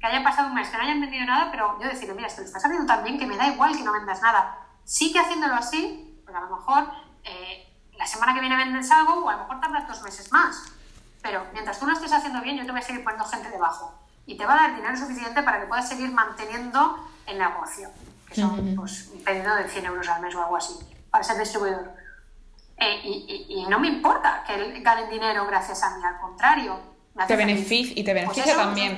que 0.04 0.08
haya 0.08 0.22
pasado 0.22 0.50
un 0.50 0.56
mes, 0.56 0.68
que 0.68 0.76
no 0.76 0.84
hayan 0.84 1.00
vendido 1.00 1.26
nada, 1.26 1.50
pero 1.50 1.80
yo 1.80 1.88
decirle, 1.88 2.14
mira, 2.14 2.28
es 2.28 2.34
que 2.34 2.42
lo 2.42 2.48
estás 2.48 2.66
haciendo 2.66 2.86
tan 2.86 3.06
bien 3.06 3.18
que 3.18 3.26
me 3.26 3.38
da 3.38 3.48
igual 3.48 3.74
que 3.74 3.84
no 3.84 3.94
vendas 3.94 4.22
nada. 4.22 4.60
Sigue 4.84 5.18
haciéndolo 5.18 5.56
así, 5.56 6.20
porque 6.26 6.38
a 6.38 6.42
lo 6.42 6.58
mejor 6.58 6.92
eh, 7.24 7.74
la 7.98 8.06
semana 8.06 8.34
que 8.34 8.42
viene 8.42 8.58
vendes 8.58 8.92
algo 8.92 9.24
o 9.24 9.30
a 9.30 9.32
lo 9.32 9.40
mejor 9.44 9.62
tardas 9.62 9.88
dos 9.88 10.02
meses 10.04 10.30
más. 10.34 10.74
Pero 11.22 11.46
mientras 11.54 11.80
tú 11.80 11.86
lo 11.86 11.94
estés 11.94 12.12
haciendo 12.12 12.42
bien, 12.42 12.58
yo 12.58 12.66
te 12.66 12.72
voy 12.72 12.82
a 12.82 12.84
seguir 12.84 13.02
poniendo 13.02 13.26
gente 13.30 13.50
debajo. 13.50 13.98
Y 14.26 14.36
te 14.36 14.46
va 14.46 14.56
a 14.56 14.58
dar 14.64 14.76
dinero 14.76 14.98
suficiente 14.98 15.42
para 15.42 15.62
que 15.62 15.68
puedas 15.68 15.88
seguir 15.88 16.12
manteniendo 16.12 17.10
el 17.26 17.40
negocio, 17.40 17.90
que 18.28 18.36
son 18.36 18.76
pues, 18.76 19.08
un 19.08 19.24
pedido 19.24 19.56
de 19.56 19.70
100 19.70 19.86
euros 19.86 20.10
al 20.10 20.22
mes 20.22 20.36
o 20.36 20.44
algo 20.44 20.58
así, 20.58 20.74
para 21.10 21.24
ser 21.24 21.38
distribuidor. 21.40 21.94
Eh, 22.76 23.00
y, 23.06 23.46
y, 23.48 23.70
no 23.70 23.80
me 23.80 23.88
importa 23.88 24.44
que 24.46 24.82
ganen 24.82 25.10
dinero 25.10 25.46
gracias 25.48 25.82
a 25.82 25.96
mí, 25.96 26.04
al 26.04 26.20
contrario. 26.20 26.93
Te 27.28 27.36
beneficia, 27.36 27.94
y 27.96 28.04
te 28.04 28.12
pues 28.12 28.24
beneficia 28.24 28.56
también 28.56 28.98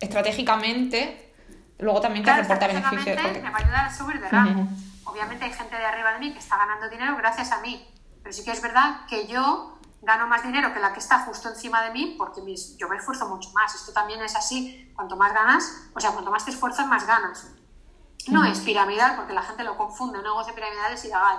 estratégicamente, 0.00 1.32
luego 1.78 2.00
también 2.00 2.24
te 2.24 2.34
reporta 2.34 2.66
beneficios. 2.66 3.16
Me 3.22 3.50
va 3.50 3.58
a 3.58 3.60
ayudar 3.60 3.84
a 3.86 3.94
subir 3.94 4.20
de 4.20 4.28
rango. 4.28 4.66
Obviamente 5.04 5.44
hay 5.44 5.52
gente 5.52 5.76
de 5.76 5.84
arriba 5.84 6.12
de 6.14 6.18
mí 6.18 6.32
que 6.32 6.38
está 6.38 6.56
ganando 6.56 6.88
dinero 6.88 7.16
gracias 7.16 7.52
a 7.52 7.60
mí, 7.60 7.86
pero 8.22 8.32
sí 8.32 8.44
que 8.44 8.50
es 8.50 8.62
verdad 8.62 9.06
que 9.08 9.26
yo 9.26 9.78
gano 10.02 10.26
más 10.26 10.42
dinero 10.42 10.74
que 10.74 10.80
la 10.80 10.92
que 10.92 10.98
está 10.98 11.20
justo 11.20 11.48
encima 11.48 11.82
de 11.84 11.92
mí 11.92 12.16
porque 12.18 12.42
mis, 12.42 12.76
yo 12.76 12.88
me 12.88 12.96
esfuerzo 12.96 13.28
mucho 13.28 13.50
más. 13.50 13.74
Esto 13.74 13.92
también 13.92 14.20
es 14.22 14.34
así. 14.34 14.90
Cuanto 14.94 15.16
más 15.16 15.32
ganas, 15.32 15.88
o 15.94 16.00
sea, 16.00 16.10
cuanto 16.10 16.30
más 16.30 16.44
te 16.44 16.50
esfuerzas, 16.50 16.86
más 16.86 17.06
ganas. 17.06 17.48
No 18.28 18.44
es 18.44 18.60
piramidal 18.60 19.16
porque 19.16 19.32
la 19.32 19.42
gente 19.42 19.64
lo 19.64 19.76
confunde. 19.76 20.18
Un 20.18 20.24
negocio 20.24 20.54
piramidal 20.54 20.92
es 20.92 21.04
ilegal. 21.04 21.38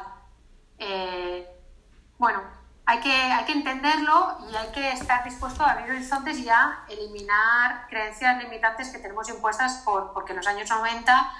Eh, 0.77 1.47
bueno, 2.17 2.41
hay 2.85 2.99
que, 2.99 3.11
hay 3.11 3.45
que 3.45 3.53
entenderlo 3.53 4.37
y 4.51 4.55
hay 4.55 4.67
que 4.73 4.91
estar 4.91 5.23
dispuesto 5.23 5.63
a 5.63 5.71
abrir 5.71 5.91
horizontes 5.91 6.37
y 6.39 6.49
a 6.49 6.79
eliminar 6.89 7.87
creencias 7.89 8.43
limitantes 8.43 8.89
que 8.89 8.99
tenemos 8.99 9.29
impuestas 9.29 9.81
por, 9.85 10.11
porque 10.13 10.33
en 10.33 10.37
los 10.37 10.47
años 10.47 10.69
90 10.69 11.31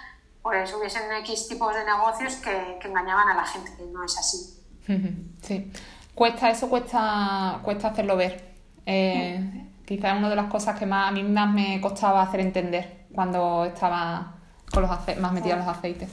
pues 0.41 0.73
hubiesen 0.73 1.11
X 1.21 1.47
tipos 1.47 1.73
de 1.73 1.85
negocios 1.85 2.35
que, 2.35 2.77
que 2.81 2.87
engañaban 2.87 3.29
a 3.29 3.33
la 3.33 3.45
gente, 3.45 3.71
que 3.77 3.83
no 3.85 4.03
es 4.03 4.17
así. 4.17 4.59
Sí, 5.41 5.71
cuesta, 6.15 6.49
eso 6.49 6.69
cuesta, 6.69 7.59
cuesta 7.63 7.89
hacerlo 7.89 8.15
ver. 8.15 8.53
Eh, 8.85 9.67
quizás 9.85 10.13
es 10.13 10.19
una 10.19 10.29
de 10.29 10.37
las 10.37 10.49
cosas 10.49 10.79
que 10.79 10.85
más 10.85 11.09
a 11.09 11.11
mí 11.11 11.23
más 11.23 11.49
me 11.49 11.81
costaba 11.81 12.21
hacer 12.21 12.39
entender 12.39 13.05
cuando 13.13 13.65
estaba 13.65 14.35
con 14.71 14.83
los 14.83 14.91
más 15.19 15.31
metida 15.33 15.53
en 15.53 15.59
los 15.59 15.67
aceites. 15.67 16.09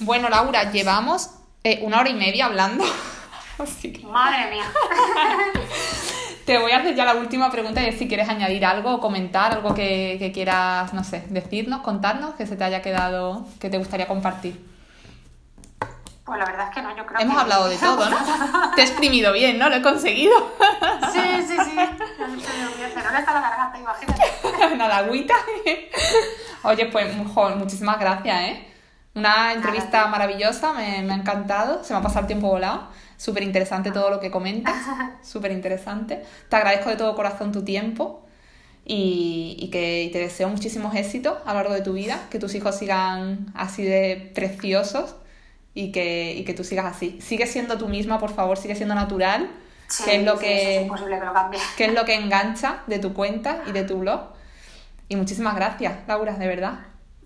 Bueno, 0.00 0.28
Laura, 0.28 0.72
llevamos 0.72 1.30
eh, 1.62 1.80
una 1.82 2.00
hora 2.00 2.10
y 2.10 2.14
media 2.14 2.46
hablando. 2.46 2.84
Madre 4.04 4.50
mía. 4.50 4.64
Te 6.46 6.58
voy 6.58 6.72
a 6.72 6.78
hacer 6.78 6.94
ya 6.94 7.04
la 7.04 7.14
última 7.14 7.50
pregunta 7.50 7.80
y 7.82 7.86
es 7.86 7.98
si 7.98 8.06
quieres 8.06 8.28
añadir 8.28 8.66
algo 8.66 8.94
o 8.94 9.00
comentar 9.00 9.52
algo 9.52 9.74
que, 9.74 10.16
que 10.18 10.30
quieras, 10.30 10.92
no 10.92 11.02
sé, 11.02 11.24
decirnos, 11.30 11.80
contarnos, 11.80 12.34
que 12.34 12.46
se 12.46 12.56
te 12.56 12.64
haya 12.64 12.82
quedado, 12.82 13.46
que 13.58 13.70
te 13.70 13.78
gustaría 13.78 14.06
compartir. 14.06 14.74
Pues 16.24 16.38
la 16.38 16.46
verdad 16.46 16.68
es 16.68 16.74
que 16.74 16.82
no, 16.82 16.96
yo 16.96 17.04
creo 17.04 17.20
Hemos 17.20 17.36
hablado 17.36 17.68
de 17.68 17.76
todo, 17.76 18.08
¿no? 18.08 18.16
Te 18.74 18.80
he 18.80 18.84
exprimido 18.84 19.32
bien, 19.34 19.58
¿no? 19.58 19.68
Lo 19.68 19.76
he 19.76 19.82
conseguido. 19.82 20.34
Sí, 21.12 21.20
sí, 21.46 21.56
sí. 21.62 21.76
Pero 22.94 23.10
no 23.10 23.18
está 23.18 23.34
la 23.34 23.40
garganta, 23.42 23.78
imagínate. 23.78 24.76
Nada, 24.76 24.98
agüita. 24.98 25.34
Oye, 26.62 26.86
pues, 26.86 27.14
muchísimas 27.56 28.00
gracias, 28.00 28.40
¿eh? 28.40 28.68
Una 29.14 29.52
entrevista 29.52 30.06
maravillosa, 30.06 30.72
me, 30.72 31.02
me, 31.02 31.12
ha 31.12 31.16
encantado. 31.16 31.84
Se 31.84 31.92
me 31.92 31.98
ha 31.98 32.02
pasado 32.02 32.20
el 32.22 32.26
tiempo 32.26 32.48
volado. 32.48 32.88
Súper 33.16 33.42
interesante 33.42 33.90
todo 33.90 34.10
lo 34.10 34.20
que 34.20 34.30
comentas. 34.30 34.74
Súper 35.22 35.52
interesante. 35.52 36.22
Te 36.48 36.56
agradezco 36.56 36.90
de 36.90 36.96
todo 36.96 37.14
corazón 37.14 37.52
tu 37.52 37.64
tiempo 37.64 38.26
y, 38.84 39.56
y 39.58 39.70
que 39.70 40.02
y 40.02 40.10
te 40.10 40.18
deseo 40.18 40.48
muchísimos 40.48 40.94
éxitos 40.94 41.38
a 41.44 41.52
lo 41.52 41.60
largo 41.60 41.74
de 41.74 41.82
tu 41.82 41.92
vida. 41.92 42.20
Que 42.30 42.38
tus 42.38 42.54
hijos 42.54 42.76
sigan 42.76 43.46
así 43.54 43.84
de 43.84 44.32
preciosos 44.34 45.16
y 45.74 45.90
que, 45.92 46.32
y 46.34 46.44
que 46.44 46.54
tú 46.54 46.64
sigas 46.64 46.86
así. 46.86 47.20
Sigue 47.20 47.46
siendo 47.46 47.76
tú 47.76 47.88
misma, 47.88 48.18
por 48.18 48.32
favor, 48.32 48.56
sigue 48.56 48.76
siendo 48.76 48.94
natural, 48.94 49.50
que 50.04 50.16
es 50.16 50.24
lo 50.24 50.38
que, 50.38 50.76
es 50.76 50.82
imposible 50.82 51.18
que, 51.18 51.24
lo 51.24 51.50
que 51.76 51.84
es 51.84 51.92
lo 51.92 52.04
que 52.04 52.14
engancha 52.14 52.82
de 52.86 52.98
tu 53.00 53.12
cuenta 53.12 53.62
y 53.66 53.72
de 53.72 53.82
tu 53.82 53.98
blog. 53.98 54.32
Y 55.08 55.16
muchísimas 55.16 55.54
gracias, 55.56 55.98
Laura, 56.06 56.34
de 56.34 56.46
verdad. 56.46 56.78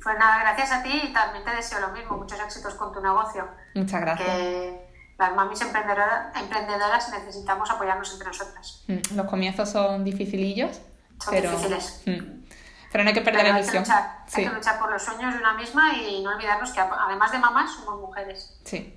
Pues 0.02 0.18
nada, 0.18 0.40
gracias 0.40 0.72
a 0.72 0.82
ti 0.82 1.00
y 1.04 1.12
también 1.12 1.44
te 1.44 1.50
deseo 1.50 1.80
lo 1.80 1.88
mismo, 1.88 2.16
muchos 2.16 2.38
éxitos 2.40 2.74
con 2.74 2.92
tu 2.92 3.00
negocio. 3.00 3.46
Muchas 3.74 4.00
gracias. 4.00 4.28
Que 4.28 4.87
las 5.18 5.34
mamis 5.34 5.60
emprendedoras, 5.60 6.36
emprendedoras 6.36 7.10
necesitamos 7.10 7.70
apoyarnos 7.70 8.12
entre 8.12 8.28
nosotras. 8.28 8.84
Mm, 8.86 9.16
los 9.16 9.26
comienzos 9.26 9.68
son 9.68 10.04
dificilillos. 10.04 10.80
Son 11.22 11.34
difíciles. 11.34 12.02
Mm, 12.06 12.44
pero 12.92 13.04
no 13.04 13.08
hay 13.08 13.14
que 13.14 13.20
perder 13.20 13.48
la 13.48 13.58
ilusión. 13.58 13.84
Hay 13.88 14.44
que, 14.44 14.50
luchar, 14.50 14.78
por 14.78 14.90
los 14.90 15.02
sueños 15.02 15.34
de 15.34 15.40
una 15.40 15.54
misma 15.54 15.92
y 15.94 16.22
no 16.22 16.30
olvidarnos 16.30 16.70
que 16.70 16.80
además 16.80 17.32
de 17.32 17.38
mamás 17.38 17.74
somos 17.74 18.00
mujeres. 18.00 18.58
Sí, 18.64 18.94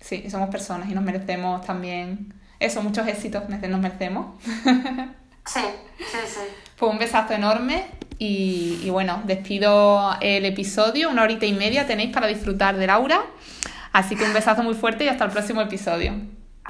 sí, 0.00 0.28
somos 0.28 0.50
personas 0.50 0.90
y 0.90 0.94
nos 0.94 1.04
merecemos 1.04 1.64
también 1.64 2.34
eso, 2.62 2.82
muchos 2.82 3.06
éxitos 3.06 3.48
nos 3.48 3.80
merecemos. 3.80 4.40
sí, 5.46 5.60
sí, 5.98 6.18
sí. 6.26 6.40
Pues 6.76 6.92
un 6.92 6.98
besazo 6.98 7.34
enorme 7.34 7.86
y, 8.18 8.80
y, 8.82 8.90
bueno, 8.90 9.22
despido 9.24 10.16
el 10.20 10.44
episodio, 10.44 11.08
una 11.10 11.22
horita 11.22 11.46
y 11.46 11.52
media 11.52 11.86
tenéis 11.86 12.12
para 12.12 12.26
disfrutar 12.26 12.76
de 12.76 12.86
Laura. 12.86 13.22
Así 13.92 14.16
que 14.16 14.24
un 14.24 14.32
besazo 14.32 14.62
muy 14.62 14.74
fuerte 14.74 15.04
y 15.04 15.08
hasta 15.08 15.24
el 15.24 15.30
próximo 15.30 15.60
episodio. 15.60 16.14